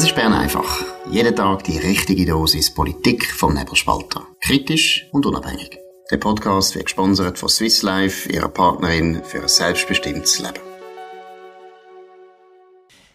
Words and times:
Das 0.00 0.08
ist 0.08 0.16
Bern 0.16 0.32
einfach. 0.32 0.82
Jeden 1.10 1.36
Tag 1.36 1.62
die 1.64 1.76
richtige 1.76 2.24
Dosis 2.24 2.72
Politik 2.72 3.26
vom 3.34 3.52
Nebelspalter. 3.52 4.22
Kritisch 4.40 5.06
und 5.12 5.26
unabhängig. 5.26 5.76
Der 6.10 6.16
Podcast 6.16 6.74
wird 6.74 6.86
gesponsert 6.86 7.38
von 7.38 7.50
Swiss 7.50 7.82
Life, 7.82 8.26
ihrer 8.32 8.48
Partnerin 8.48 9.22
für 9.22 9.42
ein 9.42 9.48
selbstbestimmtes 9.48 10.38
Leben. 10.38 10.60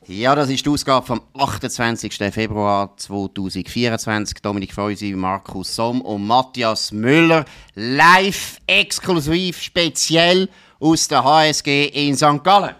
Ja, 0.05 0.35
das 0.35 0.51
ist 0.51 0.63
die 0.63 0.69
Ausgabe 0.69 1.07
vom 1.07 1.21
28. 1.33 2.17
Februar 2.31 2.95
2024. 2.95 4.43
Dominik 4.43 4.71
Feusi, 4.71 5.13
Markus 5.13 5.75
Somm 5.75 6.01
und 6.01 6.27
Matthias 6.27 6.91
Müller. 6.91 7.45
Live, 7.73 8.59
exklusiv, 8.67 9.59
speziell 9.59 10.49
aus 10.79 11.07
der 11.07 11.23
HSG 11.23 11.85
in 11.85 12.15
St. 12.15 12.43
Gallen. 12.43 12.75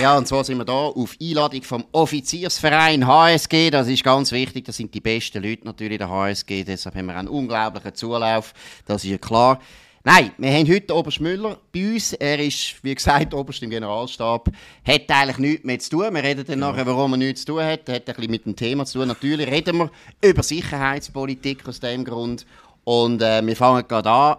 Ja, 0.00 0.16
und 0.16 0.26
zwar 0.26 0.44
sind 0.44 0.56
wir 0.56 0.64
hier 0.64 0.72
auf 0.74 1.14
Einladung 1.20 1.62
vom 1.62 1.84
Offiziersverein 1.92 3.06
HSG. 3.06 3.70
Das 3.70 3.86
ist 3.86 4.02
ganz 4.02 4.32
wichtig. 4.32 4.64
Das 4.64 4.78
sind 4.78 4.94
die 4.94 5.00
besten 5.00 5.42
Leute 5.42 5.66
natürlich 5.66 5.98
der 5.98 6.08
HSG. 6.08 6.64
Deshalb 6.64 6.94
haben 6.94 7.04
wir 7.04 7.16
einen 7.16 7.28
unglaublichen 7.28 7.94
Zulauf. 7.94 8.54
Das 8.86 9.04
ist 9.04 9.10
ja 9.10 9.18
klar. 9.18 9.60
Nein, 10.02 10.30
wir 10.38 10.50
haben 10.50 10.66
heute 10.72 10.94
Oberst 10.94 11.20
Müller 11.20 11.58
bei 11.70 11.92
uns. 11.92 12.14
Er 12.14 12.38
ist, 12.38 12.82
wie 12.82 12.94
gesagt, 12.94 13.34
Oberst 13.34 13.62
im 13.62 13.68
Generalstab. 13.68 14.48
Hat 14.86 15.10
eigentlich 15.10 15.38
nichts 15.38 15.64
mehr 15.66 15.78
zu 15.78 15.90
tun. 15.90 16.14
Wir 16.14 16.22
reden 16.22 16.46
dann 16.46 16.60
ja. 16.60 16.70
nachher, 16.70 16.86
warum 16.86 17.12
er 17.12 17.18
nichts 17.18 17.42
zu 17.42 17.52
tun 17.52 17.62
hat. 17.62 17.86
Hat 17.86 18.08
ein 18.08 18.14
bisschen 18.14 18.30
mit 18.30 18.46
dem 18.46 18.56
Thema 18.56 18.86
zu 18.86 19.00
tun. 19.00 19.08
Natürlich 19.08 19.50
reden 19.50 19.76
wir 19.76 19.90
über 20.24 20.42
Sicherheitspolitik 20.42 21.68
aus 21.68 21.78
dem 21.78 22.06
Grund. 22.06 22.46
Und 22.84 23.20
äh, 23.20 23.44
wir 23.44 23.54
fangen 23.54 23.86
gerade 23.86 24.08
an 24.08 24.36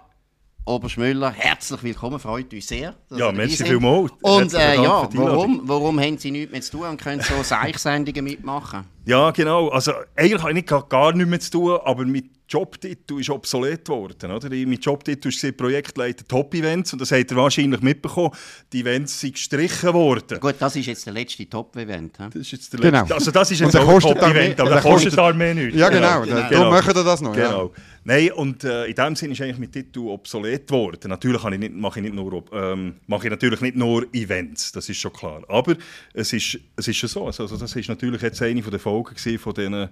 Oberst 0.64 0.98
Müller, 0.98 1.31
herzlich 1.31 1.81
willkommen, 1.81 2.20
freut 2.20 2.54
uns 2.54 2.67
sehr. 2.67 2.94
Ja, 3.09 3.31
merci 3.31 3.66
vielmals. 3.66 4.12
Und 4.22 4.54
äh, 4.54 4.76
ja, 4.76 5.09
warum, 5.12 5.62
warum 5.64 6.00
haben 6.00 6.20
Sie 6.20 6.30
nichts 6.30 6.52
mehr 6.52 6.62
zu 6.62 6.72
tun 6.73 6.88
und 6.88 7.02
können 7.02 7.22
so 7.22 7.34
Seichsendungen 7.44 8.23
mitmachen? 8.23 8.86
Ja, 9.06 9.32
genau. 9.32 9.70
Also 9.70 9.94
eigentlich 10.16 10.44
habe 10.44 10.58
ich 10.58 10.90
gar 10.90 11.14
nichts 11.14 11.30
mehr 11.30 11.40
zu 11.40 11.52
tun, 11.52 11.80
aber 11.84 12.06
mit 12.06 12.26
Jobtitel 12.52 13.20
ist 13.22 13.30
obsolet 13.30 13.86
geworden. 13.86 14.30
Oder? 14.30 14.50
Mein 14.50 14.74
Jobtitel 14.74 15.30
ist 15.30 15.58
Projektleiter 15.58 16.28
Top-Events 16.28 16.92
und 16.92 17.00
das 17.00 17.12
habt 17.12 17.32
ihr 17.32 17.38
wahrscheinlich 17.38 17.80
mitbekommen. 17.82 18.32
Die 18.74 18.82
Events 18.82 19.22
sind 19.22 19.34
gestrichen 19.34 19.94
worden. 19.94 20.40
Gut, 20.40 20.56
das 20.60 20.76
ist 20.76 20.86
jetzt 20.86 21.06
der 21.06 21.14
letzte 21.14 21.50
Top-Event. 21.50 22.20
Das 22.20 22.36
ist 22.36 22.52
jetzt 22.52 22.74
der 22.74 22.82
genau. 22.82 23.00
letzte. 23.00 23.16
Also 23.16 23.32
das 23.32 23.52
ist 23.52 23.60
jetzt 23.62 23.76
ein 23.76 24.00
Top-Event, 24.00 24.60
aber 24.60 24.70
der 24.72 24.82
kostet 24.82 25.18
Armee 25.18 25.54
nichts. 25.54 25.80
Ja, 25.80 25.88
genau. 25.88 26.24
genau. 26.24 26.50
Darum 26.50 26.70
machen 26.70 26.94
wir 26.94 27.04
das 27.04 27.22
noch. 27.22 27.34
Genau. 27.34 27.72
Ja. 27.74 27.84
Nein, 28.04 28.32
und 28.32 28.64
äh, 28.64 28.86
in 28.86 28.96
dem 28.96 29.16
Sinne 29.16 29.34
ist 29.34 29.42
eigentlich 29.42 29.60
mein 29.60 29.72
Titel 29.72 30.00
obsolet 30.00 30.68
geworden. 30.68 31.08
Natürlich 31.08 31.44
ich 31.44 31.60
nicht, 31.60 31.76
mache, 31.76 32.00
ich 32.00 32.04
nicht 32.04 32.16
nur, 32.16 32.44
ähm, 32.52 32.96
mache 33.06 33.28
ich 33.28 33.30
natürlich 33.30 33.62
nicht 33.62 33.76
nur 33.76 34.08
Events, 34.12 34.72
das 34.72 34.90
ist 34.90 34.98
schon 34.98 35.14
klar. 35.14 35.44
Aber 35.48 35.76
es 36.14 36.34
ist, 36.34 36.58
es 36.76 36.88
ist 36.88 36.98
schon 36.98 37.10
so. 37.10 37.28
Also, 37.28 37.46
das 37.46 37.76
ist 37.76 37.90
natürlich 37.90 38.22
jetzt 38.24 38.42
eine 38.42 38.60
der 38.60 38.80
Folgen 38.92 39.39
von 39.39 39.53
diesen 39.53 39.89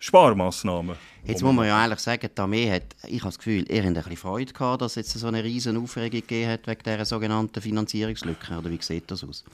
Sparmaßnahmen. 0.00 0.96
Jetzt 1.24 1.42
muss 1.42 1.54
man 1.54 1.66
ja 1.66 1.82
ehrlich 1.82 1.98
sagen, 1.98 2.28
die 2.36 2.40
Armee 2.40 2.70
hat, 2.70 2.94
ich 3.06 3.20
habe 3.20 3.28
das 3.28 3.38
Gefühl, 3.38 3.64
ihr 3.70 3.78
habt 3.78 3.86
ein 3.86 3.94
bisschen 3.94 4.16
Freude 4.16 4.52
gehabt, 4.52 4.82
dass 4.82 4.92
es 4.92 5.12
jetzt 5.12 5.18
so 5.18 5.26
eine 5.26 5.42
riesen 5.42 5.76
Aufregung 5.76 6.20
gegeben 6.20 6.50
hat 6.50 6.66
wegen 6.66 6.82
dieser 6.84 7.04
sogenannten 7.04 7.60
Finanzierungslücke. 7.60 8.58
Oder 8.58 8.70
wie 8.70 8.78
sieht 8.80 9.10
das 9.10 9.24
aus? 9.24 9.44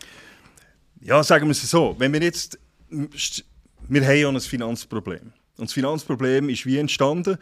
Ja, 1.00 1.22
sagen 1.22 1.46
wir 1.46 1.52
es 1.52 1.70
so. 1.70 1.94
Wenn 1.98 2.12
wir 2.12 2.22
jetzt, 2.22 2.58
wir 2.90 4.06
haben 4.06 4.16
ja 4.16 4.28
ein 4.28 4.40
Finanzproblem. 4.40 5.32
Und 5.56 5.68
das 5.68 5.72
Finanzproblem 5.72 6.48
ist 6.48 6.66
wie 6.66 6.78
entstanden? 6.78 7.38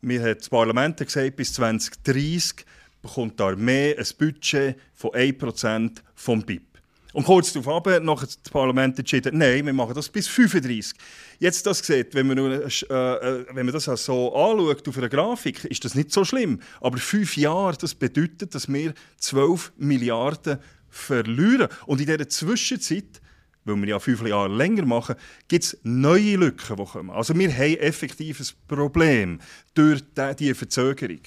Wir 0.00 0.20
haben 0.20 0.38
das 0.38 0.48
Parlament 0.48 0.98
gesagt, 0.98 1.36
bis 1.36 1.54
2030 1.54 2.66
bekommt 3.00 3.38
die 3.38 3.42
Armee 3.42 3.96
ein 3.96 4.06
Budget 4.18 4.76
von 4.94 5.10
1% 5.10 5.98
vom 6.14 6.42
BIP. 6.42 6.71
Und 7.12 7.24
kurz 7.24 7.52
darauf 7.52 7.84
hat 7.84 8.22
das 8.22 8.38
Parlament 8.50 8.98
entschieden, 8.98 9.36
nein, 9.36 9.66
wir 9.66 9.72
machen 9.72 9.94
das 9.94 10.08
bis 10.08 10.28
35. 10.28 10.96
Jetzt 11.38 11.66
das 11.66 11.80
sieht, 11.80 12.14
wenn 12.14 12.26
man, 12.26 12.38
äh, 12.38 12.64
äh, 12.64 13.46
wenn 13.52 13.66
man 13.66 13.72
das 13.72 13.84
so 13.84 14.34
anschaut 14.34 14.88
auf 14.88 14.98
einer 14.98 15.08
Grafik, 15.08 15.64
ist 15.64 15.84
das 15.84 15.94
nicht 15.94 16.10
so 16.10 16.24
schlimm. 16.24 16.60
Aber 16.80 16.96
fünf 16.98 17.36
Jahre, 17.36 17.76
das 17.76 17.94
bedeutet, 17.94 18.54
dass 18.54 18.72
wir 18.72 18.94
12 19.18 19.72
Milliarden 19.76 20.58
verlieren. 20.88 21.68
Und 21.86 22.00
in 22.00 22.06
dieser 22.06 22.28
Zwischenzeit, 22.28 23.20
weil 23.64 23.76
wir 23.76 23.88
ja 23.88 23.98
fünf 23.98 24.26
Jahre 24.26 24.48
länger 24.48 24.86
machen, 24.86 25.16
gibt 25.48 25.64
es 25.64 25.78
neue 25.82 26.36
Lücken, 26.36 26.76
die 26.76 26.84
kommen. 26.84 27.10
Also 27.10 27.38
wir 27.38 27.52
haben 27.52 27.76
effektiv 27.78 28.40
ein 28.40 28.46
Problem 28.68 29.40
durch 29.74 30.02
diese 30.38 30.54
Verzögerung. 30.54 31.20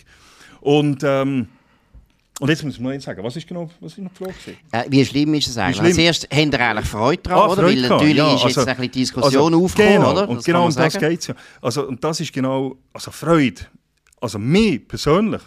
Und 0.62 1.04
ähm, 1.04 1.48
und 2.42 2.50
jetzt 2.50 2.64
muss 2.64 2.80
man 2.80 2.96
noch 2.96 3.02
sagen, 3.02 3.24
was 3.24 3.36
ist 3.38 3.48
genau 3.48 3.70
was 3.80 3.94
ist 3.94 4.00
noch 4.00 4.12
die 4.12 4.24
Frage? 4.26 4.58
Äh, 4.72 4.84
wie 4.90 5.06
schlimm 5.06 5.34
ist 5.36 5.48
es 5.48 5.58
eigentlich? 5.58 5.82
Also 5.82 5.96
zuerst 5.96 6.24
habt 6.24 6.54
ihr 6.54 6.60
eigentlich 6.60 6.86
Freude 6.86 7.22
daran, 7.24 7.40
ah, 7.40 7.54
oder? 7.54 7.64
Weil 7.64 7.82
natürlich 7.82 8.16
ja, 8.18 8.36
ist 8.36 8.44
jetzt 8.44 8.58
also, 8.58 8.70
ein 8.70 8.76
bisschen 8.76 8.92
Diskussion 8.92 9.54
also, 9.54 9.66
aufgekommen, 9.66 9.98
genau, 10.00 10.12
oder? 10.12 10.30
Und 10.30 10.44
genau 10.44 10.66
um 10.66 10.76
das 10.76 10.98
geht 10.98 11.20
es 11.22 11.28
ja. 11.28 11.36
Also, 11.62 11.88
und 11.88 12.04
das 12.04 12.20
ist 12.20 12.34
genau, 12.34 12.76
also 12.92 13.12
Freude, 13.12 13.62
also 14.20 14.38
mir 14.38 14.86
persönlich, 14.86 15.42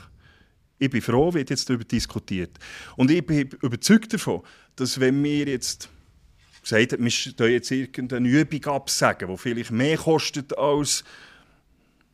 ich 0.79 0.89
bin 0.89 1.03
froh, 1.03 1.35
wird 1.35 1.51
jetzt 1.51 1.69
darüber 1.69 1.85
diskutiert. 1.85 2.57
Und 2.97 3.11
ich 3.11 3.27
bin 3.27 3.51
überzeugt 3.61 4.15
davon, 4.15 4.41
dass 4.77 4.99
wenn 4.99 5.23
wir 5.23 5.47
jetzt 5.47 5.91
gesagt 6.63 6.93
haben, 6.93 7.05
wir 7.05 7.11
stellen 7.11 7.53
jetzt 7.53 7.71
irgendeine 7.71 8.29
Übung 8.29 8.65
absagen, 8.65 9.29
die 9.29 9.37
vielleicht 9.37 9.73
mehr 9.73 9.99
kostet 9.99 10.57
als 10.57 11.05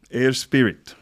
Air 0.08 0.32
Spirit, 0.32 0.96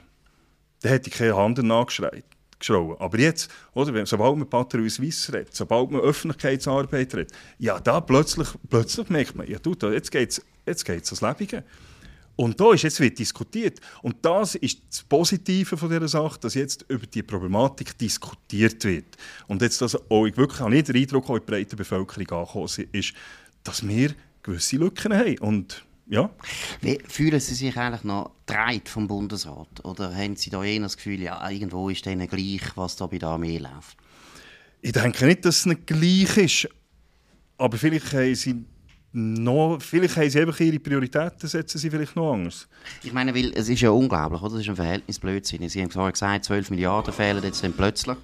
dann 0.82 0.92
hätte 0.92 1.08
ich 1.08 1.16
keine 1.16 1.36
Hand 1.36 1.56
nachgeschreit 1.62 2.24
geschrien. 2.62 2.94
Aber 2.98 3.18
jetzt, 3.18 3.50
oder, 3.74 4.06
sobald 4.06 4.36
man 4.36 4.48
Batterie 4.48 4.88
Suisse 4.88 5.32
redet, 5.32 5.54
sobald 5.54 5.90
man 5.90 6.00
Öffentlichkeitsarbeit 6.00 7.14
redet, 7.14 7.32
ja, 7.58 7.78
da 7.78 8.00
plötzlich, 8.00 8.48
plötzlich 8.68 9.08
merkt 9.10 9.36
man, 9.36 9.48
ja, 9.48 9.58
du, 9.58 9.74
jetzt 9.90 10.10
geht 10.10 10.30
es 10.30 10.42
ans 10.66 11.20
Lebige. 11.20 11.64
Und 12.34 12.58
da 12.58 12.72
ist 12.72 12.82
jetzt 12.82 12.98
wird 12.98 13.18
diskutiert. 13.18 13.78
Und 14.00 14.16
das 14.22 14.54
ist 14.54 14.80
das 14.88 15.02
Positive 15.02 15.76
von 15.76 15.90
dieser 15.90 16.08
Sache, 16.08 16.40
dass 16.40 16.54
jetzt 16.54 16.84
über 16.88 17.06
die 17.06 17.22
Problematik 17.22 17.96
diskutiert 17.98 18.82
wird. 18.84 19.16
Und 19.48 19.60
jetzt, 19.60 19.80
dass 19.82 19.94
auch 20.10 20.26
ich 20.26 20.36
wirklich 20.36 20.60
auch 20.60 20.70
nicht 20.70 20.88
den 20.88 20.96
Eindruck, 20.96 21.28
in 21.28 21.34
der 21.34 21.40
breiten 21.40 21.76
Bevölkerung 21.76 22.30
angekommen 22.30 22.88
ist, 22.92 23.12
dass 23.62 23.86
wir 23.86 24.14
gewisse 24.42 24.76
Lücken 24.76 25.14
haben. 25.14 25.38
Und 25.40 25.84
ja. 26.06 26.30
Wie 26.80 26.98
fühlen 27.06 27.40
Sie 27.40 27.54
sich 27.54 27.76
eigentlich 27.76 28.04
noch 28.04 28.32
dreit 28.46 28.88
vom 28.88 29.06
Bundesrat? 29.08 29.84
Oder 29.84 30.14
haben 30.14 30.36
Sie 30.36 30.50
da 30.50 30.62
eher 30.62 30.80
das 30.80 30.96
Gefühl, 30.96 31.20
ja, 31.20 31.48
irgendwo 31.48 31.88
ist 31.88 32.04
denen 32.04 32.28
gleich, 32.28 32.76
was 32.76 32.96
da 32.96 33.06
bei 33.06 33.18
der 33.18 33.30
Armee 33.30 33.58
läuft? 33.58 33.96
Ich 34.80 34.92
denke 34.92 35.26
nicht, 35.26 35.44
dass 35.44 35.58
es 35.58 35.66
nicht 35.66 35.86
gleich 35.86 36.36
ist. 36.36 36.68
Aber 37.56 37.78
vielleicht 37.78 38.12
haben 38.12 38.34
sie 38.34 38.64
noch, 39.12 39.78
vielleicht 39.80 40.16
haben 40.16 40.28
sie 40.28 40.40
einfach 40.40 40.58
ihre 40.58 40.80
Prioritäten 40.80 41.48
setzen 41.48 41.78
sie 41.78 41.90
vielleicht 41.90 42.16
noch 42.16 42.32
anders. 42.32 42.66
Ich 43.04 43.12
meine, 43.12 43.34
weil 43.34 43.52
es 43.54 43.68
ist 43.68 43.80
ja 43.80 43.90
unglaublich, 43.90 44.40
oder? 44.42 44.54
Das 44.54 44.62
ist 44.62 44.68
ein 44.68 44.76
Verhältnisblödsinn. 44.76 45.68
Sie 45.68 45.82
haben 45.82 45.90
vorher 45.90 46.12
gesagt, 46.12 46.46
12 46.46 46.70
Milliarden 46.70 47.12
fehlen 47.12 47.44
jetzt 47.44 47.62
dann 47.62 47.72
plötzlich. 47.74 48.16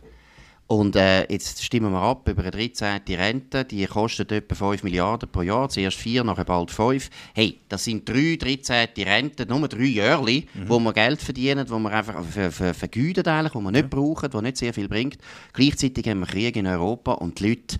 Und 0.69 0.97
äh, 0.97 1.23
jetzt 1.33 1.65
stimmen 1.65 1.93
wir 1.93 2.03
ab 2.03 2.29
über 2.29 2.43
eine 2.43 2.51
13. 2.51 3.01
Rente, 3.09 3.65
die 3.65 3.87
kostet 3.87 4.31
etwa 4.33 4.55
5 4.55 4.83
Milliarden 4.83 5.27
pro 5.31 5.41
Jahr, 5.41 5.71
zuerst 5.71 5.97
4, 5.97 6.25
nachher 6.25 6.45
bald 6.45 6.71
5. 6.71 7.09
Hey, 7.34 7.61
das 7.71 7.84
sind 7.84 8.06
drei 8.06 8.37
13. 8.39 8.89
Renten, 8.99 9.49
nur 9.49 9.67
drei 9.67 9.84
Jahre, 9.84 10.31
mhm. 10.31 10.45
wo 10.67 10.78
wir 10.78 10.93
Geld 10.93 11.23
verdienen, 11.23 11.71
wo 11.71 11.78
wir 11.78 11.91
einfach 11.91 12.23
ver 12.23 12.53
ver 12.53 12.75
vergüten 12.75 13.27
eigentlich, 13.27 13.55
wo 13.55 13.61
wir 13.61 13.71
nicht 13.71 13.84
ja. 13.84 13.89
brauchen, 13.89 14.31
wo 14.31 14.43
nicht 14.43 14.59
sehr 14.59 14.75
viel 14.75 14.89
bringt. 14.89 15.17
Gleichzeitig 15.55 16.07
haben 16.07 16.21
wir 16.21 16.27
Krieg 16.27 16.55
in 16.55 16.67
Europa 16.67 17.12
und 17.12 17.41
die 17.41 17.49
Leute 17.49 17.78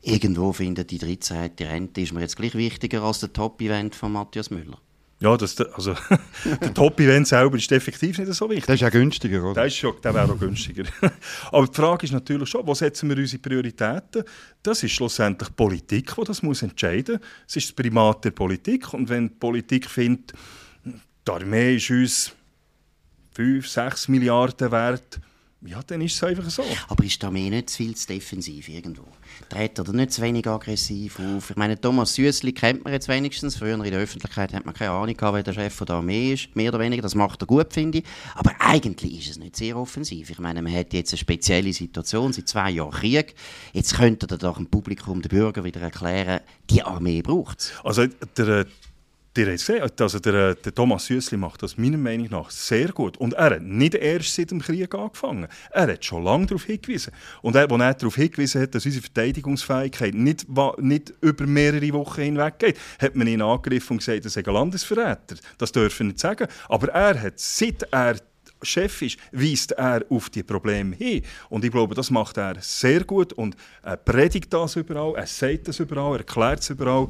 irgendwo 0.00 0.54
finden, 0.54 0.86
die 0.86 0.96
13. 0.96 1.50
Rente 1.60 2.00
ist 2.00 2.14
mir 2.14 2.20
jetzt 2.20 2.38
gleich 2.38 2.54
wichtiger 2.54 3.02
als 3.02 3.20
der 3.20 3.34
Top-Event 3.34 3.94
von 3.94 4.12
Matthias 4.12 4.48
Müller. 4.48 4.78
Ja, 5.22 5.36
das, 5.36 5.60
also, 5.60 5.94
der 6.44 6.72
Top-Event 6.72 7.28
selber 7.28 7.56
ist 7.58 7.70
effektiv 7.72 8.18
nicht 8.18 8.32
so 8.32 8.48
wichtig. 8.48 8.64
Der 8.64 8.74
ist 8.76 8.80
ja 8.80 8.88
günstiger, 8.88 9.44
oder? 9.44 9.54
Der, 9.54 9.66
ist 9.66 9.76
schon, 9.76 9.94
der 10.02 10.14
wäre 10.14 10.32
auch 10.32 10.38
günstiger. 10.38 10.84
Aber 11.52 11.66
die 11.66 11.74
Frage 11.74 12.06
ist 12.06 12.12
natürlich 12.12 12.48
schon, 12.48 12.66
wo 12.66 12.74
setzen 12.74 13.10
wir 13.10 13.18
unsere 13.18 13.42
Prioritäten? 13.42 14.24
Das 14.62 14.82
ist 14.82 14.92
schlussendlich 14.92 15.54
Politik, 15.54 16.14
die 16.16 16.24
das 16.24 16.42
muss 16.42 16.62
entscheiden 16.62 17.16
muss. 17.16 17.28
Es 17.48 17.56
ist 17.56 17.68
das 17.68 17.76
Primat 17.76 18.24
der 18.24 18.30
Politik. 18.30 18.94
Und 18.94 19.10
wenn 19.10 19.28
die 19.28 19.34
Politik 19.34 19.90
findet, 19.90 20.32
die 20.84 21.30
Armee 21.30 21.76
ist 21.76 21.90
uns 21.90 22.32
5, 23.34 23.68
6 23.68 24.08
Milliarden 24.08 24.72
wert, 24.72 25.20
ja, 25.62 25.82
dann 25.86 26.00
ist 26.00 26.14
es 26.14 26.22
einfach 26.24 26.48
so. 26.48 26.64
Aber 26.88 27.04
ist 27.04 27.20
die 27.20 27.26
Armee 27.26 27.50
nicht 27.50 27.68
zu 27.68 27.78
viel 27.78 27.94
zu 27.94 28.06
defensiv 28.06 28.68
irgendwo? 28.68 29.04
Tritt 29.50 29.78
er 29.78 29.92
nicht 29.92 30.12
zu 30.12 30.22
wenig 30.22 30.46
aggressiv 30.46 31.20
auf? 31.20 31.50
Ich 31.50 31.56
meine, 31.56 31.78
Thomas 31.78 32.14
Süssli 32.14 32.52
kennt 32.52 32.82
man 32.84 32.94
jetzt 32.94 33.08
wenigstens. 33.08 33.56
Früher 33.56 33.74
in 33.74 33.82
der 33.82 34.00
Öffentlichkeit 34.00 34.54
hat 34.54 34.64
man 34.64 34.74
keine 34.74 34.92
Ahnung 34.92 35.14
gehabt, 35.14 35.34
wer 35.34 35.42
der 35.42 35.52
Chef 35.52 35.78
der 35.84 35.96
Armee 35.96 36.32
ist. 36.32 36.56
Mehr 36.56 36.70
oder 36.70 36.80
weniger, 36.80 37.02
das 37.02 37.14
macht 37.14 37.42
er 37.42 37.46
gut, 37.46 37.74
finde 37.74 37.98
ich. 37.98 38.04
Aber 38.34 38.52
eigentlich 38.58 39.20
ist 39.20 39.30
es 39.32 39.38
nicht 39.38 39.56
sehr 39.56 39.76
offensiv. 39.76 40.30
Ich 40.30 40.38
meine, 40.38 40.62
man 40.62 40.72
hat 40.72 40.94
jetzt 40.94 41.12
eine 41.12 41.18
spezielle 41.18 41.74
Situation, 41.74 42.32
seit 42.32 42.48
zwei 42.48 42.70
Jahren 42.70 42.92
Krieg. 42.92 43.34
Jetzt 43.74 43.96
könnte 43.96 44.28
er 44.30 44.38
doch 44.38 44.56
dem 44.56 44.66
Publikum, 44.66 45.20
den 45.20 45.28
Bürgern 45.28 45.64
wieder 45.64 45.82
erklären, 45.82 46.40
die 46.70 46.82
Armee 46.82 47.20
braucht 47.20 47.60
es. 47.60 47.72
Also 47.84 48.06
der 48.06 48.66
Gesehen, 49.32 49.82
also 50.00 50.18
der, 50.18 50.56
der 50.56 50.74
Thomas 50.74 51.06
Süssli 51.06 51.36
macht 51.38 51.62
das 51.62 51.78
meiner 51.78 51.98
Meinung 51.98 52.28
nach 52.30 52.50
sehr 52.50 52.88
gut. 52.88 53.16
Und 53.16 53.34
er 53.34 53.56
hat 53.56 53.62
nicht 53.62 53.94
erst 53.94 54.34
seit 54.34 54.50
dem 54.50 54.60
Krieg 54.60 54.92
angefangen. 54.92 55.46
Er 55.70 55.92
hat 55.92 56.04
schon 56.04 56.24
lange 56.24 56.46
darauf 56.46 56.64
hingewiesen. 56.64 57.12
Und 57.40 57.54
er, 57.54 57.70
als 57.70 57.80
er 57.80 57.94
darauf 57.94 58.16
hingewiesen 58.16 58.62
hat, 58.62 58.74
dass 58.74 58.84
unsere 58.84 59.02
Verteidigungsfähigkeit 59.04 60.14
nicht, 60.14 60.46
nicht 60.78 61.14
über 61.20 61.46
mehrere 61.46 61.92
Wochen 61.92 62.22
hinweg 62.22 62.58
geht, 62.58 62.78
hat 63.00 63.14
man 63.14 63.28
ihn 63.28 63.40
angegriffen 63.40 63.94
und 63.94 63.98
gesagt, 63.98 64.24
er 64.24 64.30
sei 64.30 64.42
ein 64.44 64.52
Landesverräter. 64.52 65.36
Das 65.58 65.70
dürfen 65.70 65.98
wir 66.00 66.06
nicht 66.06 66.18
sagen. 66.18 66.48
Aber 66.68 66.88
er 66.88 67.22
hat, 67.22 67.38
seit 67.38 67.84
er 67.92 68.16
Chef 68.62 69.02
ist, 69.02 69.16
weist 69.32 69.72
er 69.72 70.04
auf 70.10 70.28
die 70.28 70.42
Probleme 70.42 70.96
hin. 70.96 71.22
Und 71.48 71.64
ich 71.64 71.70
glaube, 71.70 71.94
das 71.94 72.10
macht 72.10 72.36
er 72.36 72.56
sehr 72.60 73.04
gut. 73.04 73.32
Und 73.32 73.56
er 73.82 73.96
predigt 73.96 74.52
das 74.52 74.76
überall, 74.76 75.14
er 75.16 75.26
sagt 75.26 75.68
das 75.68 75.78
überall, 75.78 76.14
er 76.14 76.18
erklärt 76.18 76.60
es 76.60 76.70
überall. 76.70 77.08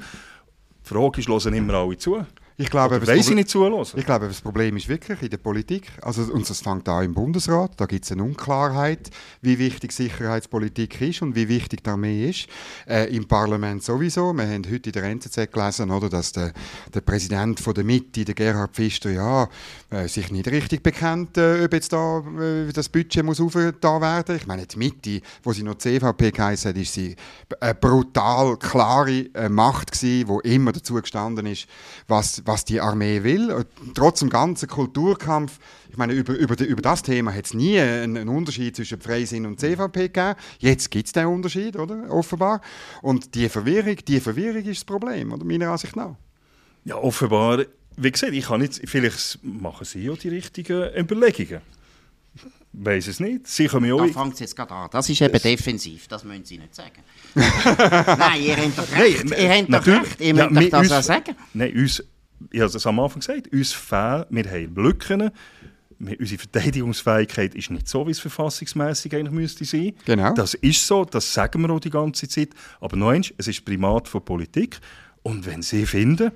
Die 0.91 0.95
Frage 0.97 1.21
ist, 1.21 1.29
hören 1.29 1.55
immer 1.55 1.75
alle 1.75 1.97
zu? 1.97 2.27
Ich 2.61 2.69
glaube, 2.69 3.07
weiss 3.07 3.27
ich 3.31 3.35
nicht 3.35 3.49
zulassen? 3.49 3.99
Ich 3.99 4.05
glaube, 4.05 4.29
das 4.29 4.43
Problem 4.43 4.77
ist 4.77 4.87
wirklich 4.87 5.23
in 5.23 5.31
der 5.31 5.39
Politik. 5.39 5.91
Also, 6.03 6.31
und 6.31 6.49
das 6.49 6.61
fängt 6.61 6.87
an 6.91 7.05
im 7.05 7.15
Bundesrat. 7.15 7.73
Da 7.79 7.87
gibt 7.87 8.05
es 8.05 8.13
eine 8.13 8.23
Unklarheit, 8.23 9.09
wie 9.41 9.59
wichtig 9.59 9.93
Sicherheitspolitik 9.93 11.01
ist 11.01 11.23
und 11.23 11.35
wie 11.35 11.49
wichtig 11.49 11.83
die 11.83 11.89
Armee 11.89 12.29
ist. 12.29 12.49
Äh, 12.87 13.17
Im 13.17 13.27
Parlament 13.27 13.83
sowieso. 13.83 14.35
Wir 14.35 14.47
haben 14.47 14.67
heute 14.71 14.91
in 14.91 14.93
der 14.93 15.05
NZZ 15.05 15.51
gelesen, 15.51 15.91
oder, 15.91 16.11
dass 16.11 16.33
der, 16.33 16.53
der 16.93 17.01
Präsident 17.01 17.61
von 17.61 17.73
der 17.73 17.83
Mitte, 17.83 18.27
der 18.27 18.35
Gerhard 18.35 18.73
Pfister, 18.75 19.11
ja, 19.11 19.49
äh, 19.89 20.07
sich 20.07 20.31
nicht 20.31 20.47
richtig 20.49 20.83
bekennt, 20.83 21.39
äh, 21.39 21.65
ob 21.65 21.73
jetzt 21.73 21.95
da, 21.95 22.19
äh, 22.39 22.71
das 22.75 22.91
Budget 22.91 23.25
muss 23.25 23.41
aufgetan 23.41 24.03
werden. 24.03 24.37
Ich 24.37 24.47
meine, 24.47 24.67
die 24.67 24.79
Mitte, 24.79 25.23
wo 25.43 25.55
sie 25.55 25.63
noch 25.63 25.79
CVP 25.79 26.31
geheißen 26.31 26.69
hat, 26.69 26.77
ist 26.77 26.93
sie 26.93 27.17
eine 27.59 27.75
brutal 27.75 28.59
klare 28.59 29.31
äh, 29.33 29.49
Macht 29.49 29.93
gewesen, 29.93 30.29
wo 30.29 30.41
immer 30.41 30.73
dazu 30.73 30.93
gestanden 30.93 31.47
ist, 31.47 31.67
was 32.07 32.43
was 32.51 32.65
die 32.65 32.81
Armee 32.81 33.23
will. 33.23 33.65
Trotz 33.95 34.21
dem 34.21 34.29
ganzen 34.29 34.69
Kulturkampf, 34.69 35.59
ich 35.89 35.97
meine, 35.97 36.13
über, 36.15 36.35
über, 36.35 36.59
über 36.65 36.83
das 36.83 37.03
Thema 37.03 37.33
hat 37.33 37.47
es 37.47 37.55
nie 37.55 37.79
einen, 37.79 38.17
einen, 38.17 38.29
Unterschied 38.29 38.75
zwischen 38.75 39.01
Freisinn 39.01 39.47
und 39.47 39.61
CVP 39.61 40.09
gegeben. 40.09 40.35
Jetzt 40.59 40.91
gibt 40.91 41.07
es 41.07 41.13
den 41.13 41.27
Unterschied, 41.27 41.77
oder? 41.77 42.11
Offenbar. 42.11 42.61
Und 43.03 43.35
die 43.35 43.49
Verwirrung, 43.49 43.97
die 44.07 44.21
Verwirrung 44.21 44.65
ist 44.65 44.81
das 44.81 44.85
Problem, 44.85 45.33
oder? 45.33 45.45
meiner 45.45 45.71
Ansicht 45.71 45.95
nach. 45.95 46.17
Ja, 46.85 46.97
offenbar. 46.97 47.65
Wie 47.97 48.11
gesagt, 48.11 48.33
ich 48.33 48.47
kann 48.47 48.61
nicht, 48.61 48.81
vielleicht 48.85 49.39
machen 49.43 49.85
Sie 49.85 50.05
ja 50.05 50.15
die 50.15 50.29
richtigen 50.29 50.91
Überlegungen. 50.97 51.61
Weiß 52.73 53.09
es 53.09 53.21
nicht. 53.21 53.49
Sie 53.49 53.67
können 53.67 53.93
auch... 53.93 54.07
Da 54.07 54.23
fängt 54.23 54.35
es 54.35 54.41
jetzt 54.41 54.57
gerade 54.57 54.73
an. 54.73 54.89
Das 54.93 55.09
ist 55.09 55.21
eben 55.21 55.33
das 55.33 55.43
defensiv, 55.43 56.07
das 56.09 56.25
müssen 56.25 56.45
Sie 56.45 56.59
nicht 56.59 56.75
sagen. 56.75 57.03
Nein, 57.35 58.43
ihr 58.43 58.57
habt 58.57 58.79
doch 58.79 58.97
recht. 58.97 59.25
Nein, 59.25 59.41
ihr 59.41 59.51
habt 59.51 59.87
doch 59.87 59.87
recht. 59.87 60.21
Ihr 60.21 60.35
ja, 60.35 60.49
müsst 60.49 60.73
doch 60.73 60.79
das 60.79 60.81
uns, 60.81 60.93
auch 60.93 61.03
sagen. 61.03 61.37
Nein, 61.53 61.77
uns 61.77 62.03
ich 62.51 62.61
habe 62.61 62.77
es 62.77 62.87
am 62.87 63.01
Anfang 63.01 63.21
gesagt, 63.21 63.53
uns 63.53 63.73
fehlen, 63.73 64.25
wir 64.31 64.45
haben 64.45 64.75
Lücken. 64.75 65.31
Unsere 65.99 66.39
Verteidigungsfähigkeit 66.39 67.55
ist 67.55 67.71
nicht 67.71 67.87
so, 67.87 68.07
wie 68.07 68.13
es 68.13 68.21
verfassungsmäßig 68.21 69.15
eigentlich 69.15 69.33
müsste 69.33 69.67
sein. 69.67 69.93
Genau. 70.07 70.33
Das 70.33 70.55
ist 70.55 70.87
so, 70.87 71.05
das 71.05 71.33
sagen 71.33 71.61
wir 71.61 71.71
auch 71.71 71.81
die 71.81 71.91
ganze 71.91 72.27
Zeit. 72.27 72.51
Aber 72.81 72.97
noch 72.97 73.11
eins, 73.11 73.35
es 73.37 73.49
ist 73.49 73.65
Primat 73.67 74.09
von 74.09 74.25
Politik. 74.25 74.81
Und 75.23 75.45
wenn 75.45 75.61
Sie 75.61 75.85
finden, 75.85 76.33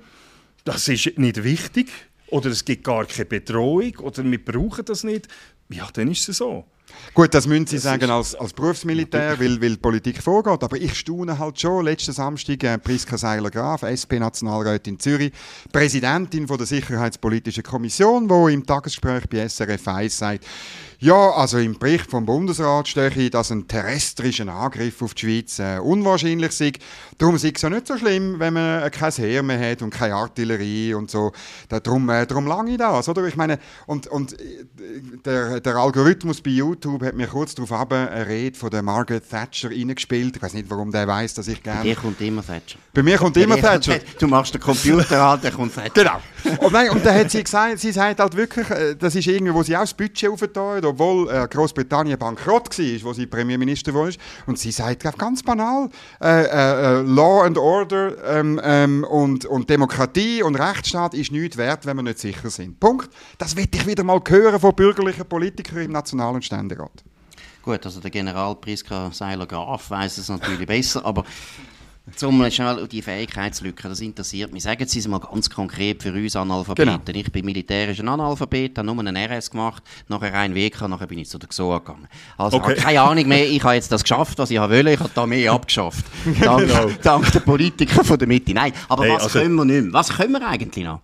das 0.65 0.87
ist 0.87 1.17
nicht 1.17 1.43
wichtig 1.43 1.89
oder 2.27 2.51
es 2.51 2.63
gibt 2.63 2.83
gar 2.83 3.05
keine 3.05 3.25
Bedrohung 3.25 3.95
oder 3.97 4.23
wir 4.23 4.43
brauchen 4.43 4.85
das 4.85 5.03
nicht, 5.03 5.27
ja, 5.69 5.87
dann 5.93 6.11
ist 6.11 6.29
es 6.29 6.37
so. 6.37 6.65
Gut, 7.13 7.33
das 7.33 7.47
müssen 7.47 7.67
Sie 7.67 7.77
das 7.77 7.83
sagen 7.83 8.09
als, 8.09 8.35
als 8.35 8.51
Berufsmilitär, 8.53 9.39
weil, 9.39 9.61
weil 9.61 9.69
die 9.71 9.77
Politik 9.77 10.21
vorgeht. 10.21 10.63
Aber 10.63 10.77
ich 10.77 10.95
staune 10.95 11.39
halt 11.39 11.59
schon. 11.59 11.85
Letzten 11.85 12.11
Samstag 12.11 12.63
äh, 12.63 12.77
Priska 12.77 13.17
Seiler-Graf, 13.17 13.83
SP-Nationalrätin 13.83 14.99
Zürich, 14.99 15.31
Präsidentin 15.71 16.47
von 16.47 16.57
der 16.57 16.67
Sicherheitspolitischen 16.67 17.63
Kommission, 17.63 18.27
die 18.27 18.53
im 18.53 18.65
Tagesgespräch 18.65 19.29
bei 19.29 19.47
SRF 19.47 19.87
1 19.87 20.17
sagt, 20.17 20.45
ja, 20.99 21.31
also 21.31 21.57
im 21.57 21.77
Bericht 21.77 22.09
vom 22.09 22.25
Bundesrat 22.25 22.87
stehe 22.87 23.29
dass 23.29 23.51
ein 23.51 23.67
terrestrischer 23.67 24.47
Angriff 24.47 25.01
auf 25.01 25.13
die 25.13 25.25
Schweiz 25.25 25.59
äh, 25.59 25.77
unwahrscheinlich 25.79 26.51
sei. 26.53 26.71
Darum 27.17 27.35
ist 27.35 27.43
es 27.43 27.61
ja 27.61 27.69
nicht 27.69 27.87
so 27.87 27.97
schlimm, 27.97 28.39
wenn 28.39 28.53
man 28.53 28.83
äh, 28.83 28.89
kein 28.89 29.11
Heer 29.11 29.43
mehr 29.43 29.71
hat 29.71 29.81
und 29.81 29.91
keine 29.91 30.15
Artillerie 30.15 30.93
und 30.93 31.11
so. 31.11 31.31
darum, 31.69 32.09
äh, 32.09 32.25
darum 32.25 32.47
lange 32.47 32.77
das, 32.77 33.09
oder? 33.09 33.25
Ich 33.25 33.35
meine, 33.35 33.59
und, 33.87 34.07
und 34.07 34.39
äh, 34.39 34.65
der, 35.25 35.59
der 35.59 35.75
Algorithmus 35.75 36.41
bei 36.41 36.51
YouTube 36.51 36.74
hat 36.83 37.15
mir 37.15 37.27
kurz 37.27 37.55
darauf 37.55 37.91
eine 37.91 38.27
Rede 38.27 38.57
von 38.57 38.69
der 38.69 38.81
Margaret 38.81 39.29
Thatcher 39.29 39.69
reingespielt. 39.69 40.35
Ich 40.35 40.41
weiß 40.41 40.53
nicht, 40.53 40.69
warum 40.69 40.91
der 40.91 41.07
weiß, 41.07 41.35
dass 41.35 41.47
ich 41.47 41.61
gerne... 41.61 41.79
Bei 41.79 41.83
dir 41.83 41.95
kommt 41.95 42.21
immer 42.21 42.45
Thatcher. 42.45 42.79
Bei 42.93 43.03
mir 43.03 43.17
kommt 43.17 43.35
Bei 43.35 43.41
immer 43.41 43.57
Thatcher. 43.57 43.99
Du 44.19 44.27
machst 44.27 44.53
den 44.53 44.61
Computer 44.61 45.21
an, 45.21 45.41
der 45.41 45.51
kommt 45.51 45.73
Thatcher. 45.73 45.91
Genau. 45.93 46.19
Und, 46.59 46.73
nein, 46.73 46.89
und 46.89 47.05
dann 47.05 47.15
hat 47.15 47.31
sie 47.31 47.43
gesagt, 47.43 47.79
sie 47.79 47.91
sagt 47.91 48.19
halt 48.19 48.35
wirklich, 48.35 48.69
äh, 48.69 48.95
das 48.95 49.15
ist 49.15 49.27
irgendwie, 49.27 49.53
wo 49.53 49.63
sie 49.63 49.75
auch 49.75 49.81
das 49.81 49.93
Budget 49.93 50.29
aufgetan 50.29 50.83
obwohl 50.85 51.29
äh, 51.29 51.47
Großbritannien 51.47 52.17
bankrott 52.17 52.77
war, 52.77 53.03
wo 53.03 53.13
sie 53.13 53.25
Premierminister 53.25 53.93
war. 53.93 54.09
Und 54.45 54.59
sie 54.59 54.71
sagt 54.71 55.03
ganz 55.17 55.43
banal, 55.43 55.89
äh, 56.21 56.43
äh, 56.43 56.99
äh, 56.99 57.01
Law 57.01 57.43
and 57.43 57.57
Order 57.57 58.13
ähm, 58.25 58.59
ähm, 58.63 59.03
und, 59.03 59.45
und 59.45 59.69
Demokratie 59.69 60.43
und 60.43 60.55
Rechtsstaat 60.55 61.13
ist 61.13 61.31
nichts 61.31 61.57
wert, 61.57 61.85
wenn 61.85 61.97
wir 61.97 62.03
nicht 62.03 62.19
sicher 62.19 62.49
sind. 62.49 62.79
Punkt. 62.79 63.09
Das 63.37 63.55
will 63.55 63.67
ich 63.71 63.87
wieder 63.87 64.03
mal 64.03 64.21
hören 64.27 64.59
von 64.59 64.75
bürgerlichen 64.75 65.25
Politikern 65.25 65.79
im 65.79 65.91
Nationalen 65.91 66.41
Ständerat. 66.65 67.03
Gut, 67.61 67.85
also 67.85 67.99
der 67.99 68.11
General 68.11 68.55
Priska 68.55 69.11
Seiler-Graf 69.11 69.89
weiß 69.89 70.17
es 70.17 70.29
natürlich 70.29 70.67
besser, 70.67 71.05
aber 71.05 71.23
zum 72.15 72.51
schnell 72.51 72.87
die 72.87 73.01
Fähigkeitslücke, 73.01 73.89
das 73.89 73.99
interessiert 73.99 74.53
mich. 74.53 74.61
Sagen 74.61 74.85
Sie 74.87 74.99
es 74.99 75.07
mal 75.07 75.19
ganz 75.19 75.49
konkret 75.49 76.03
für 76.03 76.13
uns 76.13 76.35
Analphabeten. 76.35 77.01
Genau. 77.03 77.19
Ich 77.19 77.31
bin 77.31 77.45
militärischer 77.45 78.07
Analphabet, 78.07 78.77
habe 78.77 78.85
nur 78.85 78.99
einen 78.99 79.17
RS 79.17 79.49
gemacht, 79.49 79.81
nachher 80.07 80.31
ein 80.35 80.53
WK, 80.53 80.87
nachher 80.87 81.07
bin 81.07 81.17
ich 81.17 81.29
zu 81.29 81.39
der 81.39 81.49
XOA 81.49 81.79
gegangen. 81.79 82.07
Also 82.37 82.57
okay. 82.57 82.75
keine 82.75 83.01
Ahnung 83.01 83.27
mehr, 83.27 83.49
ich 83.49 83.63
habe 83.63 83.73
jetzt 83.73 83.91
das 83.91 84.03
geschafft, 84.03 84.37
was 84.37 84.51
ich 84.51 84.59
wollte, 84.59 84.91
ich 84.91 84.99
habe 84.99 85.09
da 85.15 85.25
mehr 85.25 85.51
abgeschafft. 85.51 86.05
Dank, 86.41 86.67
genau. 86.67 86.89
dank 87.01 87.31
der 87.31 87.39
Politiker 87.39 88.03
von 88.03 88.19
der 88.19 88.27
Mitte. 88.27 88.53
Nein, 88.53 88.71
aber 88.87 89.05
hey, 89.05 89.15
was 89.15 89.23
also, 89.23 89.39
können 89.39 89.55
wir 89.55 89.65
nicht 89.65 89.85
mehr? 89.85 89.93
Was 89.93 90.09
können 90.09 90.33
wir 90.33 90.47
eigentlich 90.47 90.85
noch? 90.85 91.01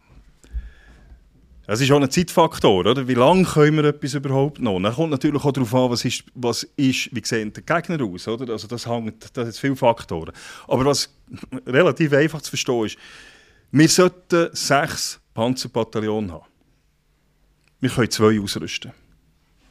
Es 1.72 1.80
ist 1.80 1.90
auch 1.90 2.02
ein 2.02 2.12
Zeitfaktor, 2.12 2.86
oder? 2.86 3.08
Wie 3.08 3.14
lange 3.14 3.46
können 3.46 3.78
wir 3.78 3.86
etwas 3.86 4.14
überhaupt 4.14 4.60
noch? 4.60 4.78
Dann 4.82 4.94
kommt 4.94 5.12
natürlich 5.12 5.42
auch 5.42 5.54
darauf 5.54 5.74
an, 5.74 5.90
was 5.90 6.04
ist, 6.04 6.26
was 6.36 6.64
ist 6.76 7.16
wie 7.16 7.22
sieht 7.24 7.56
der 7.56 7.64
Gegner 7.64 8.04
aus, 8.04 8.28
oder? 8.28 8.52
Also 8.52 8.68
das 8.68 8.86
hängt, 8.86 9.26
das 9.34 9.48
hat 9.48 9.56
viele 9.56 9.78
Faktoren. 9.78 10.34
Aber 10.68 10.84
was 10.84 11.16
relativ 11.66 12.12
einfach 12.12 12.42
zu 12.42 12.50
verstehen 12.50 12.88
ist, 12.88 12.98
wir 13.72 13.88
sollten 13.88 14.50
sechs 14.52 15.22
Panzerbataillone 15.34 16.34
haben. 16.34 16.46
Wir 17.80 17.90
können 17.90 18.12
zwei 18.12 18.38
ausrüsten. 18.42 18.92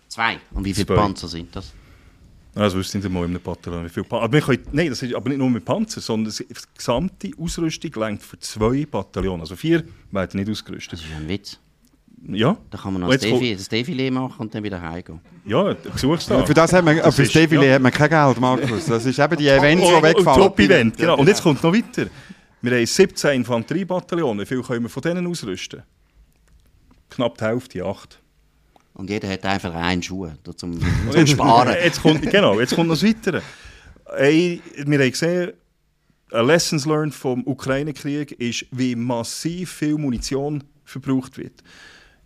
Zwei? 0.08 0.38
Und 0.52 0.64
wie 0.64 0.72
viele 0.72 0.86
zwei. 0.86 0.94
Panzer 0.94 1.28
sind 1.28 1.54
das? 1.54 1.74
Also 2.54 2.78
wüsste 2.78 2.96
nicht 2.96 3.04
einmal 3.04 3.24
in 3.24 3.32
einem 3.32 3.42
Bataillon, 3.42 3.84
wie 3.84 3.90
viele 3.90 4.04
Panzer. 4.04 4.24
Aber 4.24 4.32
wir 4.32 4.40
können, 4.40 4.66
nein, 4.72 4.88
das 4.88 5.02
ist 5.02 5.14
aber 5.14 5.28
nicht 5.28 5.38
nur 5.38 5.50
mit 5.50 5.66
Panzer, 5.66 6.00
sondern 6.00 6.32
die 6.32 6.46
gesamte 6.74 7.30
Ausrüstung 7.38 7.92
längt 7.96 8.22
für 8.22 8.38
zwei 8.38 8.86
Bataillone. 8.86 9.42
Also 9.42 9.54
vier 9.54 9.84
werden 10.10 10.40
nicht 10.40 10.50
ausgerüstet. 10.50 10.94
Das 10.94 11.00
ist 11.00 11.14
ein 11.14 11.28
Witz. 11.28 11.60
Ja. 12.28 12.56
Da 12.70 12.78
kann 12.78 12.92
man 12.92 13.02
noch 13.02 13.10
das, 13.10 13.20
Defi, 13.20 13.56
das 13.56 13.70
Defilé 13.70 14.10
machen 14.10 14.40
und 14.42 14.54
dann 14.54 14.62
wieder 14.62 14.80
heimgehen. 14.80 15.20
Ja, 15.46 15.74
Besuchstag. 15.74 16.46
Für 16.46 16.54
das 16.54 16.72
hat 16.72 16.84
man, 16.84 16.96
das 16.98 17.14
für 17.16 17.22
das 17.22 17.32
Defilé 17.32 17.64
ja. 17.64 17.74
hat 17.74 17.82
man 17.82 17.92
kein 17.92 18.10
Geld, 18.10 18.40
Markus. 18.40 18.86
Das 18.86 19.06
ist 19.06 19.18
eben 19.18 19.36
die 19.36 19.48
Events, 19.48 19.86
die 19.86 20.02
wegfallen. 20.02 20.42
Top-Event, 20.42 20.96
genau. 20.98 21.16
Und 21.16 21.28
jetzt 21.28 21.42
kommt 21.42 21.62
noch 21.62 21.72
weiter. 21.72 22.10
Wir 22.62 22.72
haben 22.72 22.86
17 22.86 23.36
Infanteriebataillone. 23.36 24.42
Wie 24.42 24.46
viel 24.46 24.62
können 24.62 24.82
wir 24.82 24.90
von 24.90 25.02
denen 25.02 25.26
ausrüsten? 25.26 25.82
Knapp 27.08 27.38
die 27.38 27.44
Hälfte, 27.44 27.84
8. 27.84 28.18
Und 28.94 29.08
jeder 29.08 29.28
hat 29.28 29.44
einfach 29.46 29.74
einen 29.74 30.02
Schuh 30.02 30.28
zum, 30.56 30.78
zum 31.10 31.26
Sparen. 31.26 31.74
jetzt 31.82 32.02
kommt, 32.02 32.22
genau, 32.30 32.60
jetzt 32.60 32.74
kommt 32.74 32.88
noch 32.88 32.96
das 32.96 33.04
Weitere. 33.04 33.40
Hey, 34.14 34.60
wir 34.76 34.98
haben 34.98 35.10
gesehen, 35.10 35.52
ein 36.32 36.46
Lessons 36.46 36.84
learned 36.84 37.14
vom 37.14 37.46
Ukraine-Krieg 37.46 38.32
ist, 38.32 38.66
wie 38.70 38.94
massiv 38.94 39.72
viel 39.72 39.96
Munition 39.96 40.62
verbraucht 40.84 41.38
wird. 41.38 41.62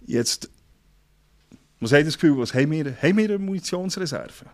Jetzt, 0.06 0.50
was 1.80 1.92
hat 1.92 2.06
das 2.06 2.14
Gefühl, 2.14 2.38
was 2.38 2.52
haben 2.54 2.70
wir, 2.70 2.96
haben 3.02 3.16
wir 3.16 3.24
eine 3.24 3.38
Munitionsreserve? 3.38 4.46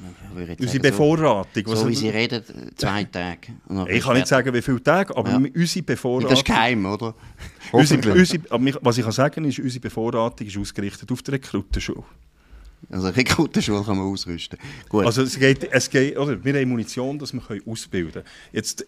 Ja, 0.00 0.54
unsere 0.58 0.80
Bevorratung. 0.80 1.62
So, 1.66 1.76
so 1.76 1.88
wie 1.88 1.94
Sie 1.94 2.08
reden, 2.08 2.42
zwei 2.76 3.04
Tage. 3.04 3.52
Ich 3.88 4.02
kann 4.02 4.16
nicht 4.16 4.26
sagen, 4.26 4.52
wie 4.52 4.62
viele 4.62 4.82
Tage, 4.82 5.16
aber 5.16 5.30
ja. 5.30 5.36
unsere 5.36 5.84
Bevorratung... 5.84 6.30
Das 6.30 6.40
ist 6.40 6.44
geheim, 6.44 6.84
oder? 6.86 7.14
unsere, 7.72 8.12
unsere, 8.12 8.42
was 8.80 8.98
ich 8.98 9.04
kann 9.04 9.12
sagen 9.12 9.44
ist, 9.44 9.58
unsere 9.58 9.80
Bevorratung 9.80 10.46
ist 10.46 10.56
ausgerichtet 10.56 11.12
auf 11.12 11.22
die 11.22 11.30
Rekrutenschule. 11.32 12.04
Also 12.90 13.08
Rekrutenschule 13.08 13.84
kann 13.84 13.96
man 13.96 14.06
ausrüsten. 14.06 14.58
Gut. 14.88 15.06
Also 15.06 15.22
es 15.22 15.38
geht, 15.38 15.70
es 15.70 15.88
geht, 15.88 16.16
oder, 16.18 16.42
wir 16.42 16.54
haben 16.54 16.68
Munition, 16.68 17.18
dass 17.18 17.32
wir 17.32 17.42
ausbilden 17.66 18.12
können. 18.12 18.26
Jetzt, 18.52 18.86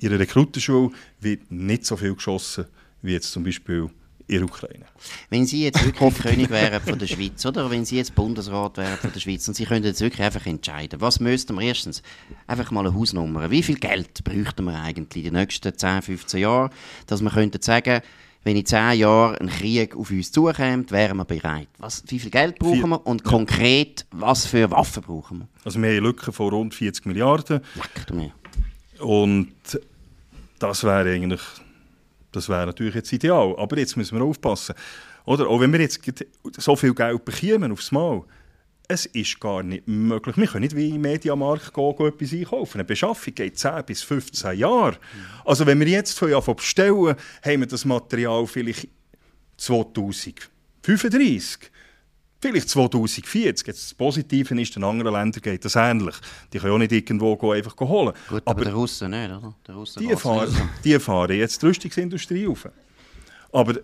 in 0.00 0.08
der 0.08 0.18
Rekrutenschule 0.18 0.90
wird 1.20 1.50
nicht 1.52 1.84
so 1.84 1.96
viel 1.96 2.14
geschossen, 2.14 2.64
wie 3.02 3.12
jetzt 3.12 3.30
zum 3.30 3.44
Beispiel 3.44 3.90
in 4.30 4.38
der 4.38 4.44
Ukraine. 4.44 4.84
Wenn 5.28 5.44
Sie 5.44 5.64
jetzt 5.64 5.84
wirklich 5.84 6.14
König 6.22 6.50
wären 6.50 6.80
von 6.80 6.98
der 6.98 7.06
Schweiz, 7.08 7.44
oder 7.44 7.70
wenn 7.70 7.84
Sie 7.84 7.96
jetzt 7.96 8.14
Bundesrat 8.14 8.76
wären 8.76 8.96
von 8.96 9.12
der 9.12 9.20
Schweiz 9.20 9.46
und 9.48 9.54
Sie 9.54 9.64
könnten 9.64 9.88
jetzt 9.88 10.00
wirklich 10.00 10.22
einfach 10.22 10.46
entscheiden, 10.46 11.00
was 11.00 11.18
müssten 11.18 11.58
wir 11.58 11.62
erstens 11.66 12.02
einfach 12.46 12.70
mal 12.70 12.86
eine 12.86 12.94
Hausnummer, 12.94 13.50
wie 13.50 13.62
viel 13.62 13.76
Geld 13.76 14.22
bräuchten 14.22 14.64
wir 14.64 14.80
eigentlich 14.80 15.24
in 15.24 15.32
den 15.32 15.40
nächsten 15.40 15.76
10, 15.76 16.02
15 16.02 16.40
Jahren, 16.40 16.70
dass 17.06 17.22
wir 17.22 17.30
könnten 17.30 17.60
sagen, 17.60 18.00
wenn 18.44 18.56
in 18.56 18.64
10 18.64 18.98
Jahren 18.98 19.36
ein 19.36 19.48
Krieg 19.48 19.96
auf 19.96 20.10
uns 20.10 20.32
zukommt, 20.32 20.92
wären 20.92 21.16
wir 21.16 21.24
bereit. 21.24 21.68
Was, 21.78 22.04
wie 22.06 22.18
viel 22.18 22.30
Geld 22.30 22.58
brauchen 22.58 22.90
wir 22.90 23.06
und 23.06 23.24
konkret, 23.24 24.06
was 24.12 24.46
für 24.46 24.70
Waffen 24.70 25.02
brauchen 25.02 25.40
wir? 25.40 25.48
Also 25.64 25.78
wir 25.80 25.88
haben 25.88 25.96
eine 25.96 26.06
Lücke 26.06 26.32
von 26.32 26.48
rund 26.48 26.74
40 26.74 27.04
Milliarden 27.06 27.60
Leck 27.74 28.06
du 28.06 28.14
mir. 28.14 28.32
und 29.00 29.52
das 30.58 30.84
wäre 30.84 31.10
eigentlich, 31.10 31.40
das 32.32 32.48
wäre 32.48 32.66
natürlich 32.66 32.94
jetzt 32.94 33.12
ideal. 33.12 33.54
Aber 33.56 33.78
jetzt 33.78 33.96
müssen 33.96 34.18
wir 34.18 34.24
aufpassen. 34.24 34.74
Oder? 35.24 35.48
Auch 35.48 35.60
wenn 35.60 35.72
wir 35.72 35.80
jetzt 35.80 36.00
so 36.56 36.76
viel 36.76 36.94
Geld 36.94 37.24
bekommen 37.24 37.72
aufs 37.72 37.92
Mal, 37.92 38.22
es 38.88 39.06
ist 39.06 39.38
gar 39.38 39.62
nicht 39.62 39.86
möglich. 39.86 40.36
Wir 40.36 40.48
können 40.48 40.62
nicht 40.62 40.74
wie 40.74 40.90
im 40.90 41.00
Mediamarkt 41.00 41.72
gehen, 41.72 41.96
gehen 41.96 42.06
etwas 42.06 42.32
einkaufen. 42.32 42.78
Eine 42.78 42.84
Beschaffung 42.84 43.34
geht 43.34 43.58
10 43.58 43.84
bis 43.84 44.02
15 44.02 44.58
Jahre. 44.58 44.98
Also 45.44 45.66
wenn 45.66 45.78
wir 45.78 45.86
jetzt 45.86 46.18
von 46.18 46.32
anfangen 46.32 46.56
bestellen, 46.56 47.14
haben 47.44 47.60
wir 47.60 47.66
das 47.66 47.84
Material 47.84 48.46
vielleicht 48.46 48.88
2035. 49.58 51.70
Vielleicht 52.40 52.70
2040. 52.70 53.66
Jetzt 53.66 53.68
das 53.68 53.94
Positive 53.94 54.60
ist, 54.60 54.76
in 54.76 54.84
anderen 54.84 55.12
Ländern 55.12 55.42
geht 55.42 55.64
das 55.64 55.76
ähnlich. 55.76 56.14
Die 56.52 56.58
können 56.58 56.72
auch 56.72 56.78
nicht 56.78 56.92
irgendwo 56.92 57.52
einfach 57.52 57.76
holen. 57.80 58.14
Gut, 58.28 58.42
aber, 58.46 58.64
der 58.64 58.72
Russen 58.72 59.10
nicht, 59.10 59.30
oder? 59.30 59.54
Der 59.66 59.74
Russen 59.74 60.02
Die 60.06 60.16
fahren, 60.16 60.70
die 60.82 60.98
fahren 60.98 61.36
jetzt 61.36 61.60
die 61.60 61.66
Rüstungsindustrie 61.66 62.46
auf. 62.46 62.68
Aber 63.52 63.74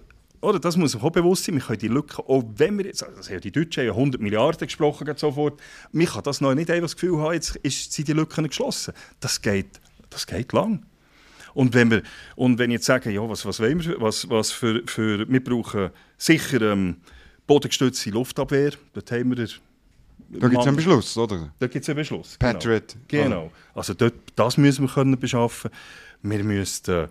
oder, 0.40 0.60
das 0.60 0.76
muss 0.76 0.94
auch 0.94 1.10
bewusst 1.10 1.44
sein, 1.44 1.56
wir 1.56 1.62
können 1.62 1.78
die 1.78 1.88
Lücke, 1.88 2.22
auch 2.28 2.44
wenn 2.56 2.78
wir 2.78 2.86
jetzt, 2.86 3.02
also 3.02 3.38
die 3.38 3.50
Deutschen 3.50 3.80
haben 3.80 3.86
ja 3.86 3.92
100 3.92 4.20
Milliarden 4.20 4.66
gesprochen 4.66 5.10
sofort, 5.16 5.60
man 5.92 6.06
kann 6.06 6.22
das 6.22 6.40
noch 6.40 6.54
nicht 6.54 6.70
einfach 6.70 6.84
das 6.84 6.94
Gefühl 6.94 7.18
haben, 7.18 7.32
jetzt 7.32 7.56
ist, 7.56 7.92
sind 7.92 8.06
die 8.06 8.12
Lücken 8.12 8.46
geschlossen. 8.46 8.94
Das 9.18 9.40
geht, 9.40 9.80
das 10.10 10.26
geht 10.26 10.52
lang. 10.52 10.84
Und 11.54 11.72
wenn 11.74 11.90
wir, 11.90 12.02
und 12.36 12.58
wenn 12.58 12.70
ich 12.70 12.76
jetzt 12.76 12.86
sagen, 12.86 13.10
ja, 13.10 13.26
was, 13.28 13.46
was 13.46 13.60
wollen 13.60 13.82
wir, 13.82 14.00
was, 14.00 14.28
was 14.28 14.52
für, 14.52 14.82
für, 14.86 15.26
wir 15.28 15.42
brauchen 15.42 15.90
sicher 16.18 16.60
ähm, 16.60 16.98
bodengestützte 17.46 18.10
Luftabwehr, 18.10 18.72
dort 18.92 19.10
haben 19.12 19.30
wir 19.30 19.36
den 19.36 19.48
Da 20.30 20.48
gibt 20.48 20.60
es 20.60 20.66
einen 20.66 20.76
Beschluss, 20.76 21.16
oder? 21.16 21.52
da 21.58 21.66
gibt 21.66 21.82
es 21.82 21.88
einen 21.88 21.96
Beschluss. 21.96 22.36
Patriot. 22.38 22.96
Genau. 23.08 23.24
genau. 23.24 23.52
Also 23.74 23.94
dort, 23.94 24.14
das 24.34 24.56
müssen 24.56 24.86
wir 24.86 24.92
können 24.92 25.18
beschaffen. 25.18 25.70
Wir 26.22 26.42
müssen, 26.42 26.90
äh, 26.90 27.08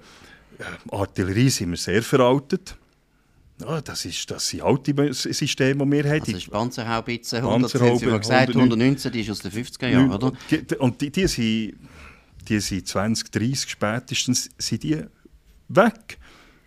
Artillerie 0.91 1.49
sind 1.49 1.71
wir 1.71 1.77
sehr 1.77 2.03
veraltet. 2.03 2.75
Ja, 3.61 3.79
das, 3.79 4.03
ist, 4.03 4.29
das 4.29 4.49
sind 4.49 4.63
alte 4.63 5.13
Systeme, 5.13 5.85
die 5.85 5.91
wir 5.91 6.03
haben. 6.03 6.19
Also 6.19 6.25
Die- 6.25 6.37
ist 6.37 6.51
Panzerhaubitze, 6.51 7.41
Panzerhaube, 7.41 7.85
100, 7.85 7.99
Sie 7.99 8.05
haben 8.11 8.19
gesagt, 8.19 8.49
109. 8.49 8.71
119, 8.71 9.11
die 9.13 9.21
ist 9.21 9.29
aus 9.29 9.39
den 9.39 9.51
50er 9.51 9.87
Jahren, 9.87 10.11
oder? 10.11 10.33
Und 10.79 10.99
die, 10.99 11.09
die, 11.09 11.27
sind, 11.27 11.75
die 12.49 12.59
sind 12.59 12.87
20, 12.87 13.31
30 13.31 13.69
spätestens 13.69 14.49
sind 14.57 14.83
die 14.83 15.01
weg. 15.69 16.17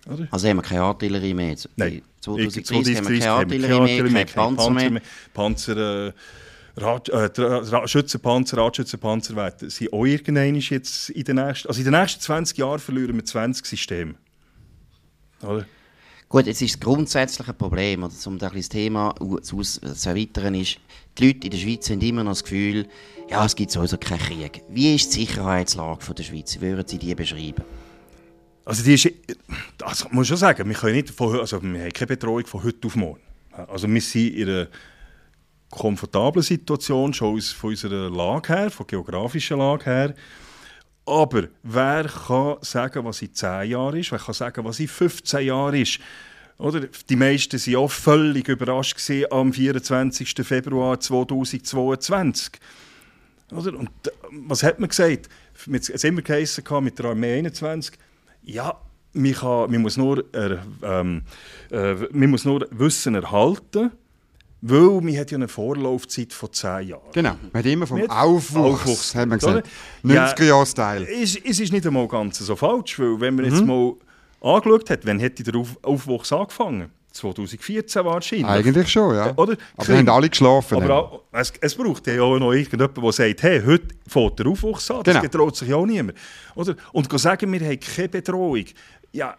Oder? 0.09 0.29
Also 0.31 0.49
haben 0.49 0.57
wir 0.57 0.63
keine 0.63 0.83
Artillerie 0.83 1.35
mehr. 1.35 1.57
Nein. 1.77 2.03
2030 2.21 2.67
2030 2.67 3.27
haben 3.29 3.51
wir 3.51 3.61
keine 3.61 3.75
Artillerie 3.81 4.11
mehr, 4.11 4.25
keine 4.27 4.57
Panzer 4.57 4.71
mehr. 4.71 5.03
Panzer, 5.35 6.07
äh, 6.09 6.13
Rad, 6.77 7.09
äh, 7.09 7.89
Schützenpanzer, 7.89 8.57
Radschützenpanzer 8.59 9.35
werden 9.37 9.69
sind 9.69 9.93
auch 9.93 10.05
irgendwann 10.05 10.55
jetzt 10.55 11.11
in 11.11 11.25
den 11.25 11.37
nächsten, 11.37 11.69
also 11.69 11.81
in 11.81 11.91
den 11.91 12.01
nächsten 12.01 12.21
20 12.21 12.57
Jahren 12.59 12.79
verlieren 12.79 13.17
wir 13.17 13.25
20 13.25 13.67
Systeme. 13.67 14.15
Oder? 15.43 15.67
Gut, 16.29 16.47
jetzt 16.47 16.61
ist 16.63 16.75
das 16.75 16.81
grundsätzliche 16.81 17.55
Problem, 17.55 18.03
oder, 18.05 18.13
um 18.27 18.39
das 18.39 18.69
Thema 18.69 19.15
zu, 19.43 19.59
aus- 19.59 19.81
zu 19.81 20.09
erweitern, 20.09 20.55
ist, 20.55 20.79
die 21.17 21.27
Leute 21.27 21.47
in 21.47 21.51
der 21.51 21.59
Schweiz 21.59 21.89
haben 21.91 22.01
immer 22.01 22.23
noch 22.23 22.33
das 22.33 22.45
Gefühl, 22.45 22.87
ja, 23.31 23.45
es 23.45 23.57
gibt 23.57 23.71
sowieso 23.71 23.97
keinen 23.97 24.19
Krieg. 24.21 24.63
Wie 24.69 24.95
ist 24.95 25.15
die 25.15 25.21
Sicherheitslage 25.21 26.03
von 26.05 26.15
der 26.15 26.23
Schweiz? 26.25 26.57
Wie 26.57 26.61
würden 26.67 26.87
Sie 26.87 26.99
die 26.99 27.15
beschreiben? 27.15 27.65
Also 28.69 28.83
die 28.83 28.93
ist, 28.93 29.11
also 29.83 30.09
ich 30.09 30.13
muss 30.13 30.29
schon 30.29 30.37
sagen, 30.37 30.69
wir, 30.69 30.77
können 30.77 30.97
nicht 30.97 31.09
von, 31.09 31.41
also 31.41 31.63
wir 31.63 31.85
haben 31.85 31.91
keine 31.91 32.07
Bedrohung 32.07 32.45
von 32.45 32.63
heute 32.63 32.87
auf 32.87 32.97
morgen. 32.97 33.23
Also 33.51 33.89
wir 33.89 34.01
sind 34.03 34.35
in 34.35 34.47
einer 34.47 34.69
komfortablen 35.71 36.43
Situation, 36.43 37.15
schon 37.15 37.41
von 37.41 37.71
unserer 37.71 38.11
Lage 38.11 38.53
her, 38.53 38.71
von 38.71 38.87
geografischer 38.87 39.57
Lage 39.57 39.87
her. 39.87 40.15
Aber 41.07 41.49
wer 41.63 42.05
kann 42.09 42.57
sagen, 42.61 43.07
was 43.07 43.23
in 43.23 43.33
10 43.33 43.71
Jahren 43.71 44.01
ist? 44.01 44.13
Wer 44.13 44.19
kann 44.19 44.35
sagen, 44.35 44.63
was 44.63 44.81
in 44.81 44.89
15 44.89 45.47
Jahren 45.47 45.75
ist? 45.75 45.99
Oder? 46.59 46.89
Die 47.09 47.17
meisten 47.17 47.59
waren 47.59 47.77
auch 47.77 47.91
völlig 47.91 48.49
überrascht 48.49 48.99
am 49.31 49.51
24. 49.51 50.35
Februar 50.47 51.01
2022. 51.01 52.53
Oder? 53.51 53.79
Und 53.79 53.89
äh, 54.07 54.11
was 54.31 54.63
hat 54.63 54.79
man 54.79 54.91
gesagt? 54.91 55.31
Hat 55.57 56.05
immer 56.05 56.21
geheißen, 56.21 56.63
mit 56.83 56.99
der 56.99 57.07
Armee 57.07 57.39
21, 57.39 57.99
ja, 58.49 58.75
man, 59.13 59.33
kann, 59.33 59.71
man, 59.71 59.83
muss 59.83 59.97
nur, 59.97 60.25
er, 60.33 60.63
ähm, 60.83 61.23
äh, 61.71 61.95
man 62.13 62.31
muss 62.31 62.45
nur 62.45 62.67
Wissen 62.71 63.15
erhalten, 63.15 63.91
weil 64.61 65.01
man 65.01 65.17
hat 65.17 65.31
ja 65.31 65.37
eine 65.37 65.49
Vorlaufzeit 65.49 66.33
von 66.33 66.53
10 66.53 66.89
Jahren. 66.89 67.03
Genau. 67.13 67.35
Man 67.53 67.63
hat 67.63 67.67
immer 67.67 67.87
vom 67.87 67.99
Nicht? 67.99 68.11
Aufwuchs, 68.11 68.83
Aufwuchs, 68.83 69.15
haben 69.15 69.31
wir 69.31 69.39
gesagt. 69.39 69.69
Ja. 70.03 70.27
90er-Jahre-Style. 70.27 71.07
Es, 71.09 71.37
es 71.37 71.61
ist 71.61 71.73
nicht 71.73 71.87
einmal 71.87 72.09
ganz 72.09 72.39
so 72.39 72.57
falsch, 72.57 72.99
weil 72.99 73.21
wenn 73.21 73.37
man 73.37 73.45
Mhm. 73.47 73.51
jetzt 73.53 73.65
mal 73.65 73.95
angeschaut 74.41 74.91
hat, 74.91 75.07
wann 75.07 75.21
hätte 75.21 75.43
der 75.43 75.55
Auf 75.57 75.77
Aufwuchs 75.83 76.33
angefangen? 76.33 76.91
2014 77.13 78.05
wahrscheinlich. 78.05 78.47
Eigentlich 78.47 78.89
schon, 78.89 79.15
ja. 79.15 79.33
Oder? 79.37 79.57
Aber 79.77 79.89
wir 79.89 79.97
haben 79.97 80.09
alle 80.09 80.29
geschlafen. 80.29 80.83
Aber 80.83 80.95
auch, 80.95 81.23
es, 81.33 81.53
es 81.61 81.75
braucht 81.75 82.07
ja 82.07 82.23
auch 82.23 82.39
noch 82.39 82.53
irgendjemanden, 82.53 83.03
der 83.03 83.13
sagt, 83.13 83.43
hey, 83.43 83.63
heute 83.65 83.89
fängt 84.07 84.39
der 84.39 84.47
Aufwuchs 84.47 84.91
an. 84.91 85.03
Das 85.03 85.15
Genau. 85.15 85.23
getraut 85.23 85.57
sich 85.57 85.69
ja 85.69 85.77
auch 85.77 85.87
niemand. 85.87 86.17
Oder? 86.55 86.75
Und 86.93 87.19
sagen, 87.19 87.53
wir 87.53 87.61
haben 87.61 87.81
keine 87.81 88.09
Bedrohung. 88.09 88.65
Ja, 89.13 89.37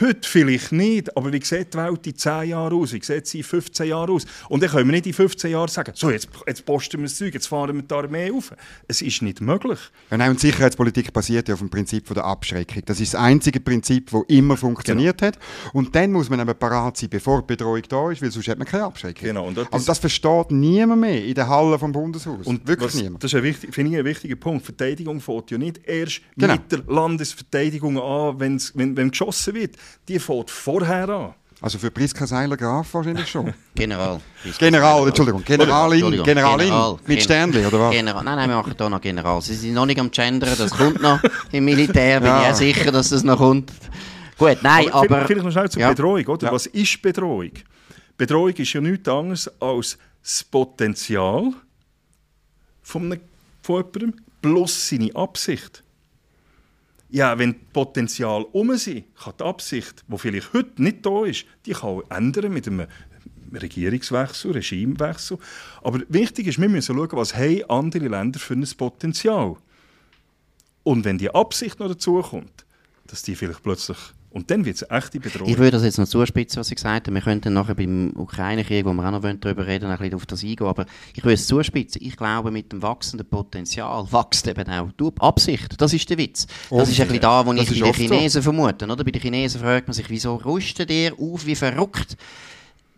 heute 0.00 0.28
vielleicht 0.28 0.72
nicht, 0.72 1.16
aber 1.16 1.32
wie 1.32 1.42
sieht 1.44 1.72
die 1.74 1.78
Welt 1.78 2.06
in 2.06 2.16
10 2.16 2.48
Jahren 2.48 2.72
aus? 2.74 2.92
Wie 2.92 3.02
sieht 3.02 3.26
sie 3.26 3.38
in 3.38 3.44
15 3.44 3.86
Jahren 3.88 4.10
aus? 4.10 4.24
Und 4.48 4.62
dann 4.62 4.70
können 4.70 4.86
wir 4.88 4.92
nicht 4.92 5.06
in 5.06 5.12
15 5.12 5.50
Jahren 5.50 5.68
sagen, 5.68 5.92
so, 5.94 6.10
jetzt, 6.10 6.28
jetzt 6.46 6.64
posten 6.66 6.98
wir 6.98 7.04
das 7.04 7.16
Zeug, 7.16 7.32
jetzt 7.34 7.46
fahren 7.46 7.76
wir 7.76 7.82
die 7.82 7.94
Armee 7.94 8.30
auf. 8.30 8.52
Es 8.88 9.02
ist 9.02 9.22
nicht 9.22 9.40
möglich. 9.40 9.78
Ja, 10.10 10.16
nein, 10.16 10.30
und 10.30 10.40
Sicherheitspolitik 10.40 11.12
basiert 11.12 11.48
ja 11.48 11.54
auf 11.54 11.60
dem 11.60 11.70
Prinzip 11.70 12.06
von 12.06 12.14
der 12.14 12.24
Abschreckung. 12.24 12.82
Das 12.86 13.00
ist 13.00 13.14
das 13.14 13.20
einzige 13.20 13.60
Prinzip, 13.60 14.10
das 14.10 14.22
immer 14.28 14.56
funktioniert 14.56 15.18
Genau. 15.18 15.28
hat. 15.32 15.38
Und 15.72 15.94
dann 15.94 16.12
muss 16.12 16.28
man 16.30 16.40
eben 16.40 16.54
parat 16.58 16.96
sein, 16.96 17.08
bevor 17.10 17.40
die 17.42 17.46
Bedrohung 17.48 17.82
da 17.88 18.10
ist, 18.10 18.20
weil 18.22 18.30
sonst 18.30 18.48
hat 18.48 18.58
man 18.58 18.66
keine 18.66 18.84
Abschreckung. 18.84 19.24
Genau, 19.28 19.46
und 19.48 19.56
das- 19.56 19.66
Aber 19.70 19.82
das 19.84 19.98
versteht 19.98 20.50
niemand 20.50 21.00
mehr 21.00 21.24
in 21.24 21.34
der 21.34 21.48
Halle 21.48 21.78
vom 21.78 21.92
Bundeshaus. 21.92 22.46
Und 22.46 22.66
Wirklich 22.66 22.94
was, 22.94 23.00
niemand. 23.00 23.22
Das 23.22 23.32
ist 23.32 23.36
ein 23.36 23.42
wichtig, 23.44 23.74
finde 23.74 23.92
ich 23.92 23.98
ein 23.98 24.04
wichtiger 24.04 24.36
Punkt. 24.36 24.64
Verteidigung 24.64 25.20
fängt 25.20 25.50
ja 25.50 25.58
nicht 25.58 25.80
erst 25.86 26.20
Genau. 26.36 26.54
mit 26.54 26.72
der 26.72 26.82
Landesverteidigung 26.88 27.98
an, 28.00 28.40
wenn's, 28.40 28.72
wenn, 28.74 28.96
wenn 28.96 29.10
geschossen 29.10 29.54
wird. 29.54 29.76
Die 30.08 30.18
fängt 30.18 30.50
vorher 30.50 31.08
an. 31.08 31.34
Also 31.60 31.78
für 31.78 31.90
Priska 31.90 32.26
Seiler-Graf 32.26 32.92
wahrscheinlich 32.92 33.26
schon. 33.28 33.54
General. 33.74 34.20
General, 34.58 35.06
Entschuldigung, 35.06 35.42
Generalin, 35.44 35.92
Entschuldigung, 35.94 36.26
Generalin 36.26 36.66
General. 36.66 36.98
mit 37.06 37.22
Sternli, 37.22 37.64
oder 37.64 37.80
was? 37.80 37.90
General. 37.92 38.22
Nein, 38.24 38.36
nein, 38.36 38.48
wir 38.50 38.56
machen 38.56 38.74
hier 38.76 38.88
noch 38.90 39.00
General. 39.00 39.40
Sie 39.40 39.54
sind 39.54 39.72
noch 39.72 39.86
nicht 39.86 39.98
am 39.98 40.10
Gendern, 40.10 40.54
das 40.58 40.72
kommt 40.72 41.00
noch 41.00 41.20
im 41.52 41.64
Militär, 41.64 42.20
bin 42.20 42.28
Ja. 42.28 42.42
ich 42.42 42.48
auch 42.48 42.54
sicher, 42.56 42.92
dass 42.92 43.08
das 43.10 43.22
noch 43.22 43.38
kommt. 43.38 43.72
Gut, 44.36 44.58
nein, 44.62 44.90
aber... 44.92 45.06
vielleicht, 45.06 45.26
vielleicht 45.28 45.44
noch 45.44 45.52
schnell 45.52 45.70
zur 45.70 45.80
Ja. 45.80 45.88
Bedrohung. 45.90 46.26
Oder? 46.26 46.46
Ja. 46.48 46.52
Was 46.52 46.66
ist 46.66 47.00
Bedrohung? 47.00 47.52
Bedrohung 48.18 48.50
ist 48.52 48.72
ja 48.72 48.80
nichts 48.80 49.08
anderes 49.08 49.50
als 49.60 49.96
das 50.22 50.44
Potenzial 50.44 51.52
von, 52.82 53.04
einem, 53.12 53.20
von 53.62 53.76
jemandem 53.76 54.14
plus 54.42 54.88
seine 54.88 55.14
Absicht. 55.14 55.83
Ja, 57.14 57.38
wenn 57.38 57.52
das 57.52 57.60
Potenzial 57.72 58.44
um 58.50 58.72
ist, 58.72 58.86
kann 58.86 59.34
die 59.38 59.44
Absicht, 59.44 60.04
die 60.08 60.18
vielleicht 60.18 60.52
heute 60.52 60.82
nicht 60.82 61.06
da 61.06 61.24
ist, 61.24 61.46
die 61.64 61.70
kann 61.70 62.02
ändern 62.10 62.52
mit 62.52 62.66
einem 62.66 62.88
Regierungswechsel, 63.52 64.50
Regimewechsel. 64.50 65.38
Aber 65.84 66.00
wichtig 66.08 66.48
ist, 66.48 66.60
wir 66.60 66.68
müssen 66.68 66.96
schauen, 66.96 67.12
was 67.12 67.36
haben 67.36 67.62
andere 67.70 68.08
Länder 68.08 68.40
für 68.40 68.54
ein 68.54 68.68
Potenzial. 68.76 69.54
Und 70.82 71.04
wenn 71.04 71.16
die 71.16 71.32
Absicht 71.32 71.78
noch 71.78 71.86
dazu 71.86 72.20
kommt, 72.20 72.66
dass 73.06 73.22
die 73.22 73.36
vielleicht 73.36 73.62
plötzlich... 73.62 73.98
Und 74.34 74.50
dann 74.50 74.64
wird 74.64 74.74
es 74.74 74.82
eine 74.82 74.98
echte 74.98 75.20
Bedrohung. 75.20 75.48
Ich 75.48 75.58
würde 75.58 75.70
das 75.70 75.84
jetzt 75.84 75.96
noch 75.96 76.08
zuspitzen, 76.08 76.58
was 76.58 76.68
ich 76.68 76.74
gesagt 76.74 77.06
habe. 77.06 77.14
Wir 77.14 77.22
könnten 77.22 77.52
nachher 77.52 77.76
beim 77.76 78.12
Ukraine-Krieg, 78.16 78.84
wo 78.84 78.92
wir 78.92 79.06
auch 79.06 79.12
noch 79.12 79.20
darüber 79.20 79.64
reden 79.64 79.84
wollen, 79.84 79.92
ein 79.92 79.98
bisschen 79.98 80.14
auf 80.14 80.26
das 80.26 80.42
eingehen. 80.42 80.66
Aber 80.66 80.86
ich 81.14 81.22
würde 81.22 81.34
es 81.34 81.46
zuspitzen. 81.46 82.02
Ich 82.04 82.16
glaube, 82.16 82.50
mit 82.50 82.72
dem 82.72 82.82
wachsenden 82.82 83.28
Potenzial 83.28 84.04
wächst 84.10 84.48
eben 84.48 84.68
auch 84.68 84.88
die 85.00 85.20
Absicht. 85.20 85.80
Das 85.80 85.92
ist 85.92 86.10
der 86.10 86.18
Witz. 86.18 86.48
Das 86.68 86.88
ist 86.88 87.00
ein 87.00 87.06
bisschen 87.06 87.22
da, 87.22 87.46
wo 87.46 87.52
ich 87.52 87.68
bei 87.68 87.74
den 87.74 87.82
oft 87.84 88.00
so. 88.00 88.04
Chinesen 88.04 88.42
vermute. 88.42 88.86
Oder? 88.86 89.04
Bei 89.04 89.12
den 89.12 89.22
Chinesen 89.22 89.60
fragt 89.60 89.86
man 89.86 89.94
sich, 89.94 90.10
wieso 90.10 90.34
rüstet 90.34 90.90
ihr 90.90 91.12
auf 91.16 91.46
wie 91.46 91.54
verrückt? 91.54 92.16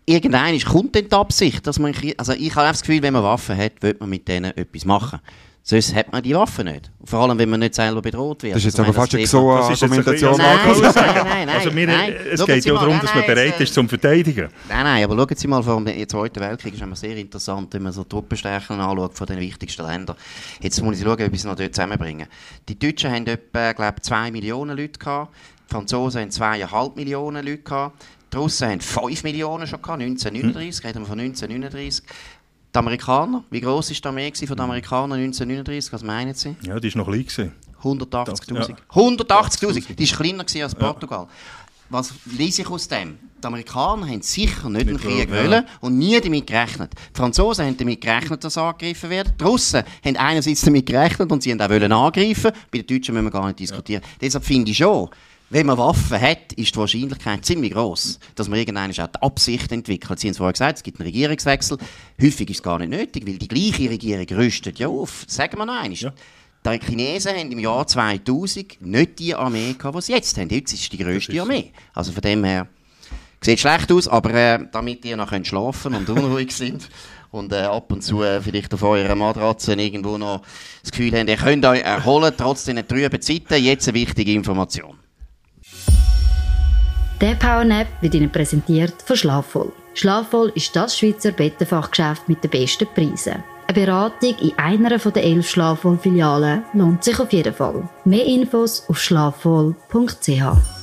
Irgendwann 0.07 0.59
kommt 0.61 0.97
dann 0.97 1.05
die 1.05 1.15
Absicht, 1.15 1.67
dass 1.67 1.79
man... 1.79 1.95
Also 2.17 2.33
ich 2.33 2.55
habe 2.55 2.69
das 2.69 2.81
Gefühl, 2.81 3.03
wenn 3.03 3.13
man 3.13 3.23
Waffen 3.23 3.59
hat, 3.59 3.83
wird 3.83 4.01
man 4.01 4.09
mit 4.09 4.27
denen 4.27 4.57
etwas 4.57 4.87
machen. 4.87 5.21
Sonst 5.69 5.97
hat 5.97 6.13
man 6.13 6.23
die 6.23 6.33
Waffe 6.33 6.63
nicht. 6.63 6.93
Vor 7.05 7.23
allem, 7.23 7.37
wenn 7.41 7.51
man 7.51 7.59
nicht 7.59 7.75
selber 7.75 8.01
bedroht 8.01 8.45
wird. 8.45 8.55
Das 8.55 8.65
ist 8.65 8.67
jetzt 8.67 8.79
Also, 8.79 8.89
aber 8.93 9.01
fast 9.01 9.17
eine 9.17 9.27
so 9.27 9.51
Argumentation. 9.51 10.37
Nein, 10.39 10.59
Markus. 10.65 10.81
nein, 10.81 10.95
nein, 10.95 11.25
nein, 11.25 11.49
Also 11.49 11.75
wir, 11.75 11.87
nein. 11.89 12.15
es 12.31 12.39
Schauen 12.39 12.47
geht 12.47 12.63
Sie 12.63 12.69
ja 12.69 12.75
mal, 12.75 12.81
darum, 12.83 12.95
nein, 12.95 13.03
dass 13.05 13.15
man 13.17 13.27
bereit 13.27 13.47
jetzt, 13.49 13.61
ist 13.63 13.75
zum 13.75 13.89
Verteidigen. 13.89 14.49
Nein, 14.69 14.85
nein, 14.85 15.03
aber 15.03 15.17
schauen 15.17 15.37
Sie 15.37 15.49
mal, 15.49 15.65
vor 15.65 15.83
dem 15.85 16.09
Zweiten 16.09 16.39
Weltkrieg 16.39 16.75
ist 16.75 16.83
immer 16.83 16.95
sehr 16.95 17.17
interessant, 17.17 17.75
wenn 17.75 17.83
man 17.83 17.93
so 17.93 18.05
Truppenstärken 18.05 18.79
anschaut 18.79 19.15
von 19.19 19.27
den 19.27 19.41
wichtigsten 19.41 19.85
Ländern. 19.85 20.15
Jetzt 20.61 20.81
muss 20.83 20.99
ich 20.99 21.03
schauen, 21.03 21.15
ob 21.15 21.33
ich 21.33 21.33
es 21.33 21.45
noch 21.45 21.57
dort 21.57 21.75
zusammenbringen. 21.75 22.29
Die 22.69 22.79
Deutschen 22.79 23.11
haben 23.11 23.27
etwa, 23.27 23.73
glaube 23.73 24.01
2 24.01 24.31
Millionen 24.31 24.77
Leute 24.77 25.01
gehabt, 25.01 25.35
die 25.69 25.73
Franzosen 25.75 26.21
haben 26.21 26.31
2,5 26.31 26.95
Millionen 26.95 27.45
Leute 27.45 27.63
gehabt, 27.65 28.07
die 28.33 28.37
Russen 28.37 28.69
haben 28.69 28.81
5 28.81 29.25
Millionen 29.25 29.67
schon 29.67 29.83
gehabt, 29.83 30.01
1939, 30.01 30.85
reden 30.85 31.01
wir 31.01 31.07
von 31.07 31.19
1939. 31.19 32.05
Die 32.77 32.79
Amerikaner, 32.79 33.43
wie 33.49 33.63
gross 33.63 33.89
war 33.89 33.97
die 33.97 34.07
Armee 34.07 34.31
von 34.35 34.49
den 34.49 34.61
Amerikanern 34.61 35.19
1939, 35.19 35.95
was 35.95 36.03
meinen 36.05 36.35
Sie? 36.35 36.57
Ja, 36.61 36.79
die 36.79 36.95
war 36.95 36.99
noch 36.99 37.07
klein. 37.07 37.25
Gewesen. 37.25 37.53
180'000. 37.83 38.69
Ja. 38.69 38.77
180'000! 38.93 39.95
Die 39.95 40.11
war 40.11 40.17
kleiner 40.19 40.45
als 40.63 40.75
Portugal. 40.75 41.27
Was 41.89 42.13
lese 42.37 42.61
ich 42.61 42.69
aus 42.69 42.87
dem? 42.87 43.19
Die 43.43 43.47
Amerikaner 43.47 44.07
haben 44.07 44.21
sicher 44.21 44.69
nicht 44.69 44.89
einen 44.89 44.97
Nicht 44.97 45.07
Krieg 45.07 45.31
wollen, 45.31 45.65
und 45.81 45.97
nie 45.97 46.21
damit 46.21 46.47
gerechnet. 46.47 46.93
Die 46.93 47.17
Franzosen 47.17 47.65
haben 47.65 47.79
damit 47.79 47.99
gerechnet, 47.99 48.45
dass 48.45 48.53
sie 48.53 48.61
angegriffen 48.61 49.09
werden. 49.09 49.33
Die 49.41 49.45
Russen 49.45 49.83
haben 50.05 50.17
einerseits 50.19 50.61
damit 50.61 50.85
gerechnet 50.85 51.33
und 51.33 51.43
sie 51.43 51.53
haben 51.53 51.63
auch 51.63 51.71
wollen 51.71 51.91
angreifen. 51.91 52.53
Bei 52.71 52.83
den 52.83 52.87
Deutschen 52.87 53.15
müssen 53.15 53.25
wir 53.25 53.31
gar 53.31 53.47
nicht 53.47 53.61
diskutieren. 53.61 54.03
Deshalb 54.21 54.45
finde 54.45 54.71
ich 54.71 54.77
schon, 54.77 55.09
wenn 55.49 55.67
man 55.67 55.79
Waffen 55.79 56.21
hat, 56.21 56.53
ist 56.57 56.75
die 56.75 56.79
Wahrscheinlichkeit 56.79 57.45
ziemlich 57.45 57.73
groß, 57.73 58.19
dass 58.35 58.49
man 58.49 58.59
irgendwann 58.59 58.91
auch 58.91 58.95
die 58.95 59.23
Absicht 59.23 59.71
entwickelt. 59.71 60.19
Sie 60.19 60.27
haben 60.27 60.33
es 60.33 60.39
vorher 60.39 60.53
gesagt, 60.53 60.79
es 60.79 60.83
gibt 60.83 60.99
einen 60.99 61.07
Regierungswechsel. 61.07 61.79
Häufig 62.21 62.51
ist 62.51 62.57
es 62.57 62.63
gar 62.63 62.79
nicht 62.81 62.91
nötig, 62.91 63.27
weil 63.27 63.39
die 63.39 63.47
gleiche 63.47 63.89
Regierung 63.89 64.27
rüstet 64.39 64.79
ja 64.79 64.89
auf. 64.89 65.25
Sagen 65.29 65.59
wir 65.59 65.67
noch 65.67 65.81
einmal. 65.81 66.13
Die 66.67 66.81
Chinesen 66.85 67.37
haben 67.37 67.53
im 67.53 67.61
Jahr 67.61 67.87
2000 67.87 68.83
nicht 68.83 69.19
die 69.21 69.35
Armee 69.37 69.75
gehabt, 69.75 69.99
die 69.99 70.03
sie 70.03 70.13
jetzt 70.15 70.37
haben. 70.37 70.49
Jetzt 70.49 70.73
ist 70.73 70.83
es 70.83 70.89
die 70.89 70.99
grösste. 70.99 71.41
Armee. 71.41 71.71
Also 71.95 72.11
von 72.11 72.23
dem 72.23 72.43
her 72.43 72.67
sieht 73.41 73.61
schlecht 73.61 73.93
aus, 73.93 74.09
aber 74.09 74.35
äh, 74.35 74.59
damit 74.73 75.05
ihr 75.05 75.17
noch 75.17 75.29
könnt 75.29 75.47
schlafen 75.47 75.95
und 75.95 76.11
unruhig 76.11 76.51
sind 76.51 76.89
und 77.31 77.53
äh, 77.53 77.59
ab 77.59 77.93
und 77.93 78.03
zu 78.03 78.21
äh, 78.25 78.41
vielleicht 78.41 78.75
auf 78.75 78.83
eurer 78.83 79.15
Matratze 79.15 79.75
irgendwo 79.75 80.19
noch 80.19 80.43
das 80.83 80.91
Gefühl 80.91 81.17
habt, 81.17 81.29
ihr 81.29 81.37
könnt 81.37 81.65
euch 81.65 81.83
erholen, 81.83 82.35
trotz 82.37 82.65
den 82.65 82.87
trüben 82.89 83.23
Zeiten. 83.23 83.63
Jetzt 83.63 83.87
eine 83.87 83.99
wichtige 83.99 84.33
Information. 84.33 85.06
Der 87.21 87.35
Powernap 87.35 87.87
wird 88.03 88.15
Ihnen 88.15 88.31
präsentiert 88.31 89.01
von 89.03 89.17
Schlafvoll. 89.17 89.73
Schlafvoll 89.95 90.53
ist 90.55 90.77
das 90.77 90.99
Schweizer 90.99 91.33
Bettenfachgeschäft 91.33 92.29
mit 92.29 92.45
den 92.45 92.51
besten 92.51 92.87
Preisen. 92.95 93.43
Eine 93.67 93.87
Beratung 93.87 94.37
in 94.39 94.53
einer 94.59 94.99
der 94.99 95.25
elf 95.25 95.49
Schlafvoll-Filialen 95.49 96.65
lohnt 96.75 97.03
sich 97.03 97.19
auf 97.19 97.33
jeden 97.33 97.55
Fall. 97.55 97.89
Mehr 98.05 98.27
Infos 98.27 98.85
auf 98.89 98.99
schlafvoll.ch. 98.99 100.76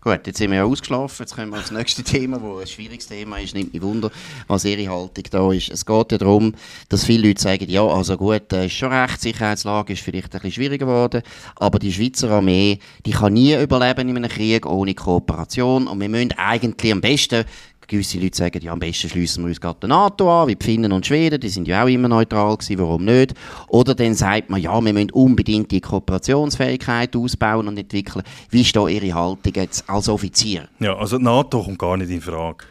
Gut, 0.00 0.28
jetzt 0.28 0.38
sind 0.38 0.52
wir 0.52 0.58
ja 0.58 0.64
ausgeschlafen. 0.64 1.16
Jetzt 1.24 1.34
kommen 1.34 1.50
wir 1.50 1.58
aufs 1.58 1.72
nächste 1.72 2.02
Thema, 2.04 2.40
wo 2.40 2.58
ein 2.58 2.66
schwieriges 2.68 3.08
Thema 3.08 3.38
ist. 3.38 3.54
Nimmt 3.54 3.72
mich 3.72 3.82
Wunder, 3.82 4.12
was 4.46 4.64
Ihre 4.64 4.88
Haltung 4.88 5.24
da 5.28 5.52
ist. 5.52 5.70
Es 5.70 5.84
geht 5.84 6.12
ja 6.12 6.18
darum, 6.18 6.54
dass 6.88 7.04
viele 7.04 7.26
Leute 7.26 7.42
sagen, 7.42 7.68
ja, 7.68 7.84
also 7.84 8.16
gut, 8.16 8.52
ist 8.52 8.74
schon 8.74 8.92
recht, 8.92 9.16
die 9.16 9.28
Sicherheitslage 9.32 9.94
ist 9.94 10.02
vielleicht 10.02 10.26
ein 10.26 10.30
bisschen 10.30 10.52
schwieriger 10.52 10.86
geworden, 10.86 11.22
aber 11.56 11.80
die 11.80 11.92
Schweizer 11.92 12.30
Armee, 12.30 12.78
die 13.06 13.10
kann 13.10 13.32
nie 13.32 13.60
überleben 13.60 14.08
in 14.08 14.16
einem 14.16 14.30
Krieg 14.30 14.66
ohne 14.66 14.94
Kooperation 14.94 15.88
und 15.88 16.00
wir 16.00 16.08
müssen 16.08 16.32
eigentlich 16.36 16.92
am 16.92 17.00
besten 17.00 17.44
Gewisse 17.88 18.20
Leute 18.20 18.36
sagen, 18.36 18.62
ja, 18.62 18.72
am 18.72 18.78
besten 18.78 19.08
schließen 19.08 19.42
wir 19.42 19.48
uns 19.48 19.60
gerade 19.60 19.80
der 19.80 19.88
NATO 19.88 20.42
an, 20.42 20.48
wie 20.48 20.54
die 20.54 20.64
Finnen 20.64 20.92
und 20.92 21.06
Schweden, 21.06 21.40
die 21.40 21.48
sind 21.48 21.66
ja 21.66 21.82
auch 21.82 21.88
immer 21.88 22.06
neutral 22.06 22.56
gewesen, 22.56 22.78
warum 22.78 23.04
nicht? 23.04 23.34
Oder 23.68 23.94
dann 23.94 24.14
sagt 24.14 24.50
man, 24.50 24.60
ja, 24.60 24.78
wir 24.80 24.92
müssen 24.92 25.10
unbedingt 25.10 25.70
die 25.70 25.80
Kooperationsfähigkeit 25.80 27.16
ausbauen 27.16 27.66
und 27.66 27.78
entwickeln. 27.78 28.22
Wie 28.50 28.60
ist 28.60 28.76
da 28.76 28.86
Ihre 28.86 29.14
Haltung 29.14 29.54
jetzt 29.54 29.88
als 29.88 30.08
Offizier 30.08 30.68
Ja, 30.78 30.96
also 30.96 31.18
die 31.18 31.24
NATO 31.24 31.62
kommt 31.62 31.78
gar 31.78 31.96
nicht 31.96 32.10
in 32.10 32.20
Frage. 32.20 32.66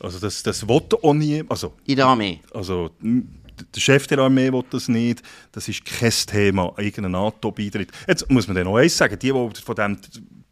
Also 0.00 0.18
das, 0.18 0.42
das 0.42 0.68
will 0.68 0.82
auch 1.02 1.14
nie, 1.14 1.42
also, 1.48 1.72
in 1.84 1.96
der 1.96 2.06
Armee? 2.06 2.40
also 2.52 2.90
der 3.74 3.80
Chef 3.80 4.06
der 4.06 4.18
Armee 4.18 4.52
will 4.52 4.64
das 4.70 4.88
nicht. 4.88 5.22
Das 5.52 5.68
ist 5.68 5.84
kein 5.84 6.12
Thema, 6.26 6.72
irgendein 6.76 7.12
NATO-Beitritt. 7.12 7.90
Jetzt 8.06 8.30
muss 8.30 8.46
man 8.46 8.56
dann 8.56 8.64
noch 8.64 8.76
eins 8.76 8.96
sagen, 8.96 9.18
die, 9.18 9.32
die 9.32 9.60
von 9.60 9.74
dem 9.74 9.98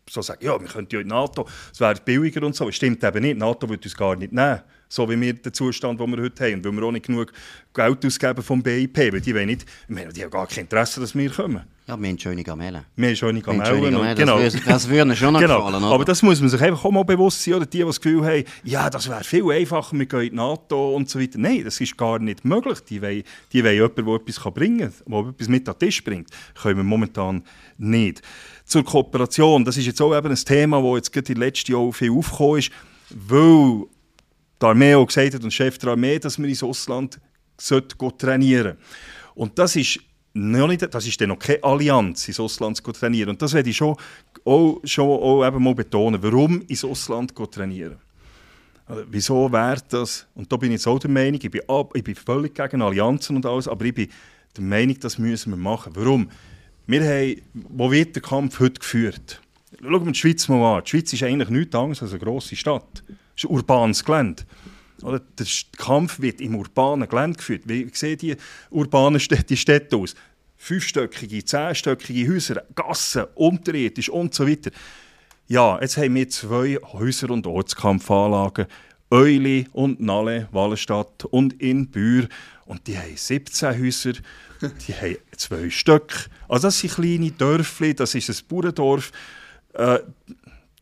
so 0.09 0.23
sagen, 0.23 0.45
ja, 0.45 0.59
wir 0.61 0.69
könnten 0.69 0.95
ja 0.95 1.01
in 1.01 1.09
die 1.09 1.15
NATO, 1.15 1.47
es 1.73 1.81
wäre 1.81 1.97
billiger 2.05 2.45
und 2.45 2.55
so. 2.55 2.67
Das 2.67 2.77
stimmt 2.77 3.03
eben 3.03 3.21
nicht. 3.23 3.35
Die 3.35 3.41
NATO 3.41 3.69
würde 3.69 3.85
uns 3.85 3.97
gar 3.97 4.15
nicht 4.17 4.33
nehmen. 4.33 4.61
So 4.89 5.09
wie 5.11 5.21
wir 5.21 5.35
den 5.35 5.53
Zustand, 5.53 5.99
den 5.99 6.11
wir 6.16 6.23
heute 6.23 6.45
haben. 6.45 6.55
Und 6.55 6.64
weil 6.64 6.73
wir 6.73 6.83
auch 6.85 6.92
nicht 6.92 7.07
genug 7.07 7.33
Geld 7.75 8.07
ausgeben 8.07 8.40
vom 8.42 8.62
BIP. 8.62 8.97
Weil 8.97 9.21
die, 9.21 9.35
wollen 9.35 9.47
nicht, 9.47 9.62
ich 9.62 9.95
meine, 9.95 10.12
die 10.12 10.23
haben 10.23 10.31
gar 10.31 10.47
kein 10.47 10.61
Interesse, 10.61 11.01
dass 11.01 11.12
wir 11.16 11.29
kommen. 11.29 11.62
Ja, 11.88 12.01
wir 12.01 12.09
haben 12.09 12.19
schöne 12.19 12.42
Gamellen. 12.45 12.85
Wir 12.95 13.09
haben 13.09 13.16
schöne 13.16 13.40
Gamellen. 13.42 14.14
Genau. 14.16 14.38
Das, 14.40 14.55
würde, 14.55 14.66
das 14.66 14.88
würde 14.88 15.16
schon 15.16 15.33
noch 15.33 15.40
Genau. 15.47 15.64
gefallen, 15.64 15.85
oder? 15.85 15.95
Aber 15.95 16.05
das 16.05 16.23
muss 16.23 16.40
man 16.40 16.51
sich 16.51 16.61
einfach 16.61 16.85
auch 16.85 16.90
mal 16.90 17.05
bewusst 17.05 17.42
sein, 17.42 17.55
oder 17.55 17.66
die, 17.66 17.79
die 17.79 17.85
das 17.85 18.01
Gefühl 18.01 18.25
haben, 18.25 18.45
ja, 18.64 18.90
das 18.90 19.09
wäre 19.09 19.23
viel 19.25 19.49
einfacher, 19.51 19.97
wir 19.97 20.07
gehen 20.07 20.21
in 20.21 20.31
die 20.31 20.37
NATO 20.37 20.95
und 20.97 21.09
so 21.09 21.21
weiter. 21.21 21.38
Nein, 21.38 21.62
das 21.64 21.81
ist 21.81 21.97
gar 21.97 22.19
nicht 22.19 22.45
möglich. 22.45 22.81
Die 22.88 23.03
wollen, 23.03 23.23
die 23.53 23.62
wollen 23.64 23.75
jemanden, 23.75 24.05
der 24.05 24.14
etwas 24.14 24.55
bringen 24.55 24.92
kann, 25.05 25.12
der 25.12 25.31
etwas 25.31 25.49
mit 25.49 25.69
an 25.69 25.75
den 25.75 25.87
Tisch 25.88 26.03
bringt. 26.03 26.29
Können 26.61 26.77
wir 26.77 26.85
momentan 26.85 27.42
nicht. 27.79 28.23
Zur 28.66 28.85
Kooperation, 28.85 29.64
das 29.64 29.76
ist 29.76 29.87
jetzt 29.87 30.02
auch 30.02 30.16
eben 30.16 30.29
ein 30.29 30.37
Thema, 30.37 30.83
das 30.83 30.96
jetzt 30.96 31.12
gerade 31.12 31.29
in 31.29 31.35
den 31.37 31.40
letzten 31.40 31.72
Jahren 31.72 31.92
viel 31.92 32.11
aufgekommen 32.11 32.59
ist, 32.59 32.72
weil 33.11 33.85
die 34.61 34.66
Armee 34.66 34.94
auch 34.94 35.07
gesagt 35.07 35.35
hat, 35.35 35.44
und 35.44 35.52
Chef 35.52 35.79
der 35.79 35.90
Armee, 35.90 36.18
dass 36.18 36.38
wir 36.38 36.48
ins 36.48 36.62
Ausland 36.62 37.20
sollte 37.59 37.96
trainieren 38.18 38.76
Und 39.35 39.59
das 39.59 39.76
ist 39.76 40.00
noch 40.35 40.68
nicht, 40.68 40.83
das 40.92 41.07
ist 41.07 41.20
dann 41.20 41.31
noch 41.31 41.38
keine 41.38 41.62
Allianz, 41.62 42.29
ins 42.29 42.40
Ausland 42.40 42.76
zu 42.76 42.92
trainieren. 42.92 43.31
Und 43.31 43.40
das 43.40 43.55
werde 43.55 43.70
ich 43.70 43.76
schon, 43.76 43.96
auch, 44.44 44.81
schon 44.85 45.09
auch 45.09 45.46
eben 45.46 45.62
mal 45.62 45.74
betonen. 45.74 46.22
Warum 46.22 46.61
ins 46.62 46.85
Ausland 46.85 47.35
trainieren? 47.35 47.96
Also, 48.87 49.05
wieso 49.11 49.50
wäre 49.50 49.83
das, 49.88 50.26
und 50.35 50.50
da 50.52 50.57
bin 50.57 50.70
ich 50.70 50.79
jetzt 50.79 50.87
auch 50.87 50.98
der 50.98 51.11
Meinung, 51.11 51.40
ich 51.42 51.50
bin, 51.50 51.62
ich 51.94 52.05
bin 52.05 52.14
völlig 52.14 52.55
gegen 52.55 52.83
Allianzen 52.83 53.37
und 53.37 53.46
alles, 53.46 53.66
aber 53.66 53.85
ich 53.85 53.94
bin 53.94 54.09
der 54.57 54.64
Meinung, 54.64 54.98
das 55.00 55.18
müssen 55.18 55.50
wir 55.50 55.57
machen. 55.57 55.92
Warum? 55.96 56.29
Wir 56.88 57.05
haben, 57.05 57.42
wo 57.53 57.90
wird 57.90 58.14
der 58.14 58.22
Kampf 58.22 58.61
heute 58.61 58.79
geführt? 58.79 59.40
Schauen 59.83 60.05
wir 60.05 60.12
die 60.12 60.18
Schweiz 60.18 60.46
mal 60.46 60.77
an. 60.77 60.85
Die 60.85 60.90
Schweiz 60.90 61.12
ist 61.12 61.22
eigentlich 61.25 61.49
nichts 61.49 61.75
anderes 61.75 62.01
als 62.01 62.12
eine 62.12 62.20
grosse 62.20 62.55
Stadt. 62.55 63.03
Es 63.35 63.42
ist 63.42 63.51
ein 63.51 63.55
urbanes 63.57 64.05
Gelände. 64.05 64.44
Der 65.03 65.46
Kampf 65.77 66.20
wird 66.20 66.40
im 66.40 66.55
urbanen 66.55 67.09
Gelände 67.09 67.38
geführt. 67.38 67.62
Wie 67.66 67.88
sehen 67.92 68.18
die 68.18 68.37
urbanen 68.70 69.18
Städte, 69.18 69.44
die 69.44 69.57
Städte 69.57 69.96
aus? 69.96 70.14
Fünfstöckige, 70.57 71.44
zehnstöckige 71.44 72.33
Häuser, 72.33 72.62
Gassen, 72.77 73.25
unterirdisch 73.35 74.09
und 74.09 74.33
so 74.33 74.46
weiter. 74.49 74.70
Ja, 75.49 75.81
jetzt 75.81 75.96
haben 75.96 76.14
wir 76.14 76.29
zwei 76.29 76.79
Häuser- 76.92 77.31
und 77.31 77.46
Ortskampfanlagen. 77.49 78.66
Euli 79.11 79.66
und 79.72 80.01
Nalle, 80.01 80.49
Wallenstadt 80.53 81.25
und 81.27 81.61
in 81.61 81.88
Bühr. 81.88 82.29
Und 82.66 82.87
die 82.87 82.98
haben 82.98 83.16
17 83.16 83.83
Häuser, 83.83 84.12
die 84.62 84.94
haben 84.94 85.16
zwei 85.37 85.70
Stück. 85.70 86.29
Also 86.48 86.68
das 86.68 86.81
sind 86.81 86.94
kleine 86.94 87.31
Dörfli, 87.31 87.94
das 87.94 88.14
ist 88.14 88.29
ein 88.29 88.37
Bauerndorf. 88.48 89.12
Äh, 89.72 90.00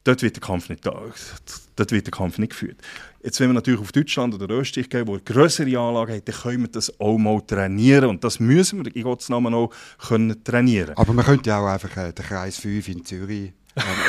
dort 0.02 0.22
wird 0.22 0.36
der 0.36 0.40
Kampf 0.42 0.68
nicht, 0.68 0.84
dort 0.84 1.90
wird 1.92 2.06
der 2.06 2.10
Kampf 2.10 2.38
nicht 2.38 2.50
geführt. 2.50 2.78
Jetzt, 3.22 3.40
wenn 3.40 3.48
wir 3.48 3.54
natürlich 3.54 3.80
auf 3.80 3.92
Deutschland 3.92 4.34
oder 4.34 4.50
Österreich 4.50 4.88
gehen, 4.90 5.06
wo 5.06 5.18
größere 5.22 5.78
Anlage 5.78 6.16
hat, 6.16 6.28
dann 6.28 6.34
können 6.34 6.62
wir 6.62 6.68
das 6.68 7.00
auch 7.00 7.16
mal 7.16 7.40
trainieren. 7.40 8.10
Und 8.10 8.22
das 8.22 8.38
müssen 8.38 8.84
wir 8.84 8.94
in 8.94 9.02
Gottes 9.02 9.30
Namen 9.30 9.54
auch 9.54 9.70
können 9.98 10.44
trainieren. 10.44 10.96
Aber 10.96 11.12
man 11.14 11.24
könnte 11.24 11.48
ja 11.48 11.58
auch 11.58 11.66
einfach 11.66 11.96
äh, 11.96 12.12
den 12.12 12.24
Kreis 12.24 12.58
5 12.58 12.88
in 12.88 13.04
Zürich 13.04 13.52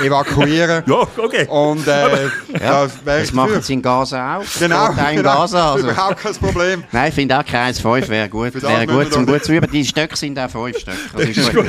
evakuieren. 0.03 0.83
Ja, 0.87 1.07
okay. 1.17 1.47
Und 1.47 1.87
äh, 1.87 2.29
Ja, 2.61 2.87
das 3.03 3.33
machen 3.33 3.61
sie 3.61 3.73
in 3.73 3.81
Gaza 3.81 4.37
auch. 4.37 4.43
Genau, 4.59 4.89
in 4.89 5.15
genau. 5.17 5.23
Gaza. 5.23 5.73
Also. 5.73 5.89
überhaupt 5.89 6.17
kein 6.17 6.35
Problem. 6.35 6.83
Nein, 6.91 7.09
ich 7.09 7.15
finde 7.15 7.39
auch 7.39 7.45
Kreis 7.45 7.79
5 7.79 8.07
wäre 8.09 8.29
gut, 8.29 8.61
wäre 8.61 8.87
gut 8.87 9.11
zum 9.11 9.25
gut 9.25 9.43
zu 9.43 9.53
üben. 9.53 9.69
Die 9.71 9.85
Stöcke 9.85 10.15
sind 10.15 10.37
auch 10.37 10.49
5 10.49 10.77
Stöcke. 10.77 10.97
Das 11.13 11.29
ist 11.29 11.53
gut. 11.53 11.65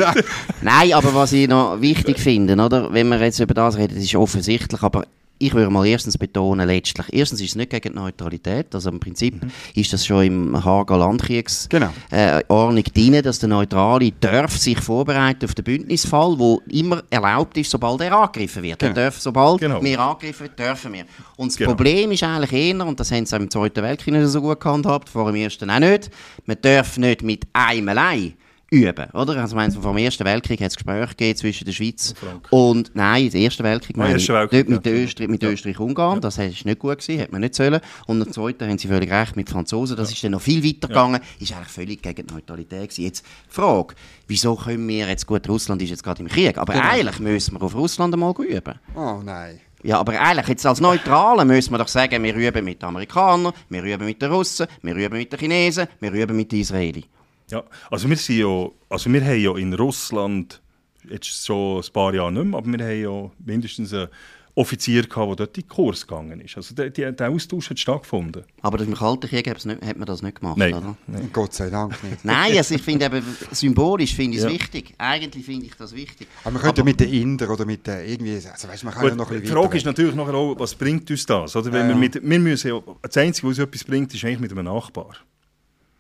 Nein, 0.61 0.93
aber 0.93 1.15
was 1.15 1.33
ich 1.33 1.49
noch 1.49 1.81
wichtig 1.81 2.19
finde, 2.19 2.55
oder, 2.55 2.93
wenn 2.93 3.09
wir 3.09 3.19
jetzt 3.21 3.41
über 3.41 3.55
das 3.55 3.77
reden, 3.77 3.95
das 3.95 4.05
ist 4.05 4.15
offensichtlich, 4.15 4.83
aber 4.83 5.05
ich 5.39 5.53
würde 5.55 5.71
mal 5.71 5.87
erstens 5.87 6.17
betonen, 6.17 6.67
letztlich, 6.67 7.07
erstens 7.13 7.41
ist 7.41 7.51
es 7.51 7.57
nicht 7.57 7.71
gegen 7.71 7.91
die 7.93 7.99
Neutralität, 7.99 8.75
also 8.75 8.91
im 8.91 9.01
Prinzip 9.01 9.35
ist 9.75 9.93
das 9.93 10.07
schon 10.07 10.25
im 10.25 10.65
Hager 10.65 10.97
Landkriegsordnung 10.99 11.91
Genau. 12.11 12.73
äh, 12.79 12.83
drin, 12.83 13.23
dass 13.23 13.39
der 13.39 13.49
Neutrale 13.49 14.13
darf 14.21 14.57
sich 14.57 14.79
vorbereiten 14.79 15.45
auf 15.45 15.55
den 15.55 15.65
Bündnisfall, 15.65 16.39
wo 16.39 16.63
immer 16.69 17.03
erlaubt 17.11 17.57
ist, 17.59 17.71
sobald 17.71 18.01
er 18.01 18.13
angegriffen 18.17 18.63
wird. 18.63 18.83
Er 18.83 18.89
Genau. 18.91 19.01
darf, 19.03 19.21
sobald 19.21 19.61
Genau. 19.61 19.83
wir 19.83 19.99
angegriffen 20.01 20.47
werden, 20.49 20.57
dürfen 20.57 20.93
wir. 20.93 21.05
Und 21.37 21.51
das 21.53 21.57
Genau. 21.59 21.71
Problem 21.71 22.13
ist 22.13 22.23
eigentlich 22.23 22.53
eher, 22.53 22.87
und 22.87 22.99
das 22.99 23.11
haben 23.13 23.27
sie 23.27 23.37
auch 23.37 23.41
im 23.41 23.51
Zweiten 23.51 23.83
Weltkrieg 23.83 24.15
nicht 24.15 24.27
so 24.29 24.41
gut 24.41 24.61
gehandhabt, 24.61 25.09
vor 25.09 25.31
dem 25.31 25.37
Ersten 25.37 25.71
auch 25.71 25.79
nicht, 25.79 26.11
man 26.47 26.57
darf 26.61 26.97
nicht 26.99 27.23
mit 27.23 27.45
einem 27.53 27.89
allein 27.89 28.35
üben, 28.71 29.11
oder? 29.13 29.37
Also, 29.37 29.55
meinst, 29.55 29.79
vor 29.79 29.93
dem 29.93 30.05
Ersten 30.05 30.25
Weltkrieg 30.25 30.61
hat 30.61 30.71
es 30.71 30.77
Gespräche 30.77 31.09
gegeben 31.09 31.39
zwischen 31.39 31.65
der 31.65 31.73
Schweiz 31.73 32.15
und, 32.51 32.91
nein, 32.95 33.31
der 33.31 33.41
Erste 33.41 33.63
Weltkrieg, 33.63 33.97
meine 33.97 34.15
Erste 34.15 34.33
ich, 34.33 34.39
Weltkrieg, 34.39 34.69
nicht 34.69 34.85
mit, 34.85 34.87
ja. 34.87 34.93
Österreich, 34.93 35.29
mit 35.29 35.43
Österreich-Ungarn, 35.43 36.21
das 36.21 36.39
ist 36.39 36.65
nicht 36.65 36.79
gut 36.79 36.99
gewesen, 36.99 37.19
hätte 37.19 37.33
man 37.33 37.43
nicht 37.43 37.55
sollen. 37.55 37.81
Und 38.07 38.23
am 38.23 38.33
Zweiten 38.33 38.69
haben 38.69 38.79
sie 38.79 38.89
völlig 38.89 39.11
recht 39.11 39.37
mit 39.37 39.49
Franzosen, 39.49 39.97
das 39.97 40.11
ist 40.11 40.23
dann 40.25 40.33
noch 40.33 40.41
viel 40.41 40.65
weiter 40.65 40.89
gegangen, 40.89 41.21
ist 41.39 41.53
eigentlich 41.53 41.69
völlig 41.69 42.03
gegen 42.03 42.27
die 42.27 42.35
Neutralität 42.35 42.91
gewesen. 42.91 43.05
Jetzt, 43.05 43.25
die 43.25 43.55
Frage, 43.55 43.95
wieso 44.27 44.57
können 44.57 44.87
wir 44.89 45.09
jetzt, 45.09 45.27
gut, 45.27 45.49
Russland 45.49 45.81
ist 45.83 45.91
jetzt 45.91 46.03
gerade 46.03 46.23
im 46.23 46.29
Krieg, 46.29 46.59
aber 46.59 46.75
eigentlich 46.75 47.21
müssen 47.21 47.55
wir 47.55 47.63
auf 47.63 47.75
Russland 47.75 48.15
einmal 48.15 48.35
üben. 48.41 48.75
Oh 48.95 49.21
nein. 49.25 49.61
Ja, 49.83 50.01
aber 50.01 50.21
eigentlich, 50.21 50.49
jetzt 50.49 50.67
als 50.67 50.81
Neutrale 50.81 51.45
müssen 51.45 51.71
wir 51.71 51.79
doch 51.79 51.87
sagen, 51.87 52.21
wir 52.25 52.35
üben 52.35 52.65
mit 52.65 52.83
den 52.83 52.89
Amerikanern, 52.89 53.53
wir 53.69 53.83
üben 53.85 54.07
mit 54.07 54.21
den 54.21 54.33
Russen, 54.33 54.67
wir 54.83 54.97
üben 54.97 55.17
mit 55.17 55.31
den 55.31 55.39
Chinesen, 55.39 55.87
wir 56.01 56.11
üben 56.11 56.37
mit 56.37 56.51
den 56.51 56.61
Israelis. 56.61 57.05
Ja, 57.51 57.63
also 57.91 58.09
wir, 58.09 58.17
sind 58.17 58.39
ja, 58.39 58.69
also 58.89 59.13
wir 59.13 59.25
haben 59.25 59.41
ja 59.41 59.57
in 59.57 59.73
Russland, 59.75 60.61
jetzt 61.09 61.47
schon 61.47 61.81
ein 61.83 61.93
paar 61.93 62.13
Jahre 62.15 62.33
nicht 62.33 62.45
mehr, 62.45 62.59
aber 62.59 62.67
wir 62.67 62.85
haben 62.85 63.03
ja 63.03 63.31
mindestens 63.45 63.93
einen 63.95 64.09
Offizier 64.57 65.03
gehabt, 65.03 65.29
der 65.39 65.47
dort 65.47 65.57
in 65.59 65.63
den 65.65 65.69
Kurs 65.69 66.07
gegangen 66.07 66.41
ist. 66.41 66.57
Also 66.57 66.75
der, 66.75 66.89
der, 66.89 67.13
der 67.13 67.29
Austausch 67.31 67.69
hat 67.71 67.79
stattgefunden. 67.79 68.43
Aber 68.63 68.81
im 68.81 68.95
Kalten 68.95 69.29
Krieg 69.29 69.47
hat 69.49 69.65
man 69.67 70.07
das 70.07 70.23
nicht 70.23 70.41
gemacht, 70.41 70.57
Nein. 70.57 70.73
oder? 70.75 70.97
Gott 71.33 71.53
sei 71.53 71.69
Dank 71.69 72.03
nicht. 72.03 72.25
Nein, 72.25 72.57
also 72.57 72.75
ich 72.75 72.81
finde 72.83 73.05
eben, 73.05 73.23
symbolisch 73.53 74.15
finde 74.15 74.39
ich 74.39 74.43
es 74.43 74.51
Ja. 74.51 74.59
wichtig. 74.59 74.95
Eigentlich 74.97 75.45
finde 75.45 75.67
ich 75.67 75.75
das 75.77 75.95
wichtig. 75.95 76.27
Aber 76.43 76.53
man 76.55 76.63
könnte 76.63 76.85
mit 76.85 76.99
den 76.99 77.13
Indern 77.13 77.51
oder 77.51 77.67
mit 77.67 77.87
den 77.87 78.09
irgendwie, 78.09 78.35
also 78.51 78.67
weißt, 78.67 78.83
man 78.85 78.95
kann 78.95 79.03
ja 79.05 79.09
Gut, 79.11 79.19
noch 79.19 79.31
ein 79.31 79.43
die 79.43 79.47
Frage 79.47 79.67
weiter 79.67 79.77
ist 79.77 79.85
natürlich 79.85 80.15
nachher 80.15 80.35
auch, 80.35 80.59
was 80.59 80.75
bringt 80.75 81.09
uns 81.11 81.27
das? 81.27 81.55
Oder? 81.55 81.67
Wenn 81.71 81.83
Ja, 81.83 81.89
wir, 81.89 81.95
ja. 81.95 81.97
mit, 82.01 82.15
wir 82.15 82.39
müssen 82.41 82.69
ja, 82.69 82.81
das 83.03 83.17
Einzige, 83.19 83.47
was 83.49 83.59
uns 83.59 83.69
etwas 83.69 83.85
bringt, 83.85 84.13
ist 84.15 84.25
eigentlich 84.25 84.41
mit 84.41 84.53
einem 84.53 84.65
Nachbar. 84.65 85.17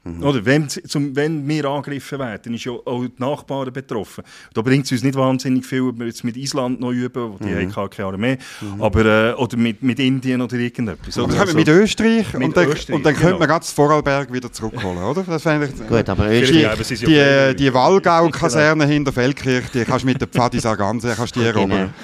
Mhm. 0.07 0.23
Oder 0.23 0.45
wenn, 0.45 0.69
zum, 0.69 1.17
wenn 1.17 1.49
wir 1.49 1.65
angegriffen 1.65 2.19
werden, 2.19 2.41
dann 2.45 2.55
ist 2.55 2.65
ja 2.65 2.73
auch 2.73 3.05
die 3.05 3.13
Nachbarn 3.19 3.73
betroffen. 3.73 4.23
Da 4.55 4.63
bringt 4.63 4.85
es 4.87 4.93
uns 4.93 5.03
nicht 5.03 5.17
wahnsinnig 5.17 5.67
viel, 5.67 5.83
ob 5.83 5.99
wir 5.99 6.07
jetzt 6.07 6.23
mit 6.23 6.37
Island 6.37 6.79
noch 6.81 6.93
üben, 6.93 7.33
wo 7.33 7.37
die 7.45 7.51
Mhm. 7.51 7.75
haben 7.75 7.91
keine- 7.91 8.07
Armee, 8.09 8.39
aber, 8.79 9.05
äh, 9.05 9.33
oder 9.35 9.57
mit, 9.57 9.83
mit 9.83 9.99
Indien 9.99 10.41
oder 10.41 10.57
irgendetwas. 10.57 11.17
Und 11.17 11.25
Oder? 11.33 11.41
Also- 11.41 11.57
mit 11.57 11.67
Österreich 11.69 12.33
mit 12.35 12.43
und 12.45 12.57
dann, 12.57 12.69
Österreich, 12.69 12.97
und 12.97 13.05
dann 13.05 13.15
genau. 13.15 13.25
könnte 13.27 13.39
man 13.41 13.49
ganz 13.49 13.73
Vorarlberg 13.73 14.33
wieder 14.33 14.53
zurückholen, 14.53 14.99
oder? 15.03 15.25
Das 15.25 15.45
ich, 15.45 15.89
Gut, 15.89 16.09
aber 16.09 16.31
Österreich... 16.31 16.63
ja 16.63 16.75
die, 16.77 16.97
freiwillig. 16.97 17.57
die 17.57 17.75
Wallgau-Kaserne 17.75 18.87
hinter 18.87 19.13
Feldkirch, 19.13 19.71
die 19.73 19.85
kannst 19.85 20.05
du 20.05 20.07
mit 20.07 20.21
der 20.21 20.29
Pfadi 20.29 20.61
Sarganse 20.61 21.15
kannst 21.17 21.35
du 21.35 21.41
die 21.41 21.47
Genau. 21.47 21.59
erobern. 21.75 21.95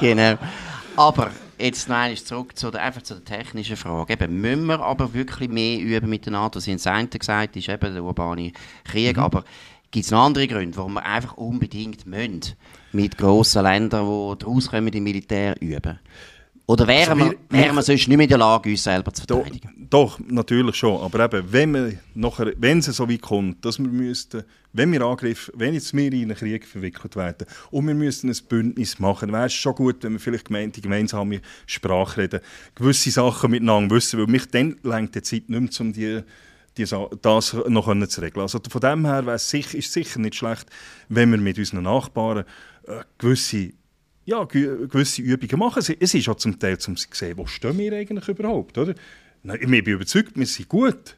genau. 0.00 0.38
Aber 0.96 1.30
jetzt 1.60 1.90
einmal 1.90 2.16
zurück 2.16 2.56
zu 2.56 2.70
der, 2.70 2.82
einfach 2.82 3.02
zu 3.02 3.14
der 3.14 3.24
technischen 3.24 3.76
Frage. 3.76 4.12
Eben, 4.12 4.40
müssen 4.40 4.66
wir 4.66 4.80
aber 4.80 5.12
wirklich 5.14 5.48
mehr 5.48 5.78
üben 5.80 6.08
mit 6.08 6.26
der 6.26 6.32
NATO? 6.32 6.60
Sie 6.60 6.70
haben 6.70 6.78
das 6.78 6.86
eine 6.86 7.08
gesagt, 7.08 7.56
ist 7.56 7.68
eben 7.68 7.94
der 7.94 8.02
urbane 8.02 8.52
Krieg, 8.84 9.16
Mhm. 9.16 9.22
aber 9.22 9.44
gibt 9.90 10.04
es 10.04 10.10
noch 10.10 10.24
andere 10.24 10.46
Gründe, 10.46 10.76
warum 10.76 10.94
wir 10.94 11.04
einfach 11.04 11.36
unbedingt 11.36 12.06
müssen, 12.06 12.54
mit 12.92 13.18
grossen 13.18 13.62
Ländern, 13.62 14.06
die 14.38 14.44
rauskommen 14.44 14.92
im 14.92 15.04
Militär, 15.04 15.60
üben? 15.60 15.98
Oder 16.70 16.86
wären, 16.86 17.12
Also 17.12 17.24
wir, 17.32 17.38
wir- 17.48 17.58
wären 17.64 17.74
wir 17.76 17.82
sonst 17.82 18.08
nicht 18.08 18.16
mehr 18.18 18.24
in 18.24 18.28
der 18.28 18.36
Lage, 18.38 18.68
uns 18.68 18.84
selber 18.84 19.10
zu 19.14 19.24
verteidigen? 19.26 19.86
doch, 19.88 20.18
natürlich 20.20 20.76
schon. 20.76 21.00
Aber 21.00 21.24
eben, 21.24 21.50
wenn, 21.50 21.72
wir 21.72 21.98
nachher, 22.14 22.52
wenn 22.58 22.78
es 22.80 22.84
so 22.86 23.08
weit 23.08 23.22
kommt, 23.22 23.64
dass 23.64 23.78
wir 23.78 23.88
müssten, 23.88 24.44
wenn 24.74 24.92
wir 24.92 25.00
Angriff, 25.00 25.50
wenn 25.54 25.72
jetzt 25.72 25.94
wir 25.96 26.12
in 26.12 26.24
einen 26.24 26.36
Krieg 26.36 26.66
verwickelt 26.66 27.16
werden 27.16 27.46
und 27.70 27.86
wir 27.86 27.94
müssten 27.94 28.28
ein 28.28 28.36
Bündnis 28.50 28.98
machen, 28.98 29.32
wäre 29.32 29.46
es 29.46 29.54
schon 29.54 29.74
gut, 29.76 30.04
wenn 30.04 30.12
wir 30.12 30.20
vielleicht 30.20 30.44
gemein, 30.44 30.70
die 30.70 30.82
gemeinsame 30.82 31.40
Sprache 31.66 32.20
reden, 32.20 32.40
gewisse 32.74 33.10
Sachen 33.12 33.50
miteinander 33.50 33.94
wissen, 33.96 34.18
weil 34.20 34.26
mich 34.26 34.46
dann 34.50 34.76
lenkt 34.82 35.14
die 35.14 35.22
Zeit 35.22 35.48
nicht 35.48 35.80
mehr, 35.80 35.80
um 35.80 35.92
die, 35.94 36.20
die, 36.76 36.84
das 37.22 37.56
noch 37.66 38.06
zu 38.08 38.20
regeln. 38.20 38.42
Also 38.42 38.60
von 38.68 38.80
dem 38.82 39.06
her 39.06 39.26
ist 39.34 39.54
es 39.54 39.90
sicher 39.92 40.20
nicht 40.20 40.34
schlecht, 40.34 40.66
wenn 41.08 41.30
wir 41.30 41.38
mit 41.38 41.56
unseren 41.56 41.84
Nachbarn 41.84 42.44
äh, 42.86 43.00
gewisse 43.16 43.70
ja, 44.28 44.44
ge- 44.44 44.86
gewisse 44.88 45.22
Übungen 45.22 45.58
machen. 45.58 45.78
Es- 45.78 45.88
ist 46.14 46.28
auch 46.28 46.36
zum 46.36 46.58
Teil, 46.58 46.76
um 46.86 46.96
zu 46.96 47.06
sehen, 47.12 47.38
wo 47.38 47.46
stehen 47.46 47.78
wir 47.78 47.92
eigentlich 47.94 48.28
überhaupt, 48.28 48.76
oder? 48.76 48.94
Ich 49.54 49.66
bin 49.66 49.84
überzeugt, 49.86 50.32
wir 50.36 50.46
sind 50.46 50.68
gut. 50.68 51.16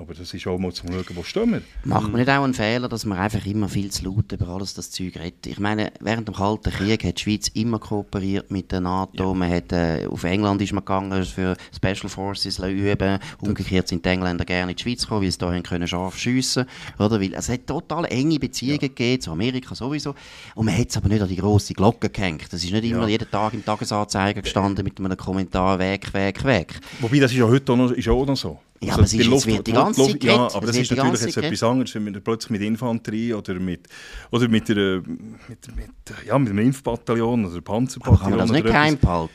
Aber 0.00 0.14
das 0.14 0.32
ist 0.32 0.46
auch 0.46 0.58
mal 0.58 0.72
zum 0.72 0.88
Schauen, 0.90 1.04
wo 1.14 1.22
stehen 1.22 1.52
wir. 1.52 1.62
Macht 1.84 2.10
man 2.10 2.20
nicht 2.20 2.30
auch 2.30 2.42
einen 2.42 2.54
Fehler, 2.54 2.88
dass 2.88 3.04
man 3.04 3.18
einfach 3.18 3.44
immer 3.44 3.68
viel 3.68 3.90
zu 3.90 4.06
laut 4.06 4.32
über 4.32 4.48
alles 4.48 4.72
das 4.72 4.90
Zeug 4.90 5.14
redet? 5.16 5.46
Ich 5.46 5.58
meine, 5.58 5.92
während 6.00 6.26
dem 6.26 6.34
Kalten 6.34 6.70
Krieg 6.70 7.04
hat 7.04 7.18
die 7.18 7.22
Schweiz 7.22 7.48
immer 7.48 7.78
kooperiert 7.78 8.50
mit 8.50 8.72
der 8.72 8.80
NATO. 8.80 9.34
Man 9.34 9.52
hat, 9.52 9.72
äh, 9.72 10.06
auf 10.06 10.24
England 10.24 10.62
ist 10.62 10.72
man 10.72 10.86
gegangen 10.86 11.22
für 11.26 11.54
Special 11.76 12.08
Forces 12.08 12.54
zu 12.54 12.66
üben. 12.66 13.18
Umgekehrt 13.42 13.88
sind 13.88 14.02
die 14.02 14.08
Engländer 14.08 14.46
gerne 14.46 14.72
in 14.72 14.76
die 14.76 14.82
Schweiz 14.82 15.02
gekommen, 15.02 15.22
weil 15.22 15.30
sie 15.30 15.38
da 15.38 15.60
können 15.60 15.86
scharf 15.86 16.16
schiessen 16.16 16.64
oder? 16.98 17.20
Weil 17.20 17.34
es 17.34 17.50
hat 17.50 17.66
total 17.66 18.06
enge 18.06 18.38
Beziehungen 18.38 18.78
gegeben, 18.78 19.20
zu 19.20 19.32
Amerika 19.32 19.74
sowieso. 19.74 20.14
Und 20.54 20.64
man 20.64 20.78
hat 20.78 20.88
es 20.88 20.96
aber 20.96 21.08
nicht 21.08 21.20
an 21.20 21.28
die 21.28 21.36
grosse 21.36 21.74
Glocke 21.74 22.08
gehängt. 22.08 22.50
Das 22.50 22.64
ist 22.64 22.72
nicht 22.72 22.84
immer 22.84 23.06
jeden 23.06 23.30
Tag 23.30 23.52
im 23.52 23.62
Tagesanzeiger 23.62 24.40
gestanden 24.40 24.82
mit 24.82 24.98
einem 24.98 25.16
Kommentar 25.18 25.78
weg, 25.78 26.14
weg, 26.14 26.42
weg. 26.44 26.80
Wobei, 27.00 27.18
das 27.18 27.32
ist 27.32 27.38
ja 27.38 27.46
heute 27.46 27.72
auch 27.72 27.76
noch, 27.76 27.90
ist 27.90 28.08
auch 28.08 28.24
noch 28.24 28.36
so. 28.36 28.58
Ja, 28.82 28.94
aber 28.94 29.02
es 29.02 29.12
ist 29.12 29.26
jetzt 29.26 29.46
wird 29.46 29.66
die 29.66 29.72
ganze 29.72 30.06
Zeit 30.06 30.24
Ja, 30.24 30.54
aber 30.54 30.66
das 30.66 30.76
ist 30.76 30.90
natürlich 30.90 31.20
jetzt 31.20 31.36
etwas 31.36 31.62
anderes, 31.62 31.94
wenn 31.94 32.06
wir 32.06 32.20
plötzlich 32.20 32.50
mit 32.50 32.62
Infanterie 32.62 33.34
oder 33.34 33.54
mit, 33.54 33.86
oder 34.30 34.48
mit, 34.48 34.68
der, 34.70 35.02
mit, 35.02 35.76
mit, 35.76 35.90
ja, 36.26 36.38
mit 36.38 36.48
einem 36.48 36.58
Impfbataillon 36.60 37.44
oder 37.44 37.54
Aber 37.56 37.60
Panzerbataillon 37.60 38.20
kann 38.20 38.30
man 38.30 38.38
das 38.38 38.50
nicht 38.50 38.64
geheim 38.64 38.94
etwas- 38.94 39.30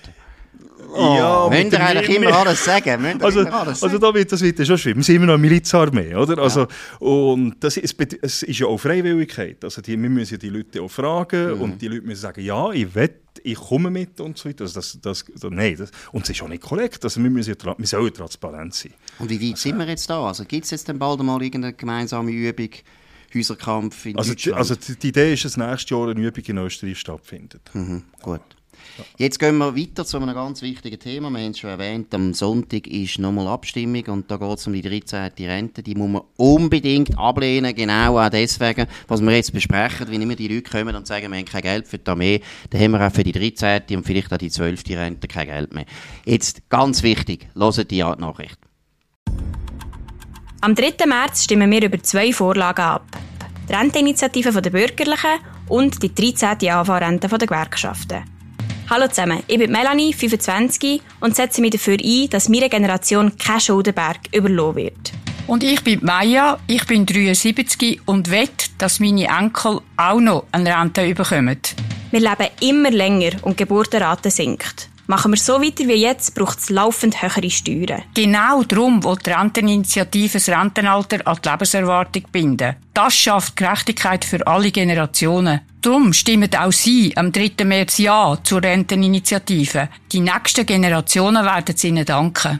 behalten? 0.58 1.15
Ja, 1.18 1.50
Müsst 1.50 1.63
ihr 1.63 1.70
der- 1.72 1.86
eigentlich 1.88 2.15
immer 2.18 2.34
alles 2.36 2.63
sagen? 2.65 3.02
Müsst 3.02 3.15
ihr 3.20 3.26
Also, 3.26 3.39
immer 3.41 3.54
alles 3.54 3.84
also 3.84 3.88
sagen? 3.88 4.02
da 4.02 4.13
wird 4.13 4.32
das 4.32 4.41
wird 4.41 4.60
ja 4.60 4.65
schon 4.65 4.78
schwimmen. 4.78 4.98
Wir 4.98 5.04
sind 5.04 5.15
immer 5.15 5.26
noch 5.28 5.34
eine 5.34 5.41
Milizarmee, 5.41 6.15
oder? 6.15 6.38
Also, 6.41 6.68
und 7.00 7.56
das 7.60 7.78
ist, 7.78 7.96
es 8.22 8.44
ist 8.44 8.60
ja 8.60 8.68
auch 8.68 8.78
Freiwilligkeit. 8.78 9.63
Also 9.63 9.82
die, 9.82 10.00
wir 10.02 10.10
müssen 10.10 10.34
ja 10.36 10.38
die 10.38 10.50
Leute 10.50 10.82
auch 10.82 10.89
fragen 10.91 11.56
Mhm. 11.56 11.62
und 11.62 11.82
die 11.82 11.88
Leute 11.88 12.02
müssen 12.06 12.22
sagen, 12.22 12.41
ja, 12.41 12.72
ich 12.72 12.94
will, 12.96 13.10
ich 13.44 13.56
komme 13.56 13.89
mit 13.91 14.20
und 14.22 14.38
so 14.38 14.48
weiter. 14.50 14.63
Also 14.63 14.76
das, 14.80 14.98
das, 15.02 15.26
das, 15.34 15.52
nein, 15.52 15.76
das, 15.78 15.91
und 16.12 16.24
es 16.24 16.30
ist 16.30 16.41
auch 16.41 16.48
nicht 16.48 16.63
korrekt. 16.63 17.04
Also 17.04 17.22
wir, 17.22 17.30
müssen 17.30 17.56
ja, 17.62 17.76
wir 17.78 17.88
sollen 17.88 18.13
transparent 18.13 18.74
sein. 18.74 18.94
Und 19.20 19.30
wie 19.30 19.50
weit 19.50 19.58
sind 19.58 19.78
wir 19.78 19.88
jetzt 19.88 20.10
da? 20.10 20.26
Also 20.26 20.46
gibt 20.46 20.65
es 20.65 20.72
jetzt 20.72 20.88
dann 20.88 20.98
bald 21.00 21.22
mal 21.24 21.41
irgendeine 21.41 21.74
gemeinsame 21.74 22.32
Übung, 22.32 22.70
Häuserkampf 23.34 24.06
in 24.06 24.18
Also, 24.18 24.30
die, 24.32 24.36
Deutschland? 24.36 24.58
also 24.58 24.76
die, 24.76 24.96
die 24.98 25.08
Idee 25.10 25.34
ist, 25.34 25.44
dass 25.44 25.58
nächstes 25.58 25.89
Jahr 25.89 26.08
eine 26.10 26.22
Übung 26.22 26.44
in 26.46 26.58
Österreich 26.60 26.98
stattfindet. 27.00 27.70
Mhm, 27.74 28.04
gut. 28.22 28.39
Jetzt 29.17 29.39
gehen 29.39 29.57
wir 29.57 29.75
weiter 29.75 30.05
zu 30.05 30.17
einem 30.17 30.33
ganz 30.33 30.61
wichtigen 30.61 30.99
Thema. 30.99 31.29
Wir 31.29 31.39
haben 31.39 31.51
es 31.51 31.59
schon 31.59 31.69
erwähnt, 31.69 32.13
am 32.13 32.33
Sonntag 32.33 32.88
ist 32.88 33.19
nochmal 33.19 33.47
Abstimmung 33.47 34.03
und 34.07 34.29
da 34.31 34.38
geht 34.38 34.57
es 34.57 34.67
um 34.67 34.73
die 34.73 34.81
13. 34.81 35.31
Rente. 35.39 35.83
Die 35.83 35.95
muss 35.95 36.09
man 36.09 36.21
unbedingt 36.38 37.17
ablehnen, 37.17 37.75
genau 37.75 38.19
auch 38.19 38.29
deswegen, 38.29 38.88
was 39.07 39.21
wir 39.21 39.31
jetzt 39.35 39.53
besprechen. 39.53 40.07
Wenn 40.09 40.21
immer 40.21 40.35
die 40.35 40.47
Leute 40.47 40.69
kommen 40.69 40.95
und 40.95 41.07
sagen, 41.07 41.31
wir 41.31 41.38
haben 41.38 41.45
kein 41.45 41.61
Geld 41.61 41.88
für 41.88 41.97
die 41.97 42.09
Armee, 42.09 42.41
dann 42.69 42.81
haben 42.81 42.91
wir 42.91 43.07
auch 43.07 43.11
für 43.11 43.23
die 43.23 43.31
13. 43.31 43.97
und 43.97 44.05
vielleicht 44.05 44.33
auch 44.33 44.38
die 44.38 44.49
12. 44.49 44.83
Rente 44.91 45.27
kein 45.27 45.47
Geld 45.47 45.73
mehr. 45.73 45.85
Jetzt 46.25 46.69
ganz 46.69 47.03
wichtig, 47.03 47.47
hört 47.55 47.91
die 47.91 47.99
Nachricht. 47.99 48.57
Am 50.61 50.73
3. 50.73 51.05
März 51.05 51.43
stimmen 51.43 51.69
wir 51.69 51.83
über 51.83 52.01
zwei 52.01 52.33
Vorlagen 52.33 52.81
ab. 52.81 53.05
Die 53.69 53.73
Renteninitiative 53.73 54.61
der 54.61 54.69
Bürgerlichen 54.71 55.39
und 55.69 56.01
die 56.01 56.13
13. 56.13 56.69
AV-Rente 56.69 57.27
der 57.27 57.47
Gewerkschaften. 57.47 58.35
Hallo 58.88 59.08
zusammen, 59.08 59.41
ich 59.48 59.58
bin 59.58 59.71
Melanie, 59.71 60.13
25 60.13 61.02
und 61.19 61.36
setze 61.36 61.60
mich 61.60 61.71
dafür 61.71 61.98
ein, 62.00 62.30
dass 62.30 62.50
meiner 62.50 62.69
Generation 62.69 63.36
kein 63.36 63.60
Schuldenberg 63.60 64.19
überlassen 64.32 64.76
wird. 64.76 65.12
Und 65.48 65.63
ich 65.63 65.84
bin 65.84 66.06
Maya, 66.06 66.60
ich 66.67 66.86
bin 66.86 67.04
73 67.04 68.02
und 68.06 68.30
wette, 68.30 68.67
dass 68.78 69.00
meine 69.00 69.26
Enkel 69.26 69.82
auch 69.98 70.19
noch 70.19 70.45
eine 70.52 70.80
Rente 70.80 71.15
bekommen. 71.15 71.58
Wir 72.12 72.19
leben 72.19 72.48
immer 72.62 72.91
länger 72.91 73.32
und 73.41 73.60
die 73.60 73.63
Geburtenrate 73.63 74.30
sinkt. 74.30 74.88
Machen 75.08 75.32
wir 75.32 75.38
so 75.39 75.62
weiter 75.62 75.88
wie 75.88 75.93
jetzt, 75.93 76.36
braucht 76.36 76.60
es 76.60 76.69
laufend 76.69 77.24
höhere 77.24 77.50
Steuern. 77.50 78.04
Genau 78.13 78.62
darum 78.63 79.04
will 79.04 79.17
die 79.24 79.32
Renteninitiative 79.32 80.34
das 80.34 80.50
Rentenalter 80.50 81.26
an 81.26 81.38
die 81.43 81.50
Lebenserwartung 81.50 82.24
binden. 82.32 82.76
Das 82.93 83.15
schafft 83.15 83.56
Gerechtigkeit 83.56 84.26
für 84.26 84.45
alle 84.45 84.71
Generationen. 84.71 85.62
Darum 85.86 86.13
stimmen 86.13 86.50
auch 86.56 86.71
Sie 86.71 87.15
am 87.15 87.32
3. 87.32 87.63
März 87.63 88.00
Ja 88.00 88.39
zur 88.41 88.63
Renteninitiative. 88.63 89.89
Die 90.12 90.19
nächsten 90.19 90.65
Generationen 90.65 91.45
werden 91.45 91.76
es 91.76 91.84
Ihnen 91.84 92.04
danken. 92.04 92.60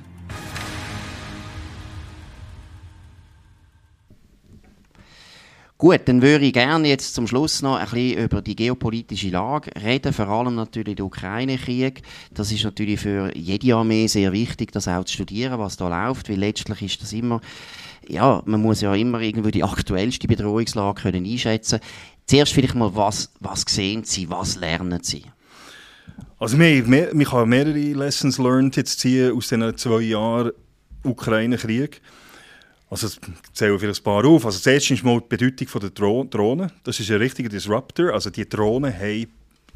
Gut, 5.80 6.02
dann 6.06 6.22
würde 6.22 6.46
ich 6.46 6.54
gerne 6.54 6.88
jetzt 6.88 7.16
zum 7.16 7.26
Schluss 7.26 7.64
noch 7.64 7.78
ein 7.78 7.90
bisschen 7.90 8.24
über 8.24 8.42
die 8.44 8.56
geopolitische 8.56 9.30
Lage 9.30 9.72
reden, 9.84 10.14
vor 10.14 10.28
allem 10.28 10.54
natürlich 10.54 10.96
der 10.96 11.06
Ukraine-Krieg. 11.06 12.04
Das 12.32 12.52
ist 12.52 12.64
natürlich 12.64 13.00
für 13.00 13.36
jede 13.36 13.76
Armee 13.76 14.06
sehr 14.06 14.34
wichtig, 14.34 14.72
das 14.72 14.88
auch 14.88 15.04
zu 15.04 15.14
studieren, 15.14 15.58
was 15.58 15.78
da 15.78 15.88
läuft, 15.88 16.30
weil 16.30 16.38
letztlich 16.38 16.82
ist 16.84 17.02
das 17.02 17.12
immer, 17.12 17.42
ja, 18.08 18.42
man 18.46 18.62
muss 18.62 18.82
ja 18.82 18.94
immer 18.94 19.20
irgendwie 19.20 19.52
die 19.52 19.64
aktuellste 19.64 20.28
Bedrohungslage 20.28 21.02
können 21.02 21.26
einschätzen. 21.26 21.80
Zuerst 22.28 22.54
vielleicht 22.54 22.76
mal, 22.76 22.96
was, 22.96 23.32
was 23.40 23.62
sehen 23.68 24.04
Sie, 24.04 24.30
was 24.30 24.56
lernen 24.56 25.04
Sie? 25.04 25.24
Also 26.40 26.58
wir, 26.60 26.90
wir, 26.90 27.12
wir 27.14 27.26
kann 27.26 27.50
mehrere 27.50 27.94
Lessons 27.94 28.38
learned 28.38 28.76
jetzt 28.76 29.00
ziehen 29.00 29.32
aus 29.32 29.48
diesen 29.48 29.78
zwei 29.78 30.02
Jahren 30.02 30.52
Ukraine-Krieg. 31.04 32.02
Also 32.90 33.08
ich 33.08 33.20
zähle 33.54 33.80
vielleicht 33.80 34.02
ein 34.02 34.04
paar 34.04 34.26
auf. 34.26 34.46
Also 34.46 34.60
zuerst 34.60 34.92
ist 34.92 35.04
mal 35.04 35.20
die 35.20 35.28
Bedeutung 35.28 35.82
der 35.82 35.90
Dro 35.92 36.24
Drohnen. 36.24 36.72
Das 36.84 37.00
ist 37.00 37.10
ein 37.10 37.18
richtiger 37.18 37.50
Disruptor. 37.50 38.14
Also 38.14 38.30
die 38.30 38.48
Drohnen 38.48 38.94
haben 38.94 39.28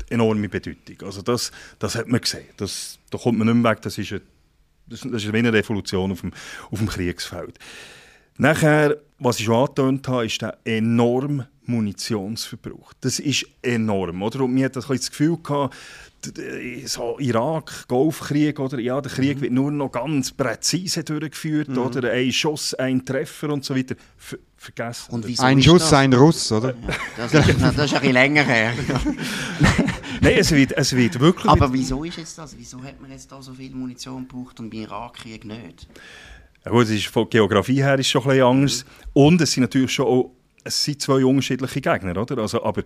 enorme 0.10 0.50
Bedeutung. 0.50 1.02
Also 1.04 1.22
das, 1.22 1.52
das 1.80 1.96
hat 1.96 2.08
man 2.08 2.22
gesehen. 2.22 2.46
Das, 2.58 3.00
da 3.10 3.18
kommt 3.18 3.38
man 3.38 3.48
nicht 3.48 3.58
mehr 3.58 3.72
weg. 3.72 3.82
Das 3.82 3.98
ist, 3.98 4.12
eine, 4.12 4.22
das 4.88 5.04
ist 5.06 5.34
eine 5.34 5.54
Revolution 5.54 6.12
auf 6.12 6.22
dem, 6.22 6.32
auf 6.72 6.80
dem 6.80 6.88
Kriegsfeld. 6.88 7.58
Nachher, 8.38 8.98
was 9.18 9.40
ich 9.40 9.46
schon 9.46 9.56
angetönt 9.56 10.08
habe, 10.08 10.26
ist 10.26 10.42
der 10.42 10.58
enorme 10.64 11.48
Munitionsverbrauch. 11.70 12.94
Das 13.02 13.20
ist 13.20 13.46
enorm. 13.62 14.22
Oder? 14.22 14.42
Und 14.42 14.54
mir 14.54 14.66
hat 14.66 14.76
das, 14.76 14.88
das 14.88 15.10
Gefühl 15.10 15.38
gehabt, 15.38 15.76
so 16.86 17.18
Irak, 17.20 17.88
Golfkrieg, 17.88 18.60
oder? 18.60 18.80
Ja, 18.80 19.00
der 19.00 19.12
Krieg 19.12 19.38
mhm. 19.38 19.42
wird 19.42 19.54
nur 19.54 19.72
noch 19.72 19.92
ganz 19.92 20.32
präzise 20.32 21.04
durchgeführt, 21.04 21.70
mhm. 21.70 21.78
oder? 21.78 22.12
Ein 22.12 22.32
Schuss, 22.32 22.74
ein 22.74 23.06
Treffer 23.06 23.50
und 23.50 23.64
so 23.64 23.76
weiter. 23.76 23.96
Ver 24.18 24.38
vergessen. 24.58 25.24
ein 25.40 25.62
Schuss, 25.62 25.84
das? 25.84 25.94
ein 25.94 26.12
Russ, 26.12 26.52
oder? 26.52 26.74
Das, 27.16 27.34
ist, 27.34 27.62
das 27.62 27.72
ist 27.72 27.80
ein 27.80 27.88
bisschen 27.88 28.12
länger 28.12 28.44
her. 28.44 28.74
Nein, 30.22 30.36
es 30.38 30.52
wird, 30.52 30.74
es 30.74 30.94
wird 30.94 31.18
wirklich... 31.18 31.50
Aber 31.50 31.72
wieso 31.72 32.04
ist 32.04 32.18
jetzt 32.18 32.38
das? 32.38 32.58
Wieso 32.58 32.84
hat 32.84 33.00
man 33.00 33.10
jetzt 33.10 33.32
da 33.32 33.42
so 33.42 33.54
viel 33.54 33.74
Munition 33.74 34.28
gebraucht 34.28 34.60
und 34.60 34.70
beim 34.70 34.82
Irakkrieg 34.82 35.46
nicht? 35.46 35.88
Ja, 36.66 36.72
gut, 36.72 36.84
das 36.84 36.90
ist 36.90 37.08
von 37.08 37.30
Geografie 37.30 37.82
her 37.82 37.98
ist 37.98 38.08
schon 38.08 38.22
ein 38.24 38.30
bisschen 38.30 38.46
anders. 38.46 38.86
Und 39.14 39.40
es 39.40 39.54
sind 39.54 39.62
natürlich 39.62 39.94
schon 39.94 40.08
auch, 40.08 40.32
es 40.64 40.84
sind 40.84 41.02
zwei 41.02 41.24
unterschiedliche 41.26 41.82
Gegner, 41.82 42.18
oder? 42.18 42.38
Also, 42.40 42.64
aber 42.64 42.84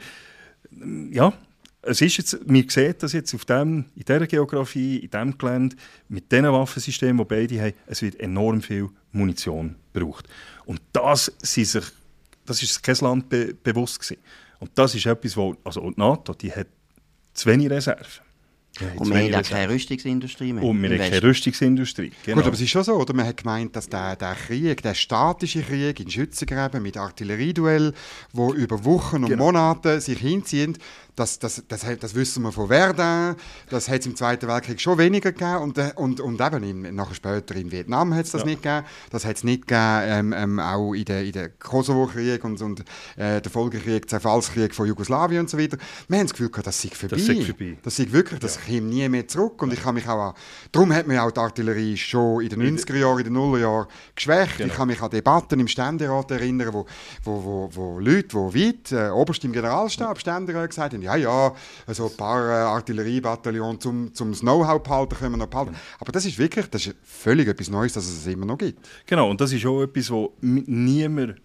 ja, 1.12 1.34
es 1.82 2.02
ist 2.02 2.18
jetzt, 2.18 2.40
wir 2.46 2.66
sehen 2.70 2.96
das 2.98 3.14
jetzt 3.14 3.34
auf 3.36 3.46
dem, 3.46 3.86
in 3.96 4.04
dieser 4.04 4.26
Geografie, 4.26 4.98
in 4.98 5.10
diesem 5.10 5.38
Gelände, 5.38 5.76
mit 6.08 6.32
diesen 6.32 6.52
Waffensystemen, 6.52 7.18
die 7.18 7.26
beide 7.26 7.62
haben, 7.62 7.74
es 7.88 8.02
wird 8.02 8.20
enorm 8.20 8.62
viel 8.62 8.90
Munition 9.12 9.76
gebraucht. 9.92 10.28
Und 10.66 10.82
das, 10.94 11.32
sind 11.42 11.68
sich, 11.68 11.86
das 12.46 12.64
ist 12.64 12.82
kein 12.82 12.96
Land 13.02 13.30
be 13.30 13.54
bewusst 13.54 14.00
gewesen. 14.00 14.22
Und 14.60 14.72
das 14.76 14.96
ist 14.96 15.06
etwas, 15.06 15.36
wo, 15.36 15.56
also 15.64 15.82
die 15.92 16.00
NATO, 16.00 16.34
die 16.34 16.52
hat 16.52 16.68
zu 17.34 17.50
wenig 17.50 17.70
Reserven. 18.80 18.98
Und 19.00 19.10
wir 19.10 19.18
haben 19.18 19.36
auch 19.36 19.50
keine 19.50 19.74
Rüstungsindustrie 19.74 20.54
mehr. 20.54 20.64
Und 20.64 20.82
wir 20.82 20.90
haben 20.90 20.98
keine 20.98 21.24
Rüstungsindustrie, 21.24 22.12
genau. 22.24 22.38
Gut, 22.38 22.46
aber 22.46 22.56
es 22.56 22.62
ist 22.62 22.70
schon 22.70 22.84
so, 22.84 22.94
oder? 22.94 23.14
Man 23.14 23.28
hat 23.28 23.38
gemeint, 23.38 23.76
dass 23.76 23.88
der, 23.88 24.16
der 24.16 24.36
Krieg, 24.36 24.82
der 24.82 24.94
statische 24.96 25.62
Krieg 25.62 26.00
in 26.00 26.10
Schützengräben 26.10 26.82
mit 26.82 26.98
Artillerieduell, 26.98 27.94
wo 28.32 28.54
über 28.54 28.84
Wochen 28.84 29.18
und 29.18 29.30
genau. 29.30 29.46
Monate 29.46 30.02
sich 30.02 30.20
hinziehen, 30.20 30.78
das, 31.16 31.38
das, 31.38 31.64
das, 31.68 31.86
das, 32.00 32.16
wissen 32.16 32.42
wir 32.42 32.52
von 32.52 32.68
Verdun, 32.68 33.36
das 33.70 33.88
hat 33.88 34.00
es 34.00 34.06
im 34.08 34.16
Zweiten 34.16 34.48
Weltkrieg 34.48 34.82
schon 34.82 34.98
weniger 34.98 35.32
gegeben 35.32 35.58
und, 35.58 35.78
äh, 35.78 35.92
und, 35.96 36.20
und 36.20 36.42
eben 36.42 36.64
in, 36.64 36.96
nachher 36.96 37.14
später 37.14 37.56
in 37.56 37.72
Vietnam 37.72 38.14
hat 38.16 38.26
es 38.26 38.32
das 38.32 38.42
ja. 38.42 38.48
nicht 38.48 38.64
gegeben, 38.64 38.86
das 39.12 39.26
hat 39.26 39.38
es 39.38 39.44
nicht 39.44 39.68
gegeben, 39.68 40.02
ähm, 40.06 40.34
ähm, 40.36 40.60
auch 40.60 40.94
in 40.94 41.06
den 41.06 41.26
in 41.28 41.32
der 41.32 41.50
Kosovo-Krieg 41.50 42.44
und, 42.44 42.62
und 42.62 42.80
äh, 43.16 43.42
der 43.42 43.52
Folgekrieg, 43.52 44.10
Zerfallskrieg 44.10 44.74
von 44.74 44.88
Jugoslawien 44.88 45.42
und 45.42 45.50
so 45.50 45.58
weiter. 45.58 45.78
Wir 46.08 46.18
haben 46.18 46.26
das 46.26 46.34
Gefühl 46.34 46.50
gehabt, 46.50 46.68
das 46.68 46.82
sei 46.82 46.90
vorbei. 46.90 47.16
Das 47.16 47.26
sei 47.26 47.42
vorbei. 47.42 47.78
Das 47.84 47.96
sei 47.96 48.08
wirklich, 48.10 48.40
das 48.40 48.63
kommt 48.66 48.90
nie 48.90 49.08
mehr 49.10 49.28
zurück 49.28 49.62
und 49.62 49.74
ich 49.74 49.82
kann 49.82 49.96
mich 49.96 50.08
auch, 50.08 50.34
darum 50.72 50.94
hat 50.94 51.08
man 51.08 51.18
auch 51.20 51.32
die 51.32 51.40
Artillerie 51.40 51.98
schon 51.98 52.42
in 52.42 52.50
den 52.50 52.78
90er 52.78 52.96
Jahren, 52.96 53.20
in 53.20 53.24
den 53.26 53.34
Nullerjahren 53.34 53.88
geschwächt. 54.16 54.58
Genau. 54.58 54.70
Ich 54.70 54.78
kann 54.78 54.88
mich 54.88 55.02
an 55.02 55.10
Debatten 55.10 55.60
im 55.60 55.68
Ständerat 55.68 56.32
erinnern, 56.32 56.74
wo, 56.74 56.86
wo, 57.24 57.44
wo, 57.44 57.70
wo 57.74 58.00
Leute, 58.00 58.30
die 58.30 58.36
weit, 58.36 58.92
äh, 58.92 59.10
oberst 59.10 59.44
im 59.44 59.54
Generalstab, 59.54 60.20
Ständerat 60.20 60.70
gesagt 60.70 60.94
haben, 60.94 61.02
ja, 61.02 61.16
ja, 61.16 61.54
also 61.86 62.10
ein 62.10 62.18
paar 62.18 62.50
äh, 62.50 62.64
Artilleriebataillon 62.64 63.80
zum, 63.80 64.14
zum 64.14 64.34
Know-how 64.34 64.82
behalten 64.82 65.16
können 65.16 65.32
wir 65.32 65.38
noch 65.38 65.48
behalten. 65.48 65.76
Aber 66.00 66.12
das 66.12 66.26
ist 66.26 66.38
wirklich, 66.38 66.68
das 66.68 66.88
ist 66.88 66.96
völlig 67.04 67.48
etwas 67.48 67.70
Neues, 67.70 67.94
dass 67.94 68.06
es 68.06 68.26
immer 68.28 68.46
noch 68.46 68.58
gibt. 68.58 68.80
Genau, 69.06 69.30
und 69.30 69.40
das 69.40 69.52
ist 69.52 69.66
auch 69.66 69.84
etwas, 69.84 70.10
wo 70.12 70.34
niemand 70.42 71.36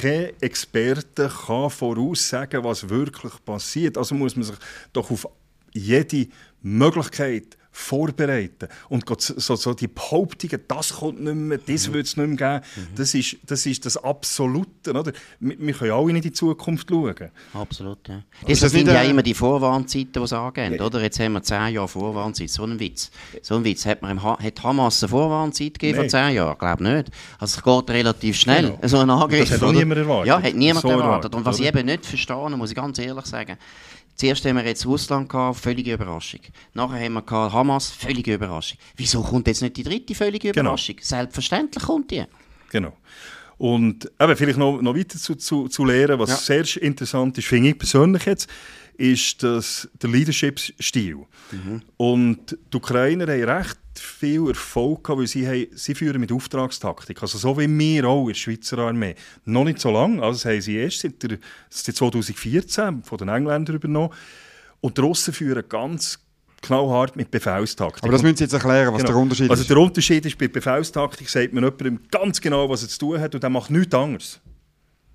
kein 0.00 0.32
Experte 0.40 1.28
kann 1.28 1.70
voraussagen, 1.70 2.64
was 2.64 2.88
wirklich 2.88 3.32
passiert. 3.44 3.98
Also 3.98 4.14
muss 4.14 4.36
man 4.36 4.44
sich 4.44 4.56
doch 4.92 5.10
auf 5.10 5.26
jede 5.72 6.28
Möglichkeit 6.62 7.56
vorbereiten. 7.72 8.68
Und 8.90 9.04
so, 9.18 9.56
so 9.56 9.74
die 9.74 9.88
Behauptungen, 9.88 10.60
das 10.68 10.92
kommt 10.92 11.22
nicht 11.22 11.34
mehr, 11.34 11.58
das 11.58 11.88
mhm. 11.88 11.94
wird 11.94 12.06
es 12.06 12.16
nicht 12.18 12.40
mehr 12.40 12.60
geben, 12.60 12.66
mhm. 12.76 12.94
das, 12.94 13.14
ist, 13.14 13.38
das 13.46 13.64
ist 13.64 13.86
das 13.86 13.96
Absolute. 13.96 14.90
Oder? 14.90 15.12
Wir, 15.40 15.58
wir 15.58 15.72
können 15.72 15.92
alle 15.92 16.10
in 16.10 16.20
die 16.20 16.32
Zukunft 16.32 16.90
schauen. 16.90 17.30
Absolut, 17.54 18.06
ja. 18.08 18.22
Das, 18.46 18.60
das 18.60 18.72
sind 18.72 18.88
ja 18.88 19.02
immer 19.02 19.22
die 19.22 19.32
Vorwarnzeiten, 19.32 20.12
die 20.12 20.20
es 20.20 20.32
angehen. 20.34 20.74
Ja. 20.74 20.84
Oder? 20.84 21.00
Jetzt 21.00 21.18
haben 21.18 21.32
wir 21.32 21.42
zehn 21.42 21.74
Jahre 21.74 21.88
Vorwarnzeit. 21.88 22.50
So 22.50 22.64
ein 22.64 22.78
Witz. 22.78 23.10
So 23.40 23.56
ein 23.56 23.64
Witz. 23.64 23.86
Hat, 23.86 24.02
man 24.02 24.22
ha 24.22 24.38
hat 24.38 24.62
Hamas 24.62 25.02
eine 25.02 25.08
Vorwarnzeit 25.08 25.78
gegeben 25.78 25.96
vor 25.96 26.08
zehn 26.08 26.34
Jahren? 26.34 26.52
Ich 26.52 26.58
glaube 26.58 26.82
nicht. 26.84 27.10
Also 27.38 27.58
es 27.58 27.64
geht 27.64 27.90
relativ 27.90 28.36
schnell, 28.36 28.72
genau. 28.72 28.86
so 28.86 28.98
ein 28.98 29.08
Angriff. 29.08 29.48
Das 29.48 29.62
hat 29.62 29.62
auch 29.66 29.72
niemand 29.72 29.98
erwartet. 29.98 30.26
Ja, 30.26 30.42
hat 30.42 30.54
niemand 30.54 30.82
so 30.82 30.88
erwartet. 30.90 31.34
Und 31.34 31.44
was 31.46 31.56
oder? 31.56 31.68
ich 31.68 31.74
eben 31.74 31.86
nicht 31.86 32.04
verstehe, 32.04 32.50
muss 32.50 32.70
ich 32.70 32.76
ganz 32.76 32.98
ehrlich 32.98 33.24
sagen, 33.24 33.56
Zuerst 34.14 34.44
haben 34.44 34.56
wir 34.56 34.64
jetzt 34.64 34.86
Russland 34.86 35.28
gehabt, 35.28 35.58
völlige 35.58 35.94
Überraschung. 35.94 36.40
Nachher 36.74 37.04
haben 37.04 37.14
wir 37.14 37.22
gehabt 37.22 37.52
Hamas, 37.52 37.90
völlige 37.90 38.34
Überraschung. 38.34 38.78
Wieso 38.96 39.22
kommt 39.22 39.46
jetzt 39.46 39.62
nicht 39.62 39.76
die 39.76 39.82
dritte 39.82 40.14
völlige 40.14 40.52
genau. 40.52 40.70
Überraschung? 40.70 40.96
Genau. 40.96 41.06
Selbstverständlich 41.06 41.84
kommt 41.84 42.10
die. 42.10 42.24
Genau. 42.70 42.92
Und 43.58 44.10
eben, 44.20 44.36
vielleicht 44.36 44.58
noch, 44.58 44.80
noch 44.82 44.96
weiter 44.96 45.18
zu, 45.18 45.36
zu, 45.36 45.68
zu 45.68 45.84
lernen, 45.84 46.18
was 46.18 46.30
ja. 46.30 46.64
sehr 46.64 46.82
interessant 46.82 47.38
ist, 47.38 47.46
finde 47.46 47.70
ich 47.70 47.78
persönlich 47.78 48.24
jetzt, 48.26 48.48
ist 49.02 49.42
das, 49.42 49.88
der 50.00 50.10
Leadership-Stil. 50.10 51.16
Mhm. 51.50 51.82
Und 51.96 52.56
die 52.72 52.76
Ukrainer 52.76 53.26
haben 53.26 53.42
recht 53.42 53.78
viel 53.94 54.46
Erfolg 54.48 55.02
gehabt, 55.02 55.18
weil 55.18 55.26
sie, 55.26 55.44
haben, 55.44 55.66
sie 55.72 55.96
führen 55.96 56.20
mit 56.20 56.30
Auftragstaktik. 56.30 57.20
Also 57.20 57.36
so 57.36 57.58
wie 57.58 57.68
wir 57.68 58.04
auch 58.08 58.22
in 58.22 58.28
der 58.28 58.34
Schweizer 58.34 58.78
Armee. 58.78 59.16
Noch 59.44 59.64
nicht 59.64 59.80
so 59.80 59.90
lange, 59.90 60.22
also 60.22 60.34
das 60.34 60.44
haben 60.44 60.60
sie 60.60 60.76
erst 60.76 61.00
seit, 61.00 61.20
der, 61.20 61.38
seit 61.68 61.96
2014 61.96 63.02
von 63.02 63.18
den 63.18 63.28
Engländern 63.28 63.74
übernommen. 63.74 64.14
Und 64.80 64.96
die 64.96 65.00
Russen 65.00 65.34
führen 65.34 65.64
ganz 65.68 66.20
knallhart 66.60 67.16
mit 67.16 67.28
Befehlstaktik. 67.32 68.04
Aber 68.04 68.12
das 68.12 68.22
müssen 68.22 68.36
Sie 68.36 68.44
jetzt 68.44 68.52
erklären, 68.52 68.94
was 68.94 69.02
genau. 69.02 69.14
der 69.14 69.20
Unterschied 69.20 69.50
also 69.50 69.62
ist. 69.62 69.68
Also 69.68 69.74
der 69.74 69.82
Unterschied 69.82 70.26
ist, 70.26 70.38
bei 70.38 70.46
Befehlstaktik 70.46 71.28
sagt 71.28 71.52
man 71.52 71.64
jemandem 71.64 71.98
ganz 72.08 72.40
genau, 72.40 72.68
was 72.70 72.84
er 72.84 72.88
zu 72.88 73.00
tun 73.00 73.20
hat 73.20 73.34
und 73.34 73.42
der 73.42 73.50
macht 73.50 73.70
nichts 73.72 73.92
anderes. 73.92 74.40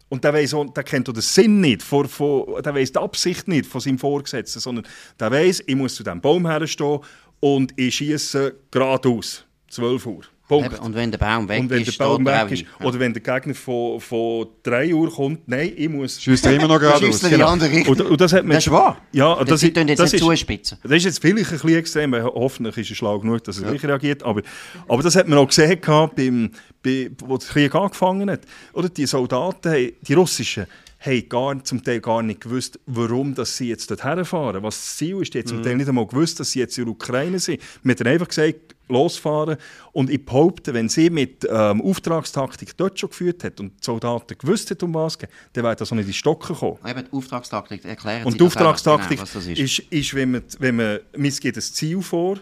Und 0.09 0.23
der, 0.23 0.33
weiss, 0.33 0.55
der 0.75 0.83
kennt 0.83 1.07
den 1.07 1.21
Sinn 1.21 1.59
nicht, 1.59 1.83
von, 1.83 2.07
von, 2.07 2.61
der 2.63 2.73
weiss 2.73 2.91
die 2.91 2.99
Absicht 2.99 3.47
nicht 3.47 3.65
von 3.65 3.81
seinem 3.81 3.99
Vorgesetzten, 3.99 4.59
sondern 4.59 4.87
der 5.19 5.31
weiss, 5.31 5.61
ich 5.65 5.75
muss 5.75 5.95
zu 5.95 6.03
diesem 6.03 6.21
Baum 6.21 6.47
herstehen 6.47 6.99
und 7.39 7.73
ich 7.75 7.95
schieße 7.95 8.55
geradeaus. 8.71 9.43
12 9.69 10.05
Uhr. 10.05 10.23
Punkt. 10.47 10.79
Und 10.79 10.95
wenn 10.95 11.11
der 11.11 11.17
Baum 11.17 11.49
weg 11.49 11.59
und 11.59 11.69
wenn 11.69 11.81
ist, 11.81 11.99
der 11.99 12.05
Baum 12.05 12.25
weg 12.25 12.51
ist, 12.51 12.61
ja. 12.61 12.85
oder 12.85 12.99
wenn 12.99 13.13
der 13.13 13.21
Gegner 13.21 13.53
von, 13.53 13.99
von 13.99 14.47
3 14.63 14.93
Uhr 14.93 15.13
kommt, 15.13 15.47
nein, 15.47 15.73
ich 15.75 15.89
muss... 15.89 16.21
Schießt 16.21 16.45
er 16.45 16.53
immer 16.53 16.67
noch 16.67 16.79
geradeaus. 16.79 17.21
Genau. 17.21 17.51
Und, 17.51 18.01
und 18.01 18.21
das, 18.21 18.33
hat 18.33 18.45
man, 18.45 18.55
das 18.55 18.65
ist 18.65 18.71
wahr. 18.71 18.97
Ja, 19.11 19.35
das, 19.35 19.61
das, 19.61 19.61
jetzt 19.61 19.99
das, 19.99 20.13
ist, 20.13 20.19
zuspitzen. 20.21 20.77
das 20.81 20.91
ist 20.91 21.03
jetzt 21.03 21.21
vielleicht 21.21 21.51
ein 21.51 21.59
bisschen 21.59 21.77
extrem, 21.77 22.15
hoffentlich 22.15 22.77
ist 22.77 22.89
er 22.91 22.95
schlau 22.95 23.19
genug, 23.19 23.43
dass 23.43 23.57
er 23.57 23.65
ja. 23.65 23.71
gleich 23.71 23.83
reagiert, 23.83 24.23
aber, 24.23 24.41
aber 24.87 25.03
das 25.03 25.15
hat 25.15 25.27
man 25.27 25.37
auch 25.39 25.47
gesehen, 25.47 25.79
beim, 26.15 26.51
bei, 26.81 27.11
wo 27.19 27.37
der 27.37 27.47
Krieg 27.47 27.75
angefangen 27.75 28.29
hat. 28.29 28.41
Oder 28.73 28.89
die 28.89 29.05
Soldaten, 29.05 29.91
die 30.01 30.13
russischen, 30.13 30.65
haben 30.99 31.29
gar, 31.29 31.63
zum 31.63 31.83
Teil 31.83 31.99
gar 31.99 32.23
nicht 32.23 32.41
gewusst, 32.41 32.79
warum 32.85 33.35
dass 33.35 33.57
sie 33.57 33.69
jetzt 33.69 33.89
dort 33.91 34.03
herfahren. 34.03 34.63
Was 34.63 34.77
das 34.77 34.97
Ziel 34.97 35.21
ist, 35.21 35.33
die 35.33 35.39
haben 35.39 35.47
zum 35.47 35.57
mhm. 35.59 35.63
Teil 35.63 35.75
nicht 35.77 35.89
einmal 35.89 36.07
gewusst, 36.07 36.39
dass 36.39 36.51
sie 36.51 36.59
jetzt 36.59 36.77
in 36.77 36.85
der 36.85 36.93
Ukraine 36.93 37.39
sind. 37.39 37.61
Wir 37.83 37.95
haben 37.95 38.07
einfach 38.07 38.27
gesagt, 38.27 38.75
losfahren. 38.89 39.57
Und 39.91 40.09
ich 40.09 40.25
behaupte, 40.25 40.73
wenn 40.73 40.89
sie 40.89 41.09
mit 41.09 41.47
ähm, 41.49 41.81
Auftragstaktik 41.81 42.75
dort 42.77 42.99
schon 42.99 43.09
geführt 43.09 43.43
hat 43.43 43.59
und 43.59 43.71
die 43.71 43.83
Soldaten 43.85 44.37
gewusst 44.37 44.71
hat, 44.71 44.83
um 44.83 44.93
was 44.93 45.13
es 45.13 45.19
geht, 45.19 45.29
dann 45.53 45.63
wäre 45.63 45.75
das 45.75 45.91
auch 45.91 45.95
nicht 45.95 46.07
in 46.07 46.13
Stocken 46.13 46.53
gekommen. 46.53 46.77
Eben 46.85 47.05
die 47.05 47.15
Auftragstaktik, 47.15 47.85
erklären 47.85 48.25
Und 48.25 48.39
die 48.39 48.43
Auftragstaktik 48.43 49.19
genau, 49.19 49.51
ist. 49.51 49.59
ist. 49.59 49.79
Ist, 49.79 50.13
wenn 50.13 50.31
man, 50.31 50.43
wenn 50.59 50.75
man, 50.75 50.99
man 51.15 51.29
gibt 51.29 51.57
ein 51.57 51.61
Ziel 51.61 52.01
vor, 52.01 52.37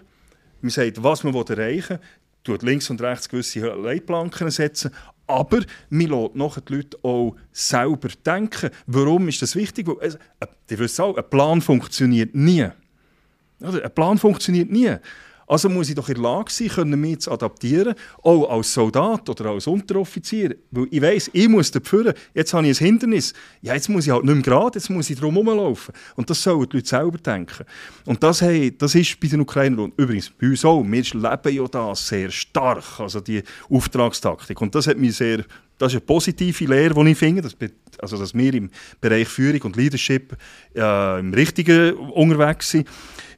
man 0.62 0.70
sagt, 0.70 1.02
was 1.02 1.24
man 1.24 1.34
erreichen 1.36 2.00
will, 2.00 2.00
tut 2.44 2.62
links 2.62 2.90
und 2.90 3.02
rechts 3.02 3.28
gewisse 3.28 3.60
Leitplanken 3.60 4.50
setzen, 4.52 4.92
aber 5.28 5.62
man 5.90 6.08
lässt 6.08 6.36
nachher 6.36 6.62
die 6.62 6.76
Leute 6.76 6.98
auch 7.02 7.36
selber 7.52 8.10
denken. 8.26 8.70
Warum 8.86 9.28
ist 9.28 9.42
das 9.42 9.56
wichtig? 9.56 9.88
Weil, 9.88 9.98
also, 10.00 10.18
die 10.70 10.80
wissen 10.80 11.02
auch, 11.02 11.18
ein 11.18 11.30
Plan 11.30 11.62
funktioniert 11.62 12.36
nie. 12.36 12.68
Ein 13.60 13.92
Plan 13.96 14.18
funktioniert 14.18 14.70
nie. 14.70 14.96
Also 15.48 15.70
muss 15.70 15.90
ich 15.90 15.96
doch 15.96 16.10
in 16.10 16.16
der 16.16 16.24
Lage 16.24 16.52
sein, 16.52 16.70
können 16.70 17.00
mich 17.00 17.20
zu 17.20 17.32
adaptieren, 17.32 17.94
auch 18.24 18.50
als 18.50 18.74
Soldat 18.74 19.30
oder 19.30 19.52
als 19.52 19.68
Unteroffizier. 19.68 20.56
Weil 20.72 20.88
ich 20.90 21.02
weiss, 21.02 21.30
ich 21.34 21.48
muss 21.48 21.72
dafür, 21.72 22.14
jetzt 22.34 22.54
habe 22.54 22.68
ich 22.68 22.82
ein 22.82 22.86
Hindernis, 22.86 23.34
ja, 23.62 23.74
jetzt 23.74 23.90
muss 23.90 24.08
ich 24.08 24.12
halt 24.12 24.26
nicht 24.26 24.34
mehr 24.34 24.44
gerade, 24.44 24.80
jetzt 24.80 24.90
muss 24.90 25.10
ich 25.10 25.20
drum 25.20 25.36
herumlaufen. 25.36 25.94
Und 26.16 26.30
das 26.30 26.42
sollen 26.42 26.68
die 26.70 26.78
Leute 26.78 26.90
selber 26.90 27.18
denken. 27.18 27.66
Und 28.06 28.24
das, 28.24 28.42
hey, 28.42 28.76
das 28.76 28.96
ist 28.96 29.20
bei 29.20 29.28
den 29.28 29.42
Ukrainern 29.42 29.80
und 29.80 29.94
übrigens 29.98 30.32
bei 30.32 30.48
uns 30.48 30.66
auch, 30.66 30.84
wir 30.84 31.04
leben 31.04 31.56
ja 31.56 31.68
das 31.68 32.08
sehr 32.08 32.32
stark, 32.32 33.00
also 33.00 33.20
die 33.20 33.44
Auftragstaktik. 33.70 34.60
Und 34.62 34.74
das 34.74 34.88
hat 34.88 34.98
mich 34.98 35.16
sehr 35.16 35.44
das 35.78 35.92
ist 35.92 35.98
eine 35.98 36.06
positive 36.06 36.66
Lehre, 36.66 37.04
die 37.04 37.12
ich 37.12 37.18
finde, 37.18 37.42
dass, 37.42 37.56
also 38.00 38.18
dass 38.18 38.34
wir 38.34 38.54
im 38.54 38.70
Bereich 39.02 39.28
Führung 39.28 39.62
und 39.64 39.76
Leadership 39.76 40.36
äh, 40.74 41.20
im 41.20 41.34
Richtigen 41.34 41.96
unterwegs 41.96 42.70
sind. 42.70 42.88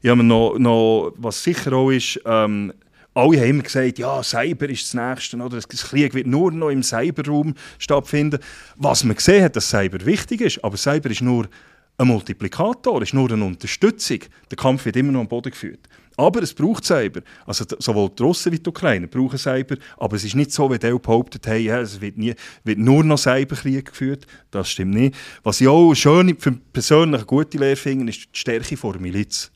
Ich 0.02 0.10
habe 0.10 0.22
noch, 0.22 0.58
noch, 0.58 1.12
was 1.16 1.42
sicher 1.42 1.72
auch 1.72 1.90
ist, 1.90 2.20
ähm, 2.24 2.72
alle 3.14 3.40
haben 3.40 3.48
immer 3.48 3.62
gesagt, 3.64 3.98
ja, 3.98 4.22
Cyber 4.22 4.68
ist 4.68 4.84
das 4.84 4.94
Nächste, 4.94 5.36
oder? 5.38 5.56
Das 5.56 5.66
Krieg 5.66 6.14
wird 6.14 6.28
nur 6.28 6.52
noch 6.52 6.68
im 6.68 6.84
Cyberraum 6.84 7.54
stattfinden. 7.78 8.38
Was 8.76 9.02
man 9.02 9.16
gesehen 9.16 9.42
hat, 9.42 9.56
dass 9.56 9.70
Cyber 9.70 10.04
wichtig 10.06 10.40
ist, 10.40 10.62
aber 10.62 10.76
Cyber 10.76 11.10
ist 11.10 11.20
nur 11.20 11.48
ein 11.96 12.06
Multiplikator, 12.06 13.02
ist 13.02 13.14
nur 13.14 13.30
eine 13.32 13.44
Unterstützung. 13.44 14.20
Der 14.50 14.56
Kampf 14.56 14.84
wird 14.84 14.96
immer 14.96 15.10
noch 15.10 15.20
am 15.20 15.28
Boden 15.28 15.50
geführt. 15.50 15.80
Aber 16.16 16.42
es 16.42 16.54
braucht 16.54 16.84
Cyber. 16.84 17.22
Also 17.44 17.64
sowohl 17.78 18.10
die 18.10 18.22
Russen 18.22 18.52
wie 18.52 18.58
die 18.58 18.68
Ukrainer 18.68 19.08
brauchen 19.08 19.38
Cyber. 19.38 19.76
Aber 19.96 20.14
es 20.16 20.24
ist 20.24 20.36
nicht 20.36 20.52
so, 20.52 20.70
wie 20.70 20.78
die 20.78 20.96
behauptet 20.96 21.46
haben, 21.46 21.62
ja, 21.62 21.80
es 21.80 22.00
wird, 22.00 22.18
nie, 22.18 22.34
wird 22.62 22.78
nur 22.78 23.02
noch 23.02 23.18
Cyberkrieg 23.18 23.86
geführt. 23.86 24.26
Das 24.50 24.70
stimmt 24.70 24.94
nicht. 24.94 25.16
Was 25.42 25.60
ich 25.60 25.66
auch 25.66 25.92
schön, 25.94 26.36
für 26.38 26.52
persönlich 26.52 27.20
eine 27.20 27.26
gute 27.26 27.58
Lehre 27.58 27.76
finde, 27.76 28.10
ist 28.10 28.28
die 28.32 28.38
Stärke 28.38 28.76
der 28.76 29.00
Miliz. 29.00 29.50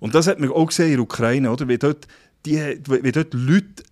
Und 0.00 0.14
das 0.14 0.26
hat 0.26 0.40
man 0.40 0.50
auch 0.50 0.66
gesehen 0.66 0.86
in 0.86 0.92
der 0.92 1.02
Ukraine, 1.02 1.50
oder? 1.50 1.68
Wie 1.68 1.78
dort, 1.78 2.08
die, 2.46 2.56
wie 2.58 3.12
dort 3.12 3.34
Leute, 3.34 3.84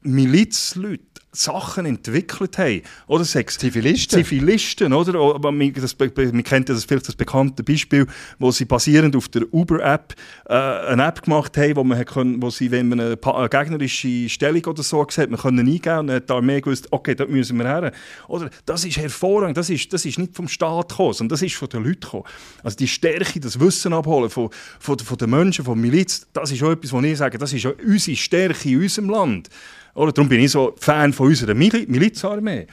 Milizleute, 0.00 1.02
Sachen 1.34 1.86
entwickelt 1.86 2.58
haben. 2.58 2.82
Oder 3.06 3.24
sechs 3.24 3.56
Zivilisten. 3.56 4.22
Zivilisten, 4.22 4.92
oder? 4.92 5.38
Man, 5.38 5.72
das, 5.72 5.96
man 5.98 6.44
kennt 6.44 6.68
das 6.68 6.84
vielleicht 6.84 7.08
das 7.08 7.16
bekannte 7.16 7.62
Beispiel, 7.62 8.06
wo 8.38 8.50
sie 8.50 8.66
basierend 8.66 9.16
auf 9.16 9.28
der 9.28 9.52
Uber-App 9.52 10.14
äh, 10.46 10.52
eine 10.52 11.06
App 11.06 11.22
gemacht 11.22 11.56
haben, 11.56 11.76
wo, 11.76 11.84
man 11.84 12.04
können, 12.04 12.42
wo 12.42 12.50
sie, 12.50 12.70
wenn 12.70 12.88
man 12.90 13.00
eine, 13.00 13.18
eine 13.22 13.48
gegnerische 13.48 14.28
Stellung 14.28 14.62
oder 14.66 14.82
so 14.82 15.02
hat, 15.02 15.30
man 15.30 15.40
können 15.40 15.60
eingeben 15.60 16.00
und 16.00 16.06
dann 16.08 16.16
hat 16.16 16.28
die 16.28 16.32
Armee 16.34 16.60
gewusst, 16.60 16.88
okay, 16.90 17.14
dort 17.14 17.30
müssen 17.30 17.56
wir 17.56 17.64
her. 17.64 17.92
Oder? 18.28 18.50
Das 18.66 18.84
ist 18.84 18.98
hervorragend, 18.98 19.56
das 19.56 19.70
ist, 19.70 19.90
das 19.90 20.04
ist 20.04 20.18
nicht 20.18 20.36
vom 20.36 20.48
Staat 20.48 20.90
gekommen, 20.90 21.14
sondern 21.14 21.34
das 21.34 21.42
ist 21.42 21.54
von 21.54 21.68
den 21.70 21.84
Leuten 21.84 22.00
gekommen. 22.00 22.24
Also 22.62 22.76
die 22.76 22.88
Stärke, 22.88 23.40
das 23.40 23.58
Wissen 23.58 23.94
abholen 23.94 24.28
von, 24.28 24.50
von, 24.78 24.98
von 24.98 25.16
den 25.16 25.30
Menschen, 25.30 25.64
von 25.64 25.80
Miliz, 25.80 26.26
das 26.34 26.50
ist 26.50 26.62
auch 26.62 26.72
etwas, 26.72 26.92
was 26.92 27.04
ich 27.04 27.16
sage, 27.16 27.38
das 27.38 27.54
ist 27.54 27.64
auch 27.64 27.74
unsere 27.82 28.16
Stärke 28.18 28.68
in 28.68 28.82
unserem 28.82 29.08
Land. 29.08 29.48
Oder? 29.94 30.12
Darum 30.12 30.28
bin 30.28 30.40
ich 30.40 30.50
so 30.50 30.74
Fan 30.78 31.12
von 31.12 31.21
unserer 31.22 31.54
Mil 31.54 31.86
Milizarmee. 31.88 32.66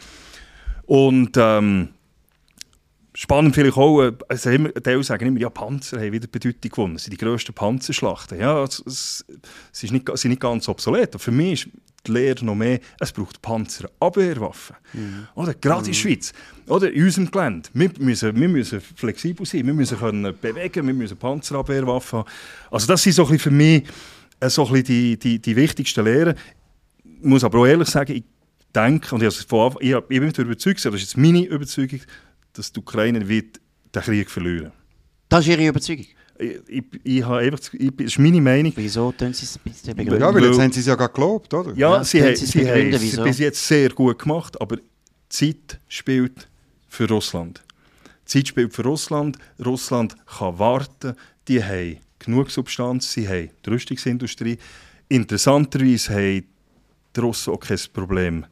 Und 0.85 1.37
ähm, 1.37 1.89
spannend 3.13 3.53
vielleicht 3.53 3.77
auch, 3.77 4.11
also 4.27 4.49
immer, 4.49 4.69
die 4.69 5.03
sagen 5.03 5.27
immer, 5.27 5.39
ja, 5.39 5.49
Panzer 5.49 5.99
haben 5.99 6.11
wieder 6.11 6.27
Bedeutung 6.27 6.71
gewonnen. 6.71 6.93
Das 6.95 7.03
sind 7.03 7.11
die 7.11 7.17
grössten 7.17 7.53
Panzerschlachten. 7.53 8.39
Ja, 8.39 8.63
es, 8.63 8.81
es, 8.85 9.25
es 9.71 9.83
ist 9.83 9.91
nicht, 9.91 10.09
sind 10.17 10.29
nicht 10.29 10.41
ganz 10.41 10.67
obsolet. 10.67 11.09
Aber 11.09 11.19
für 11.19 11.31
mich 11.31 11.65
ist 11.65 11.69
die 12.07 12.11
Lehre 12.11 12.45
noch 12.45 12.55
mehr, 12.55 12.79
es 12.99 13.11
braucht 13.11 13.41
Panzerabwehrwaffen. 13.41 14.75
Mhm. 14.93 15.27
Oder? 15.35 15.53
Gerade 15.53 15.81
mhm. 15.81 15.85
in 15.87 15.91
der 15.91 15.99
Schweiz. 15.99 16.33
Oder 16.67 16.91
in 16.91 17.03
unserem 17.03 17.29
Gelände. 17.29 17.69
Wir 17.73 17.91
müssen, 17.99 18.35
wir 18.35 18.47
müssen 18.47 18.79
flexibel 18.81 19.45
sein, 19.45 19.65
wir 19.65 19.73
müssen 19.73 19.99
können 19.99 20.33
bewegen, 20.39 20.87
wir 20.87 20.93
müssen 20.93 21.17
Panzerabwehrwaffen 21.17 22.19
haben. 22.19 22.29
Also 22.71 22.87
das 22.87 23.03
sind 23.03 23.13
so 23.13 23.27
ein 23.27 23.37
für 23.37 23.51
mich 23.51 23.83
äh, 24.39 24.49
so 24.49 24.65
ein 24.65 24.83
die, 24.83 25.17
die, 25.19 25.39
die 25.39 25.55
wichtigsten 25.55 26.05
Lehren 26.05 26.35
muss 27.21 27.43
aber 27.43 27.59
auch 27.59 27.65
ehrlich 27.65 27.89
sagen, 27.89 28.13
ich 28.13 28.23
denke, 28.75 29.15
und 29.15 29.23
ich, 29.23 29.35
von 29.35 29.75
ich, 29.79 29.91
ich 29.91 30.07
bin 30.07 30.31
überzeugt, 30.31 30.85
das 30.85 30.93
ist 30.93 31.01
jetzt 31.01 31.17
meine 31.17 31.45
Überzeugung, 31.45 32.01
dass 32.53 32.71
die 32.71 32.79
Ukraine 32.79 33.27
wird 33.27 33.59
den 33.93 34.01
Krieg 34.01 34.29
verlieren 34.29 34.71
Das 35.27 35.41
ist 35.41 35.47
Ihre 35.47 35.67
Überzeugung? 35.67 36.05
Ich, 36.37 36.59
ich, 36.67 36.83
ich 37.03 37.23
habe 37.23 37.39
einfach, 37.39 37.73
ich, 37.73 37.91
das 37.97 38.07
ist 38.07 38.19
meine 38.19 38.39
Meinung. 38.39 38.71
Wieso 38.75 39.11
tun 39.11 39.33
Sie 39.33 39.45
es 39.45 39.57
bisschen 39.57 39.95
begründen? 39.95 40.21
Ja, 40.21 40.33
weil 40.33 40.45
jetzt 40.45 40.59
haben 40.59 40.71
Sie 40.71 40.79
es 40.79 40.85
ja 40.85 40.95
gerade 40.95 41.13
gelobt, 41.13 41.53
oder? 41.53 41.73
Ja, 41.75 41.97
ja 41.97 42.03
Sie, 42.03 42.23
haben, 42.23 42.35
Sie 42.35 42.69
haben 42.69 42.93
es 42.93 43.17
bis 43.17 43.39
jetzt 43.39 43.67
sehr 43.67 43.89
gut 43.89 44.19
gemacht, 44.19 44.59
aber 44.61 44.77
Zeit 45.27 45.79
spielt 45.87 46.47
für 46.87 47.07
Russland. 47.09 47.61
Zeit 48.25 48.47
spielt 48.47 48.73
für 48.73 48.83
Russland. 48.83 49.37
Russland 49.63 50.15
kann 50.25 50.59
warten. 50.59 51.15
Die 51.47 51.63
haben 51.63 51.97
genug 52.19 52.51
Substanz, 52.51 53.11
sie 53.11 53.27
haben 53.27 53.49
die 53.65 53.69
Rüstungsindustrie. 53.69 54.57
Interessanterweise 55.07 56.13
haben 56.13 56.45
die 57.15 57.19
Russen 57.19 57.53
auch 57.53 57.59
kein 57.59 57.79
Problem, 57.93 58.45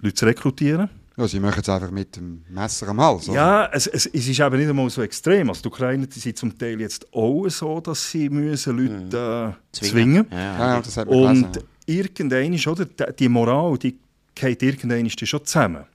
Leute 0.00 0.14
zu 0.14 0.26
rekrutieren. 0.26 0.88
Ja, 1.16 1.26
sie 1.26 1.40
machen 1.40 1.60
es 1.60 1.68
einfach 1.68 1.90
mit 1.90 2.14
dem 2.14 2.44
Messer 2.48 2.88
am 2.88 3.00
Hals. 3.00 3.28
Oder? 3.28 3.36
Ja, 3.36 3.70
es, 3.72 3.88
es, 3.88 4.06
es, 4.06 4.28
ist 4.28 4.38
eben 4.38 4.56
nicht 4.56 4.68
einmal 4.68 4.88
so 4.88 5.02
extrem. 5.02 5.48
Also 5.48 5.62
die 5.62 5.68
Ukrainer 5.68 6.06
die 6.06 6.20
sind 6.20 6.38
zum 6.38 6.56
Teil 6.56 6.80
jetzt 6.80 7.12
auch 7.12 7.48
so, 7.48 7.80
dass 7.80 8.08
sie 8.08 8.30
müssen 8.30 8.76
Leute 8.76 9.56
äh, 9.56 9.76
zwingen. 9.76 10.26
zwingen. 10.26 10.26
Ja, 10.30 10.80
ja, 10.80 11.02
Und 11.06 11.64
irgendwann 11.86 12.52
ist, 12.52 12.66
oder, 12.68 12.84
die 12.84 13.28
Moral, 13.28 13.76
die 13.78 13.98
geht 14.32 14.62
irgendwann 14.62 15.10
schon 15.10 15.44
zusammen. 15.44 15.86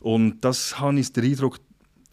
Und 0.00 0.44
das 0.44 0.78
habe 0.78 1.00
ich 1.00 1.10
den 1.10 1.24
Eindruck, 1.24 1.58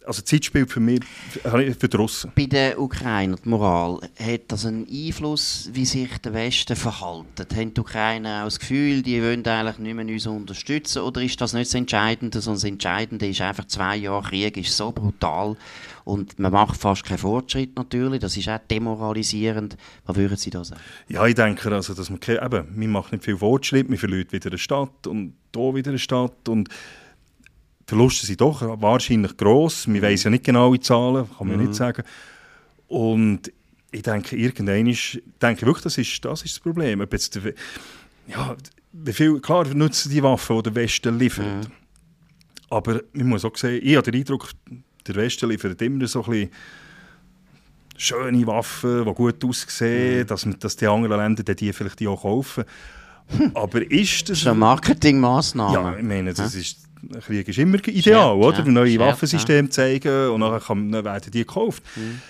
also 0.08 0.22
Zeit 0.22 0.44
spielt 0.44 0.70
für 0.70 0.80
mich, 0.80 1.00
für 1.42 1.88
die 1.88 1.96
Russen. 1.96 2.32
Bei 2.34 2.46
den 2.46 2.78
Ukrainern, 2.78 3.38
die 3.44 3.48
Moral, 3.48 4.00
hat 4.18 4.42
das 4.48 4.64
einen 4.64 4.86
Einfluss, 4.90 5.68
wie 5.72 5.84
sich 5.84 6.18
der 6.18 6.32
Westen 6.32 6.76
verhalten? 6.76 7.46
Haben 7.54 7.74
die 7.74 7.80
Ukrainer 7.80 8.40
auch 8.40 8.46
das 8.46 8.58
Gefühl, 8.58 9.02
die 9.02 9.22
wollen 9.22 9.46
eigentlich 9.46 9.78
nicht 9.78 9.94
mehr 9.94 10.06
uns 10.06 10.26
unterstützen? 10.26 11.02
Oder 11.02 11.22
ist 11.22 11.40
das 11.40 11.52
nicht 11.52 11.68
das 11.68 11.74
Entscheidende, 11.74 12.40
sondern 12.40 12.56
das 12.56 12.64
Entscheidende 12.64 13.28
ist 13.28 13.40
einfach, 13.40 13.66
zwei 13.66 13.96
Jahre 13.96 14.28
Krieg 14.28 14.56
ist 14.56 14.76
so 14.76 14.92
brutal 14.92 15.56
und 16.04 16.38
man 16.38 16.52
macht 16.52 16.80
fast 16.80 17.04
keinen 17.04 17.18
Fortschritt 17.18 17.76
natürlich. 17.76 18.20
Das 18.20 18.36
ist 18.36 18.48
auch 18.48 18.58
demoralisierend. 18.70 19.76
Was 20.06 20.16
würden 20.16 20.36
Sie 20.38 20.50
da 20.50 20.64
sagen? 20.64 20.80
Ja, 21.08 21.26
ich 21.26 21.34
denke, 21.34 21.70
also, 21.70 21.92
dass 21.92 22.08
man, 22.08 22.18
eben, 22.26 22.66
man 22.74 22.90
macht 22.90 23.12
nicht 23.12 23.24
viel 23.24 23.36
Fortschritt, 23.36 23.88
man 23.88 23.98
verliert 23.98 24.32
wieder 24.32 24.48
eine 24.48 24.58
Stadt 24.58 25.06
und 25.06 25.34
hier 25.54 25.74
wieder 25.74 25.90
eine 25.90 25.98
Stadt 25.98 26.48
und 26.48 26.68
Verluste 27.88 28.26
sind 28.26 28.40
doch 28.42 28.60
wahrscheinlich 28.82 29.34
gross. 29.34 29.88
Wir 29.88 30.02
wissen 30.02 30.26
ja 30.26 30.30
nicht 30.32 30.44
genau 30.44 30.70
die 30.74 30.80
Zahlen, 30.80 31.26
kann 31.38 31.48
man 31.48 31.56
mhm. 31.56 31.64
nicht 31.64 31.74
sagen. 31.74 32.02
Und 32.86 33.50
ich 33.90 34.02
denke, 34.02 34.36
irgendwann 34.36 34.86
ist, 34.86 35.18
denke 35.40 35.64
wirklich, 35.64 35.84
das 35.84 35.96
ist, 35.96 36.22
das 36.22 36.42
ist 36.42 36.56
das 36.56 36.60
Problem. 36.60 37.00
Ob 37.00 37.10
jetzt 37.14 37.34
der, 37.34 37.54
ja, 38.26 38.54
wie 38.92 39.12
viel, 39.14 39.40
klar 39.40 39.66
nutzen 39.74 40.10
die 40.10 40.22
Waffen, 40.22 40.56
die 40.58 40.62
der 40.64 40.74
Westen 40.74 41.18
liefert. 41.18 41.46
Mhm. 41.46 41.72
Aber 42.68 43.00
man 43.14 43.28
muss 43.28 43.46
auch 43.46 43.56
sehen, 43.56 43.80
ich 43.82 43.96
habe 43.96 44.10
den 44.10 44.20
Eindruck, 44.20 44.50
der 45.06 45.14
Westen 45.14 45.48
liefert 45.48 45.80
immer 45.80 46.06
so 46.06 46.22
ein 46.24 46.30
bisschen 46.30 46.50
schöne 47.96 48.46
Waffen, 48.46 49.06
die 49.06 49.14
gut 49.14 49.42
aussehen, 49.42 50.24
mhm. 50.24 50.26
dass, 50.26 50.46
dass 50.60 50.76
die 50.76 50.86
anderen 50.86 51.16
Länder 51.16 51.42
die 51.54 51.72
vielleicht 51.72 52.00
die 52.00 52.08
auch 52.08 52.20
kaufen. 52.20 52.64
Aber 53.54 53.80
ist 53.90 54.28
das... 54.28 54.28
Das 54.28 54.38
ist 54.40 54.46
eine 54.46 54.58
Marketingmaßnahme. 54.58 55.74
Ja, 55.74 55.96
ich 55.96 56.04
meine, 56.04 56.34
das 56.34 56.54
ja? 56.54 56.60
ist 56.60 56.87
Krieg 57.20 57.48
ist 57.48 57.58
immer 57.58 57.86
ideal, 57.86 58.34
oder? 58.34 58.58
Ja. 58.58 58.64
Neue 58.64 58.98
Waffensysteme 58.98 59.68
zeigen 59.68 60.30
und 60.30 60.40
dann, 60.40 60.60
kann, 60.60 60.90
dann 60.92 61.04
werden 61.04 61.30
die 61.30 61.38
gekauft. 61.38 61.82
Mhm. 61.96 62.20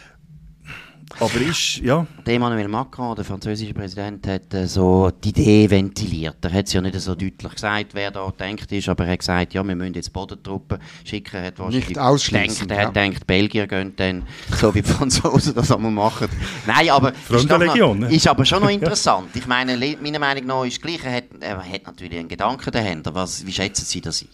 Aber 1.20 1.40
ist, 1.40 1.78
ja. 1.78 2.06
Emmanuel 2.24 2.68
Macron, 2.68 3.16
der 3.16 3.24
französische 3.24 3.74
Präsident, 3.74 4.26
hat 4.26 4.52
äh, 4.54 4.66
so 4.66 5.10
die 5.10 5.30
Idee 5.30 5.68
ventiliert. 5.68 6.36
Er 6.42 6.52
hat 6.52 6.66
es 6.66 6.72
ja 6.74 6.80
nicht 6.80 7.00
so 7.00 7.14
deutlich 7.14 7.52
gesagt, 7.52 7.94
wer 7.94 8.10
da 8.10 8.30
denkt 8.38 8.70
ist, 8.70 8.88
aber 8.88 9.06
er 9.06 9.12
hat 9.12 9.18
gesagt, 9.18 9.54
ja, 9.54 9.66
wir 9.66 9.74
müssen 9.74 9.94
jetzt 9.94 10.12
Bodentruppen 10.12 10.78
schicken. 11.04 11.36
Er 11.36 11.46
hat 11.46 11.58
wahrscheinlich 11.58 11.88
nicht 11.88 11.98
ausschließen. 11.98 12.70
Er 12.70 12.86
hat 12.86 12.96
ja. 12.96 13.04
gedacht, 13.04 13.26
Belgier 13.26 13.66
gehen 13.66 13.94
dann, 13.96 14.24
so 14.54 14.72
wie 14.74 14.82
die 14.82 14.88
Franzosen 14.88 15.54
das 15.54 15.72
einmal 15.72 15.90
machen. 15.90 16.28
Nein, 16.66 16.90
aber 16.90 17.12
ist, 17.12 17.48
noch, 17.48 17.94
ne? 17.94 18.14
ist, 18.14 18.28
aber 18.28 18.44
schon 18.44 18.62
noch 18.62 18.70
interessant. 18.70 19.34
Ich 19.34 19.46
meine, 19.46 19.76
meiner 20.00 20.18
Meinung 20.18 20.46
nach 20.46 20.64
ist 20.64 20.80
gleich, 20.80 21.04
er 21.04 21.16
hat, 21.16 21.24
er 21.40 21.58
hat 21.58 21.86
natürlich 21.86 22.18
einen 22.18 22.28
Gedanken 22.28 22.70
dahinter. 22.70 23.14
Was, 23.14 23.44
wie 23.44 23.52
schätzen 23.52 23.84
Sie 23.86 24.00
das 24.00 24.22
ein? 24.22 24.28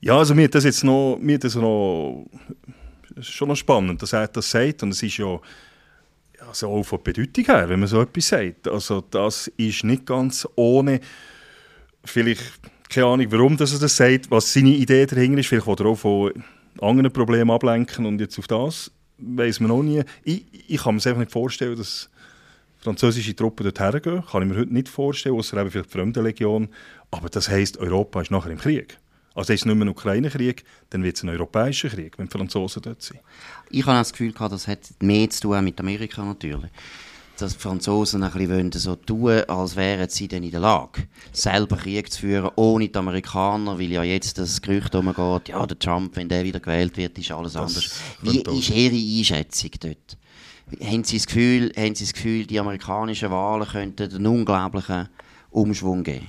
Ja, 0.00 0.18
also 0.18 0.34
mir 0.34 0.48
das 0.48 0.64
jetzt 0.64 0.84
noch, 0.84 1.18
mir 1.20 1.38
das 1.38 1.54
noch 1.54 2.26
schon 3.20 3.48
noch 3.48 3.56
spannend, 3.56 4.00
dass 4.00 4.12
er 4.12 4.28
das 4.28 4.50
sagt 4.50 4.82
und 4.82 4.90
es 4.90 5.02
ist 5.02 5.16
ja 5.16 5.40
also 6.46 6.68
auch 6.68 6.84
von 6.84 7.02
Bedeutung 7.02 7.44
her, 7.44 7.68
wenn 7.68 7.80
man 7.80 7.88
so 7.88 8.00
etwas 8.00 8.28
sagt. 8.28 8.68
Also 8.68 9.00
das 9.10 9.48
ist 9.56 9.82
nicht 9.82 10.06
ganz 10.06 10.46
ohne, 10.54 11.00
vielleicht, 12.04 12.42
keine 12.88 13.06
Ahnung, 13.06 13.26
warum 13.30 13.56
dass 13.56 13.72
er 13.72 13.80
das 13.80 13.96
sagt, 13.96 14.30
was 14.30 14.52
seine 14.52 14.70
Idee 14.70 15.04
dahinter 15.04 15.40
ist, 15.40 15.48
vielleicht 15.48 15.66
will 15.66 15.76
er 15.78 15.86
auch 15.86 15.98
von 15.98 16.32
anderen 16.80 17.12
Problemen 17.12 17.50
ablenken 17.50 18.06
und 18.06 18.20
jetzt 18.20 18.38
auf 18.38 18.46
das 18.46 18.92
weiß 19.18 19.60
man 19.60 19.70
auch 19.70 19.82
nie. 19.82 20.02
Ich, 20.22 20.44
ich 20.68 20.82
kann 20.82 20.94
mir 20.94 21.04
einfach 21.04 21.18
nicht 21.18 21.32
vorstellen, 21.32 21.76
dass 21.76 22.08
französische 22.78 23.34
Truppen 23.34 23.64
dort 23.64 23.80
hergehen. 23.80 24.24
Kann 24.24 24.42
ich 24.42 24.48
mir 24.48 24.60
heute 24.60 24.72
nicht 24.72 24.88
vorstellen, 24.88 25.36
außer 25.36 25.60
eben 25.60 25.70
vielleicht 25.70 25.90
die 25.90 25.98
Fremdenlegion. 25.98 26.68
Aber 27.10 27.28
das 27.28 27.48
heisst, 27.48 27.78
Europa 27.78 28.22
ist 28.22 28.30
nachher 28.30 28.50
im 28.50 28.58
Krieg. 28.58 28.98
Also 29.38 29.52
ist 29.52 29.60
es 29.60 29.66
nicht 29.66 29.76
mehr 29.76 29.86
ein 29.86 29.90
Ukraine-Krieg, 29.90 30.64
dann 30.90 31.04
wird 31.04 31.16
es 31.16 31.22
ein 31.22 31.28
europäischer 31.28 31.88
Krieg, 31.88 32.18
wenn 32.18 32.26
die 32.26 32.32
Franzosen 32.32 32.82
dort 32.82 33.02
sind. 33.02 33.20
Ich 33.70 33.86
habe 33.86 33.98
das 33.98 34.10
Gefühl, 34.10 34.32
gehabt, 34.32 34.52
das 34.52 34.66
hat 34.66 34.80
mehr 35.00 35.30
zu 35.30 35.42
tun 35.42 35.62
mit 35.62 35.78
Amerika 35.78 36.24
natürlich. 36.24 36.72
Dass 37.38 37.52
die 37.52 37.60
Franzosen 37.60 38.24
ein 38.24 38.32
bisschen 38.32 38.72
so 38.72 38.96
tun 38.96 39.44
als 39.46 39.76
wären 39.76 40.08
sie 40.08 40.26
dann 40.26 40.42
in 40.42 40.50
der 40.50 40.58
Lage, 40.58 41.06
selber 41.30 41.76
Krieg 41.76 42.10
zu 42.10 42.22
führen, 42.22 42.50
ohne 42.56 42.88
die 42.88 42.98
Amerikaner, 42.98 43.78
weil 43.78 43.92
ja 43.92 44.02
jetzt 44.02 44.38
das 44.38 44.60
Gerücht 44.60 44.92
umgeht, 44.96 45.50
ja, 45.50 45.64
der 45.64 45.78
Trump, 45.78 46.16
wenn 46.16 46.28
der 46.28 46.42
wieder 46.42 46.58
gewählt 46.58 46.96
wird, 46.96 47.16
ist 47.16 47.30
alles 47.30 47.52
das 47.52 47.62
anders. 47.62 48.00
Wie 48.22 48.40
ist 48.40 48.70
Ihre 48.70 49.20
Einschätzung 49.20 49.70
dort? 49.78 50.18
Haben 50.82 51.04
Sie, 51.04 51.16
das 51.16 51.26
Gefühl, 51.26 51.72
haben 51.76 51.94
Sie 51.94 52.06
das 52.06 52.12
Gefühl, 52.12 52.44
die 52.44 52.58
amerikanischen 52.58 53.30
Wahlen 53.30 53.68
könnten 53.68 54.16
einen 54.16 54.26
unglaublichen 54.26 55.08
Umschwung 55.50 56.02
geben? 56.02 56.26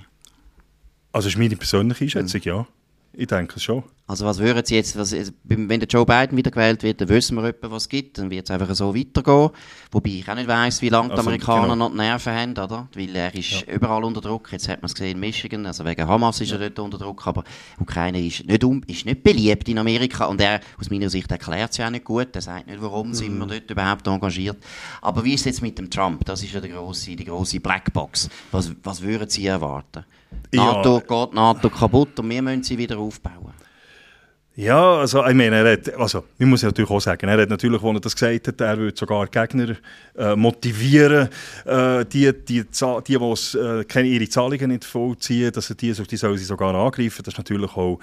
Also 1.11 1.25
das 1.25 1.33
ist 1.33 1.39
meine 1.39 1.55
persönliche 1.55 2.03
Einschätzung, 2.03 2.41
mhm. 2.41 2.47
ja. 2.47 2.67
Ich 3.13 3.27
denke 3.27 3.59
schon. 3.59 3.83
Also 4.09 4.25
was 4.25 4.39
würden 4.39 4.65
Sie 4.65 4.73
jetzt, 4.73 4.97
was, 4.97 5.15
wenn 5.43 5.67
der 5.79 5.87
Joe 5.87 6.03
Biden 6.03 6.35
wieder 6.35 6.49
gewählt 6.49 6.81
wird, 6.81 6.99
dann 6.99 7.09
wissen 7.09 7.35
wir 7.37 7.43
etwa, 7.43 7.69
was 7.69 7.83
es 7.83 7.89
gibt, 7.89 8.17
dann 8.17 8.31
wird 8.31 8.49
es 8.49 8.51
einfach 8.51 8.73
so 8.73 8.95
weitergehen. 8.95 9.51
Wobei 9.91 10.09
ich 10.09 10.27
auch 10.27 10.33
nicht 10.33 10.47
weiss, 10.47 10.81
wie 10.81 10.89
lange 10.89 11.09
die 11.09 11.11
Also, 11.13 11.29
Amerikaner 11.29 11.61
genau. 11.61 11.75
noch 11.75 11.91
die 11.91 11.97
Nerven 11.97 12.33
haben, 12.33 12.51
oder? 12.53 12.87
Weil 12.95 13.15
er 13.15 13.35
ist 13.35 13.67
überall 13.67 14.03
unter 14.03 14.19
Druck. 14.19 14.51
Jetzt 14.51 14.67
hat 14.67 14.81
man 14.81 14.87
es 14.87 14.95
gesehen 14.95 15.11
in 15.11 15.19
Michigan, 15.19 15.63
also 15.67 15.85
wegen 15.85 16.07
Hamas 16.07 16.41
ist 16.41 16.51
er 16.51 16.57
dort 16.57 16.79
unter 16.79 16.97
Druck, 16.97 17.27
aber 17.27 17.43
Ukraine 17.79 18.25
ist 18.25 18.47
nicht, 18.47 18.63
um, 18.63 18.81
ist 18.87 19.05
nicht 19.05 19.21
beliebt 19.21 19.69
in 19.69 19.77
Amerika 19.77 20.25
und 20.25 20.41
er, 20.41 20.59
aus 20.79 20.89
meiner 20.89 21.11
Sicht, 21.11 21.29
erklärt 21.31 21.69
es 21.69 21.77
ja 21.77 21.85
auch 21.85 21.91
nicht 21.91 22.05
gut. 22.05 22.29
Er 22.33 22.41
sagt 22.41 22.65
nicht, 22.65 22.81
warum 22.81 23.13
sind 23.13 23.35
Mhm. 23.35 23.39
wir 23.41 23.45
dort 23.59 23.69
überhaupt 23.69 24.07
engagiert. 24.07 24.57
Aber 25.03 25.23
wie 25.23 25.35
ist 25.35 25.41
es 25.41 25.45
jetzt 25.45 25.61
mit 25.61 25.77
dem 25.77 25.87
Trump? 25.87 26.25
Das 26.25 26.41
ist 26.41 26.51
ja 26.51 26.59
die 26.59 26.69
grosse, 26.69 27.15
die 27.15 27.25
grosse 27.25 27.59
Blackbox. 27.59 28.27
Was, 28.51 28.71
was 28.81 29.01
würden 29.03 29.29
Sie 29.29 29.45
erwarten? 29.45 30.03
Ja. 30.51 30.63
NATO 30.63 30.99
geht 30.99 31.33
NATO 31.35 31.69
kaputt 31.69 32.19
und 32.19 32.29
wir 32.29 32.41
müssen 32.41 32.63
sie 32.63 32.77
wieder 32.77 32.97
aufbauen. 32.97 33.53
Ja, 34.59 34.99
also 34.99 35.25
ich 35.25 35.35
meine, 35.35 35.55
er 35.55 35.71
hat, 35.71 35.95
also, 35.95 36.25
ich 36.37 36.45
muss 36.45 36.63
natürlich 36.63 36.91
auch 36.91 36.99
sagen, 36.99 37.29
er 37.29 37.41
hat 37.41 37.49
natürlich, 37.49 37.81
als 37.81 37.95
er 37.95 37.99
das 38.01 38.13
gesagt 38.13 38.49
hat, 38.49 38.59
er 38.59 38.77
würde 38.77 38.97
sogar 38.97 39.25
Gegner 39.27 39.77
äh, 40.17 40.35
motivieren, 40.35 41.29
äh, 41.63 42.03
die, 42.03 42.33
die, 42.33 42.65
die, 42.65 43.03
die 43.07 43.15
es, 43.15 43.55
äh, 43.55 43.85
keine, 43.85 44.09
ihre 44.09 44.27
Zahlungen 44.27 44.71
nicht 44.71 44.83
vollziehen, 44.83 45.53
dass 45.53 45.69
er 45.69 45.77
die, 45.77 45.93
die 45.93 46.17
sollen 46.17 46.37
sie 46.37 46.43
sogar 46.43 46.75
angreifen. 46.75 47.23
Das 47.23 47.35
ist 47.35 47.37
natürlich 47.37 47.73
auch, 47.77 48.01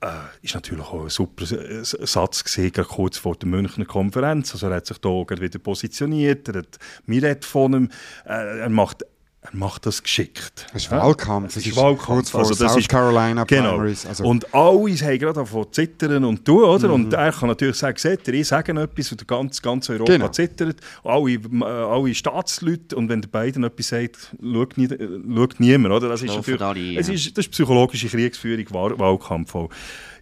äh, 0.00 0.08
ist 0.42 0.56
natürlich 0.56 0.86
auch 0.86 1.04
ein 1.04 1.08
super 1.08 1.44
äh, 1.52 1.84
Satz 1.84 2.42
gesehen, 2.42 2.72
kurz 2.72 3.18
vor 3.18 3.36
der 3.36 3.48
Münchner 3.48 3.84
Konferenz. 3.84 4.54
Also 4.54 4.66
er 4.66 4.74
hat 4.74 4.86
sich 4.86 4.98
da 4.98 5.08
wieder 5.08 5.58
positioniert, 5.60 6.48
er 6.48 6.62
hat 6.62 6.78
mir 7.04 7.36
von 7.42 7.74
ihm, 7.74 7.90
äh, 8.24 8.58
er 8.58 8.70
macht 8.70 9.04
er 9.52 9.56
macht 9.56 9.86
das 9.86 10.02
geschickt. 10.02 10.66
Es 10.74 10.84
ist 10.84 10.90
Ja? 10.90 10.98
Wahlkampf. 11.02 11.48
Es 11.48 11.56
ist 11.58 11.66
ist 11.68 11.76
Wahlkampf. 11.76 12.04
kurz 12.06 12.30
vor 12.30 12.40
Also 12.40 12.54
das 12.54 12.72
South 12.72 12.80
ist- 12.80 12.88
Carolina 12.88 13.44
Genau. 13.44 13.70
Primaries. 13.72 14.06
Also- 14.06 14.24
Und 14.24 14.52
alle 14.54 14.94
haben 14.94 15.18
gerade 15.18 15.32
davon 15.34 15.66
zittern 15.72 16.24
und 16.24 16.44
tun, 16.44 16.64
oder? 16.64 16.92
Und 16.92 17.12
er 17.12 17.32
kann 17.32 17.48
natürlich 17.48 17.76
sagen, 17.76 17.96
seht 17.98 18.26
ihr, 18.28 18.34
ich 18.34 18.48
sage 18.48 18.72
etwas 18.80 19.12
und 19.12 19.26
ganz, 19.28 19.60
ganz 19.62 19.88
Europa 19.90 20.12
Genau. 20.12 20.28
zittert. 20.28 20.80
Alle, 21.04 21.32
äh, 21.32 21.64
alle 21.64 22.14
Staatsleute 22.14 22.96
und 22.96 23.08
wenn 23.08 23.22
der 23.22 23.28
Biden 23.28 23.64
etwas 23.64 23.88
sagt, 23.88 24.34
schaut, 24.42 24.76
nie, 24.78 24.84
äh, 24.86 25.20
schaut 25.34 25.60
niemand, 25.60 25.94
oder? 25.94 26.08
Das 26.08 26.22
ist 26.22 26.34
natürlich, 26.34 26.60
alle 26.60 26.80
ein, 26.80 26.96
es 26.98 27.08
ist, 27.08 27.36
das 27.36 27.46
ist 27.46 27.52
psychologische 27.52 28.08
Kriegsführung, 28.08 28.64
Wahl, 28.70 28.98
Wahlkampf 28.98 29.54
auch. 29.54 29.70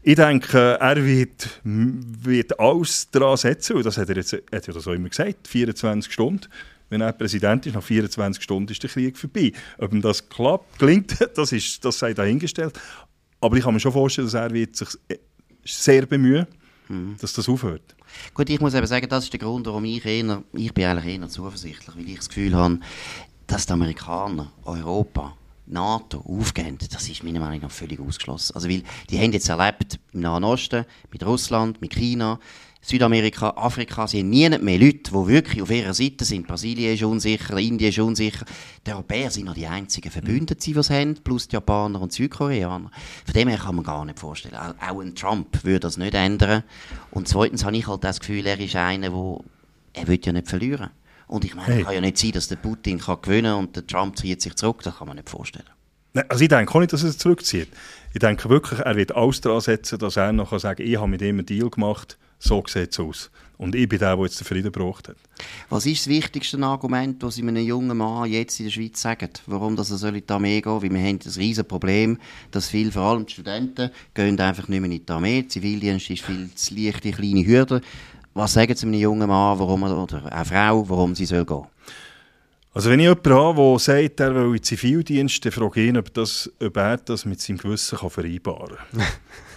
Ich 0.07 0.17
denke, 0.17 0.77
er 0.79 1.03
wird, 1.03 1.61
wird 1.65 2.61
alles 2.61 3.09
daran 3.11 3.39
setzen, 3.39 3.77
und 3.77 3.87
das 3.87 3.97
hat 3.97 4.09
er 4.11 4.17
jetzt 4.17 4.35
hat 4.35 4.69
er 4.69 4.75
das 4.75 4.87
auch 4.87 4.93
immer 4.93 5.09
gesagt, 5.09 5.49
24 5.49 6.13
Stunden. 6.13 6.47
Wenn 6.95 7.01
er 7.01 7.13
Präsident 7.13 7.67
ist, 7.67 7.75
nach 7.75 7.83
24 7.83 8.41
Stunden 8.41 8.71
ist 8.71 8.81
der 8.81 8.89
Krieg 8.89 9.19
vorbei. 9.19 9.51
Ob 9.79 9.93
ihm 9.93 10.01
das 10.01 10.29
klappt, 10.29 10.79
gelingt, 10.79 11.19
das, 11.35 11.51
ist, 11.51 11.85
das 11.85 11.99
sei 11.99 12.15
dahingestellt. 12.15 12.79
Aber 13.41 13.57
ich 13.57 13.65
kann 13.65 13.75
mir 13.75 13.81
schon 13.81 13.91
vorstellen, 13.91 14.29
dass 14.29 14.35
er 14.35 14.53
wird 14.53 14.77
sich 14.77 14.91
sehr 15.65 16.07
bemühen, 16.07 16.47
dass 17.21 17.33
das 17.33 17.49
aufhört. 17.49 17.97
Gut, 18.33 18.49
ich 18.49 18.61
muss 18.61 18.75
eben 18.75 18.87
sagen, 18.87 19.09
das 19.09 19.25
ist 19.25 19.33
der 19.33 19.41
Grund, 19.41 19.67
warum 19.67 19.85
ich 19.85 20.05
eher, 20.05 20.45
ich 20.53 20.73
bin 20.73 20.85
eigentlich 20.85 21.19
eher 21.19 21.29
zuversichtlich, 21.29 21.97
weil 21.97 22.09
ich 22.09 22.17
das 22.19 22.29
Gefühl 22.29 22.55
habe, 22.55 22.79
dass 23.49 23.67
die 23.67 23.73
Amerikaner, 23.73 24.53
Europa, 24.65 25.37
NATO 25.67 26.21
aufgehen, 26.21 26.79
das 26.93 27.09
ist 27.09 27.25
meiner 27.25 27.41
Meinung 27.41 27.63
nach 27.63 27.73
völlig 27.73 27.99
ausgeschlossen. 27.99 28.55
Also, 28.55 28.69
weil 28.69 28.85
die 29.11 29.19
haben 29.19 29.33
jetzt 29.33 29.49
erlebt 29.49 29.99
im 30.13 30.21
Nahen 30.21 30.45
Osten, 30.45 30.85
mit 31.11 31.27
Russland, 31.27 31.81
mit 31.81 31.93
China, 31.93 32.39
Südamerika, 32.87 33.55
Afrika, 33.57 34.07
sie 34.07 34.21
haben 34.21 34.29
nie 34.29 34.47
mehr 34.51 34.79
Leute, 34.79 35.11
die 35.11 35.27
wirklich 35.27 35.63
auf 35.63 35.71
ihrer 35.71 35.95
Seite 35.95 36.27
sind. 36.27 36.47
Brasilien 36.47 36.93
ist 36.93 37.03
unsicher, 37.03 37.57
Indien 37.57 37.89
ist 37.89 37.99
unsicher. 37.99 38.45
Die 38.87 38.93
Europäer 38.93 39.31
sind 39.31 39.47
noch 39.47 39.55
die 39.55 39.67
einzigen 39.67 40.11
Verbündeten, 40.11 40.61
die 40.61 40.79
es 40.79 40.91
haben, 40.91 41.15
plus 41.25 41.49
die 41.49 41.55
Japaner 41.55 42.03
und 42.03 42.13
Südkoreaner. 42.13 42.91
Von 43.25 43.33
dem 43.35 43.49
her 43.49 43.57
kann 43.57 43.77
man 43.77 43.85
gar 43.85 44.05
nicht 44.05 44.19
vorstellen. 44.19 44.55
Auch, 44.57 45.01
ein 45.01 45.15
Trump 45.15 45.65
würde 45.65 45.81
das 45.81 45.97
nicht 45.97 46.15
ändern. 46.15 46.63
Und 47.11 47.27
zweitens 47.27 47.65
habe 47.65 47.75
ich 47.75 47.87
halt 47.87 48.05
das 48.05 48.21
Gefühl, 48.21 48.47
er 48.47 48.61
ist 48.61 48.77
einer, 48.77 49.09
der, 49.09 49.39
er 49.95 50.07
will 50.07 50.21
ja 50.23 50.33
nicht 50.35 50.49
verlieren. 50.49 50.91
Und 51.27 51.47
ich 51.47 51.55
meine, 51.55 51.69
es 51.69 51.75
Hey. 51.77 51.85
kann 51.85 51.95
ja 51.95 52.01
nicht 52.03 52.19
sein, 52.19 52.33
dass 52.33 52.49
der 52.49 52.57
Putin 52.57 52.99
kann 52.99 53.17
gewinnen 53.23 53.55
und 53.55 53.75
der 53.75 53.87
Trump 53.87 54.19
zieht 54.19 54.43
sich 54.43 54.57
zurück. 54.57 54.83
Das 54.83 54.99
kann 54.99 55.09
man 55.09 55.17
nicht 55.17 55.31
vorstellen. 55.31 55.65
Also 56.29 56.43
ich 56.43 56.49
denke 56.51 56.73
auch 56.75 56.81
nicht, 56.81 56.93
dass 56.93 57.03
er 57.03 57.09
es 57.09 57.19
zurückzieht. 57.19 57.69
Ich 58.13 58.21
denke 58.21 58.51
wirklich, 58.51 58.79
er 58.81 58.95
wird 58.95 59.17
alles 59.17 59.41
daran 59.41 59.63
setzen, 59.63 59.99
dass 59.99 60.17
er 60.19 60.33
noch 60.35 60.57
sagen 60.59 60.77
kann, 60.77 60.87
ich 60.87 60.97
habe 60.99 61.09
mit 61.09 61.23
ihm 61.23 61.39
einen 61.39 61.47
Deal 61.47 61.71
gemacht, 61.71 62.19
so 62.39 62.63
sieht 62.67 62.93
es 62.93 63.01
aus. 63.01 63.31
Und 63.57 63.75
ich 63.75 63.89
bin 63.89 64.01
der, 64.01 64.17
der 64.17 64.25
jetzt 64.25 64.41
den 64.41 64.45
Frieden 64.45 64.73
gebraucht 64.73 65.09
hat. 65.09 65.17
Was 65.69 65.87
ist 65.87 66.03
das 66.03 66.09
wichtigste 66.09 66.59
Argument, 66.59 67.23
das 67.23 67.37
Sie 67.37 67.43
einem 67.43 67.65
jungen 67.65 67.97
Mann 67.97 68.31
jetzt 68.31 68.59
in 68.59 68.67
der 68.67 68.73
Schweiz 68.73 69.01
sagen, 69.01 69.31
warum 69.47 69.77
das 69.77 69.91
er 69.91 69.97
soll 69.97 70.17
in 70.17 70.27
die 70.27 70.33
Armee 70.33 70.61
gehen 70.61 70.83
Weil 70.83 70.91
wir 70.91 71.01
haben 71.01 71.19
das 71.21 71.39
riesige 71.39 71.65
Problem, 71.65 72.19
dass 72.51 72.69
viele, 72.69 72.91
vor 72.91 73.03
allem 73.03 73.27
die 73.27 73.33
Studenten, 73.33 73.91
gehen 74.13 74.41
einfach 74.41 74.67
nicht 74.67 74.81
mehr 74.81 74.91
in 74.91 75.07
die 75.07 75.13
Armee. 75.13 75.47
Zivildienst 75.47 76.11
ist 76.11 76.25
viel 76.25 76.51
zu 76.55 76.75
leichte, 76.75 77.13
kleine 77.13 77.47
Hürde. 77.47 77.81
Was 78.35 78.55
sagen 78.55 78.75
Sie 78.75 78.87
einem 78.87 79.01
jungen 79.01 79.29
Mann, 79.29 79.59
warum 79.59 79.85
er, 79.85 79.97
oder 79.97 80.25
auch 80.33 80.47
Frau, 80.47 80.89
warum 80.89 81.15
sie 81.15 81.25
soll 81.25 81.45
gehen 81.45 81.63
Also 82.73 82.91
wenn 82.91 82.99
ich 82.99 83.07
jemanden 83.07 83.33
habe, 83.33 83.63
der 83.63 83.79
sagt, 83.79 84.21
er 84.21 84.35
will 84.35 84.57
in 84.57 84.63
Zivildienst, 84.65 85.45
dann 85.45 85.53
frage 85.53 85.81
ich 85.81 85.89
ihn, 85.89 85.97
ob, 85.97 86.13
das, 86.13 86.51
ob 86.61 86.77
er 86.77 86.97
das 86.97 87.25
mit 87.25 87.41
seinem 87.41 87.59
Gewissen 87.59 87.99
kann 87.99 88.11
vereinbaren 88.11 88.77
kann. 88.91 89.07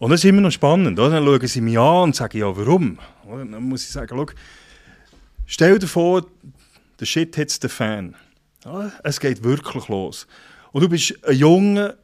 und 0.00 0.10
das 0.10 0.20
ist 0.20 0.28
immer 0.28 0.40
noch 0.40 0.50
spannend. 0.50 0.98
Oder? 0.98 1.10
Dann 1.10 1.24
schauen 1.24 1.46
sie 1.46 1.60
mich 1.60 1.78
an 1.78 2.04
und 2.04 2.16
sagen, 2.16 2.38
ja, 2.38 2.56
warum? 2.56 2.98
Oder? 3.26 3.44
Dann 3.44 3.62
muss 3.62 3.84
ich 3.84 3.90
sagen, 3.90 4.08
schau, 4.10 4.26
stell 5.44 5.78
dir 5.78 5.86
vor, 5.86 6.26
der 6.98 7.04
Shit 7.04 7.36
hits 7.36 7.58
the 7.60 7.68
fan. 7.68 8.16
Es 9.04 9.20
geht 9.20 9.44
wirklich 9.44 9.88
los. 9.88 10.26
Und 10.72 10.82
du 10.82 10.88
bist 10.88 11.22
ein 11.24 11.36
junger, 11.36 11.96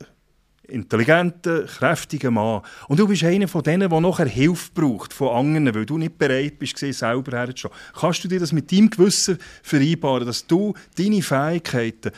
intelligenter, 0.68 1.64
kräftiger 1.64 2.30
Mann. 2.30 2.60
Und 2.88 3.00
du 3.00 3.08
bist 3.08 3.24
einer 3.24 3.48
von 3.48 3.62
denen, 3.62 3.88
der 3.88 4.00
nachher 4.00 4.26
Hilfe 4.26 4.70
braucht 4.74 5.14
von 5.14 5.34
anderen, 5.34 5.74
weil 5.74 5.86
du 5.86 5.96
nicht 5.96 6.18
bereit 6.18 6.58
bist, 6.58 6.76
selber 6.76 7.36
herzustehen. 7.36 7.74
Kannst 7.98 8.24
du 8.24 8.28
dir 8.28 8.40
das 8.40 8.52
mit 8.52 8.70
deinem 8.70 8.90
Gewissen 8.90 9.38
vereinbaren, 9.62 10.26
dass 10.26 10.46
du 10.46 10.74
deine 10.98 11.22
Fähigkeiten 11.22 12.10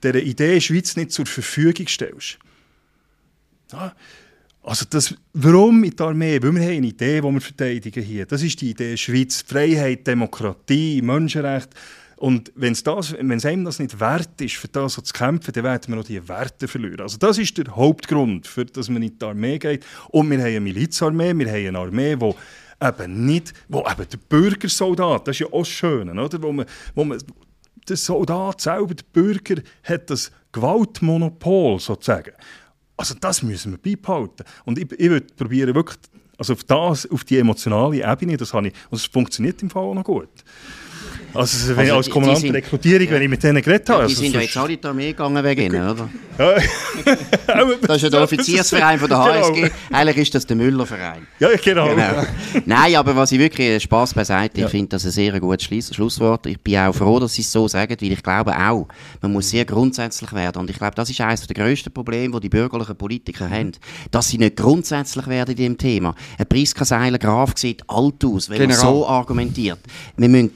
dieser 0.00 0.22
Idee 0.22 0.60
Schweiz 0.60 0.94
nicht 0.94 1.10
zur 1.10 1.26
Verfügung 1.26 1.88
stellst? 1.88 2.38
Ja, 3.72 3.94
also 4.64 4.86
das, 4.88 5.14
warum 5.34 5.84
in 5.84 5.94
der 5.94 6.06
Armee? 6.06 6.42
Weil 6.42 6.54
wir 6.54 6.62
haben 6.62 6.76
eine 6.76 6.86
Idee, 6.86 7.20
die 7.20 7.32
wir 7.32 7.40
verteidigen 7.40 8.02
hier. 8.02 8.24
Das 8.24 8.42
ist 8.42 8.60
die 8.60 8.70
Idee 8.70 8.96
Schweiz. 8.96 9.44
Freiheit, 9.46 10.06
Demokratie, 10.06 11.02
Menschenrecht. 11.02 11.68
Und 12.16 12.50
wenn 12.54 12.72
es 12.72 12.86
einem 13.44 13.64
das 13.64 13.78
nicht 13.78 14.00
wert 14.00 14.40
ist, 14.40 14.54
für 14.54 14.68
das 14.68 14.94
so 14.94 15.02
zu 15.02 15.12
kämpfen, 15.12 15.52
dann 15.52 15.64
werden 15.64 15.88
wir 15.88 15.96
noch 15.96 16.04
diese 16.04 16.26
Werte 16.28 16.66
verlieren. 16.66 17.00
Also 17.00 17.18
das 17.18 17.36
ist 17.36 17.58
der 17.58 17.76
Hauptgrund, 17.76 18.46
für 18.46 18.64
dass 18.64 18.88
man 18.88 19.02
in 19.02 19.18
die 19.18 19.24
Armee 19.24 19.58
geht. 19.58 19.84
Und 20.08 20.30
wir 20.30 20.38
haben 20.38 20.46
eine 20.46 20.60
Milizarmee, 20.60 21.36
wir 21.36 21.48
haben 21.48 21.66
eine 21.66 21.78
Armee, 21.78 22.16
die 22.16 22.34
eben 22.82 23.26
nicht, 23.26 23.52
wo 23.68 23.80
eben 23.80 24.08
der 24.08 24.18
Bürgersoldat, 24.28 25.28
das 25.28 25.36
ist 25.36 25.40
ja 25.40 25.46
auch 25.48 25.58
das 25.58 25.68
Schöne, 25.68 26.12
oder? 26.12 26.40
Wo 26.40 26.52
man, 26.52 26.66
wo 26.94 27.04
man, 27.04 27.18
der 27.88 27.96
Soldat 27.96 28.62
selber, 28.62 28.94
der 28.94 29.04
Bürger, 29.12 29.62
hat 29.82 30.08
das 30.08 30.32
Gewaltmonopol 30.52 31.78
sozusagen. 31.80 32.32
Also 32.96 33.14
das 33.20 33.42
müssen 33.42 33.72
wir 33.72 33.78
beibehalten. 33.78 34.44
Und 34.64 34.78
ich, 34.78 34.90
ich 34.92 35.10
würde 35.10 35.26
probieren, 35.36 35.74
wirklich, 35.74 35.98
also 36.38 36.52
auf, 36.52 36.64
das, 36.64 37.10
auf 37.10 37.24
die 37.24 37.38
emotionale 37.38 37.96
Ebene, 37.96 38.36
das 38.36 38.52
habe 38.52 38.68
ich, 38.68 38.74
und 38.90 38.96
es 38.96 39.06
funktioniert 39.06 39.62
im 39.62 39.70
Fall 39.70 39.82
auch 39.82 39.94
noch 39.94 40.04
gut. 40.04 40.28
Also, 41.34 41.68
wenn 41.76 41.78
Also 41.78 41.82
ich 41.90 41.92
als 41.96 42.04
die- 42.06 42.10
die 42.10 42.12
Kommandant 42.12 42.38
sind- 42.40 42.52
der 42.52 42.62
Rekrutierung, 42.62 43.10
wenn 43.10 43.22
ich 43.22 43.28
mit 43.28 43.42
denen 43.42 43.62
geredet 43.62 43.88
habe. 43.90 43.98
Die 44.06 44.12
also 44.12 44.22
sind 44.22 44.34
ja 44.34 44.40
jetzt 44.40 44.56
alle 44.56 44.72
in 44.74 44.80
die 44.80 44.86
Armee 44.86 45.06
gegangen 45.08 45.44
wegen 45.44 45.60
Ihnen, 45.62 45.88
oder? 45.90 46.08
Ja. 46.38 46.54
Das 47.86 47.96
ist 47.96 48.02
ja 48.02 48.10
der 48.10 48.22
Offiziersverein 48.22 48.98
von 48.98 49.08
der 49.08 49.18
HSG. 49.18 49.54
Genau. 49.64 49.68
Eigentlich 49.92 50.16
ist 50.18 50.34
das 50.34 50.46
der 50.46 50.56
Müllerverein. 50.56 51.26
Ja, 51.38 51.48
genau. 51.62 51.88
Genau. 51.88 52.24
Nein, 52.66 52.96
aber 52.96 53.14
was 53.16 53.32
ich 53.32 53.38
wirklich 53.38 53.68
äh, 53.68 53.80
Spaß 53.80 54.14
beiseite, 54.14 54.60
ich 54.62 54.68
finde 54.68 54.88
das 54.88 55.04
ein 55.04 55.10
sehr 55.10 55.38
gutes 55.40 55.64
Schluss 55.66 55.94
Schlusswort. 55.94 56.46
Ich 56.46 56.58
bin 56.60 56.78
auch 56.78 56.94
froh, 56.94 57.18
dass 57.20 57.34
Sie 57.34 57.42
es 57.42 57.52
so 57.52 57.68
sagen, 57.68 57.96
weil 58.00 58.12
ich 58.12 58.22
glaube 58.22 58.52
auch, 58.56 58.88
man 59.20 59.32
muss 59.32 59.50
sehr 59.50 59.64
grundsätzlich 59.64 60.32
werden. 60.32 60.60
Und 60.60 60.70
ich 60.70 60.76
glaube, 60.78 60.94
das 60.96 61.10
ist 61.10 61.20
eines 61.20 61.46
der 61.46 61.54
grössten 61.54 61.92
Probleme, 61.92 62.34
die 62.36 62.40
die 62.40 62.48
bürgerlichen 62.48 62.96
Politiker 62.96 63.48
haben. 63.48 63.72
Dass 64.10 64.28
sie 64.28 64.38
nicht 64.38 64.56
grundsätzlich 64.56 65.26
werden 65.26 65.50
in 65.52 65.56
dem 65.56 65.78
Thema. 65.78 66.14
Ein 66.38 66.46
Priska 66.46 66.84
Seiler 66.84 67.18
Graf 67.18 67.52
sieht 67.56 67.82
alt 67.88 68.24
aus, 68.24 68.48
wenn 68.50 68.58
General. 68.58 68.84
man 68.84 68.92
so 68.94 69.06
argumentiert. 69.08 69.78
Wir 70.16 70.28
müssen 70.28 70.52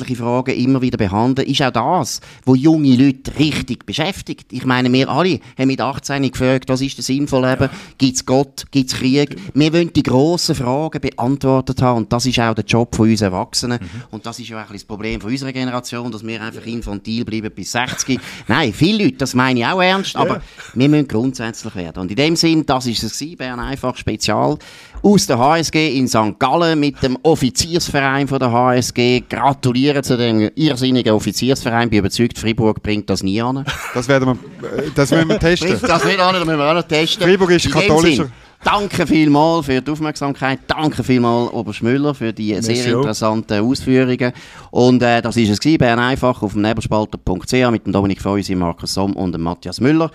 grundsätzliche 0.00 0.16
Fragen 0.16 0.54
immer 0.54 0.80
wieder 0.82 0.96
behandeln. 0.96 1.48
Ist 1.48 1.62
auch 1.62 1.70
das, 1.70 2.20
wo 2.44 2.54
junge 2.54 2.96
Leute 2.96 3.38
richtig 3.38 3.86
beschäftigt. 3.86 4.52
Ich 4.52 4.64
meine, 4.64 4.92
wir 4.92 5.08
alle 5.08 5.40
haben 5.58 5.68
mit 5.68 5.80
18 5.80 6.30
gefragt, 6.30 6.68
was 6.68 6.80
ist 6.80 6.98
das 6.98 7.06
sinnvolle 7.06 7.50
Leben? 7.50 7.70
Gibt 7.98 8.16
es 8.16 8.26
Gott? 8.26 8.64
Gibt 8.70 8.90
es 8.90 8.98
Krieg? 8.98 9.36
Wir 9.54 9.72
wollen 9.72 9.92
die 9.92 10.02
grossen 10.02 10.54
Fragen 10.54 11.00
beantwortet 11.00 11.82
haben 11.82 11.98
und 11.98 12.12
das 12.12 12.26
ist 12.26 12.38
auch 12.38 12.54
der 12.54 12.64
Job 12.64 12.94
von 12.94 13.10
uns 13.10 13.20
Erwachsenen. 13.20 13.78
Und 14.10 14.26
das 14.26 14.38
ist 14.38 14.48
ja 14.48 14.56
auch 14.56 14.60
ein 14.60 14.72
bisschen 14.72 14.78
das 14.78 14.84
Problem 14.84 15.20
von 15.20 15.30
unserer 15.30 15.52
Generation, 15.52 16.10
dass 16.10 16.26
wir 16.26 16.40
einfach 16.42 16.66
infantil 16.66 17.24
bleiben 17.24 17.50
bis 17.54 17.72
60. 17.72 18.18
Nein, 18.48 18.72
viele 18.72 19.04
Leute, 19.04 19.16
das 19.18 19.34
meine 19.34 19.60
ich 19.60 19.66
auch 19.66 19.80
ernst, 19.80 20.16
aber 20.16 20.42
wir 20.74 20.88
müssen 20.88 21.08
grundsätzlich 21.08 21.74
werden. 21.74 22.00
Und 22.02 22.10
in 22.10 22.16
dem 22.16 22.36
Sinn, 22.36 22.64
das 22.66 22.86
ist 22.86 23.02
es 23.02 23.18
gewesen, 23.18 23.36
Bern 23.36 23.60
einfach 23.60 23.96
Spezial 23.96 24.58
aus 25.02 25.26
der 25.26 25.38
HSG 25.38 25.96
in 25.96 26.08
St. 26.08 26.38
Gallen 26.38 26.78
mit 26.78 27.02
dem 27.02 27.16
Offiziersverein 27.22 28.28
von 28.28 28.38
der 28.38 28.52
HSG. 28.52 29.22
Gratulieren 29.28 30.02
zu 30.02 30.16
dem 30.16 30.50
irrsinnigen 30.54 31.12
Offiziersverein. 31.12 31.88
Bin 31.88 32.00
überzeugt, 32.00 32.38
Freiburg 32.38 32.82
bringt 32.82 33.08
das 33.08 33.22
nie 33.22 33.40
an. 33.40 33.64
Das 33.94 34.08
werden 34.08 34.36
wir, 34.60 34.68
äh, 34.68 34.90
das 34.94 35.10
werden 35.10 35.28
wir 35.28 35.38
testen. 35.40 35.78
Das 35.80 36.04
nicht 36.04 36.20
an, 36.20 36.34
das 36.34 36.44
müssen 36.44 36.58
wir 36.58 36.70
auch 36.70 36.74
noch 36.74 36.82
testen. 36.82 37.26
Freiburg 37.26 37.50
ist 37.50 37.70
katholischer. 37.70 38.28
Danke 38.62 39.06
vielmals 39.06 39.64
für 39.66 39.80
die 39.80 39.90
Aufmerksamkeit. 39.90 40.58
Danke 40.66 41.02
vielmals, 41.02 41.50
Oberst 41.54 41.82
Müller, 41.82 42.14
für 42.14 42.30
die 42.30 42.52
Merci 42.52 42.76
sehr 42.76 42.94
auch. 42.94 42.98
interessanten 42.98 43.64
Ausführungen. 43.64 44.32
Und 44.70 45.02
äh, 45.02 45.22
das 45.22 45.38
ist 45.38 45.48
es 45.48 45.60
gewesen, 45.60 45.78
Bern 45.78 45.98
einfach 45.98 46.42
auf 46.42 46.52
dem 46.52 46.60
nebelspalter.ch 46.60 47.70
mit 47.70 47.86
dem 47.86 47.92
Dominik 47.92 48.20
Feusi, 48.20 48.54
Markus 48.54 48.92
Somm 48.92 49.16
und 49.16 49.32
dem 49.32 49.40
Matthias 49.40 49.80
Müller. 49.80 50.10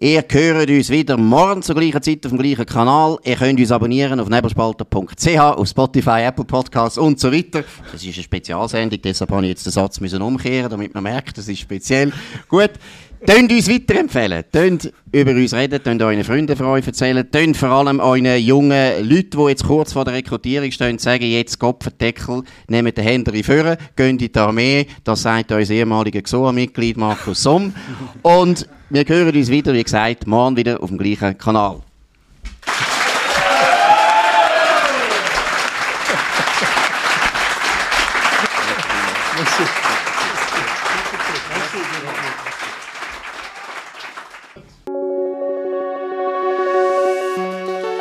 Ihr 0.00 0.24
hört 0.28 0.70
uns 0.70 0.90
wieder 0.90 1.16
morgen 1.16 1.62
zur 1.62 1.76
gleichen 1.76 2.02
Zeit 2.02 2.26
auf 2.26 2.32
dem 2.32 2.38
gleichen 2.38 2.66
Kanal. 2.66 3.16
Ihr 3.22 3.36
könnt 3.36 3.60
uns 3.60 3.70
abonnieren 3.70 4.18
auf 4.18 4.28
nebelspalter.ch, 4.28 5.38
auf 5.38 5.68
Spotify, 5.68 6.22
Apple 6.22 6.44
Podcasts 6.44 6.98
und 6.98 7.20
so 7.20 7.30
weiter. 7.30 7.62
Das 7.92 8.02
ist 8.02 8.12
eine 8.12 8.24
Spezialsendung, 8.24 9.00
deshalb 9.00 9.30
habe 9.30 9.44
ich 9.44 9.50
jetzt 9.50 9.66
den 9.66 9.72
Satz 9.72 10.00
müssen 10.00 10.20
umkehren, 10.20 10.68
damit 10.68 10.94
man 10.94 11.04
merkt, 11.04 11.38
das 11.38 11.46
ist 11.46 11.60
speziell. 11.60 12.12
Gut. 12.48 12.72
Tönt 13.26 13.50
uns 13.50 13.70
weiterempfehlen, 13.70 14.44
tönt 14.52 14.92
über 15.10 15.30
uns 15.30 15.54
reden, 15.54 15.82
tönt 15.82 16.02
euren 16.02 16.22
Freunden 16.24 16.56
von 16.56 16.66
euch 16.66 16.86
erzählen, 16.86 17.26
tönt 17.30 17.56
vor 17.56 17.70
allem 17.70 17.98
euren 17.98 18.38
jungen 18.38 19.08
Leuten, 19.08 19.38
die 19.38 19.48
jetzt 19.48 19.64
kurz 19.64 19.94
vor 19.94 20.04
der 20.04 20.12
Rekrutierung 20.12 20.70
stehen, 20.70 20.98
sagen 20.98 21.24
jetzt 21.24 21.58
Kopfendeckel, 21.58 22.42
nehmt 22.68 22.98
den 22.98 23.04
Händler 23.04 23.42
führen, 23.42 23.78
geht 23.96 24.10
in 24.10 24.18
die 24.18 24.34
Armee, 24.34 24.86
das 25.04 25.22
sagt 25.22 25.52
unser 25.52 25.72
ehemaliger 25.72 26.20
XOA-Mitglied 26.20 26.98
Markus 26.98 27.42
Somm. 27.42 27.72
Und 28.20 28.68
wir 28.90 29.04
hören 29.06 29.34
uns 29.34 29.48
wieder, 29.48 29.72
wie 29.72 29.84
gesagt, 29.84 30.26
morgen 30.26 30.58
wieder 30.58 30.82
auf 30.82 30.90
dem 30.90 30.98
gleichen 30.98 31.38
Kanal. 31.38 31.80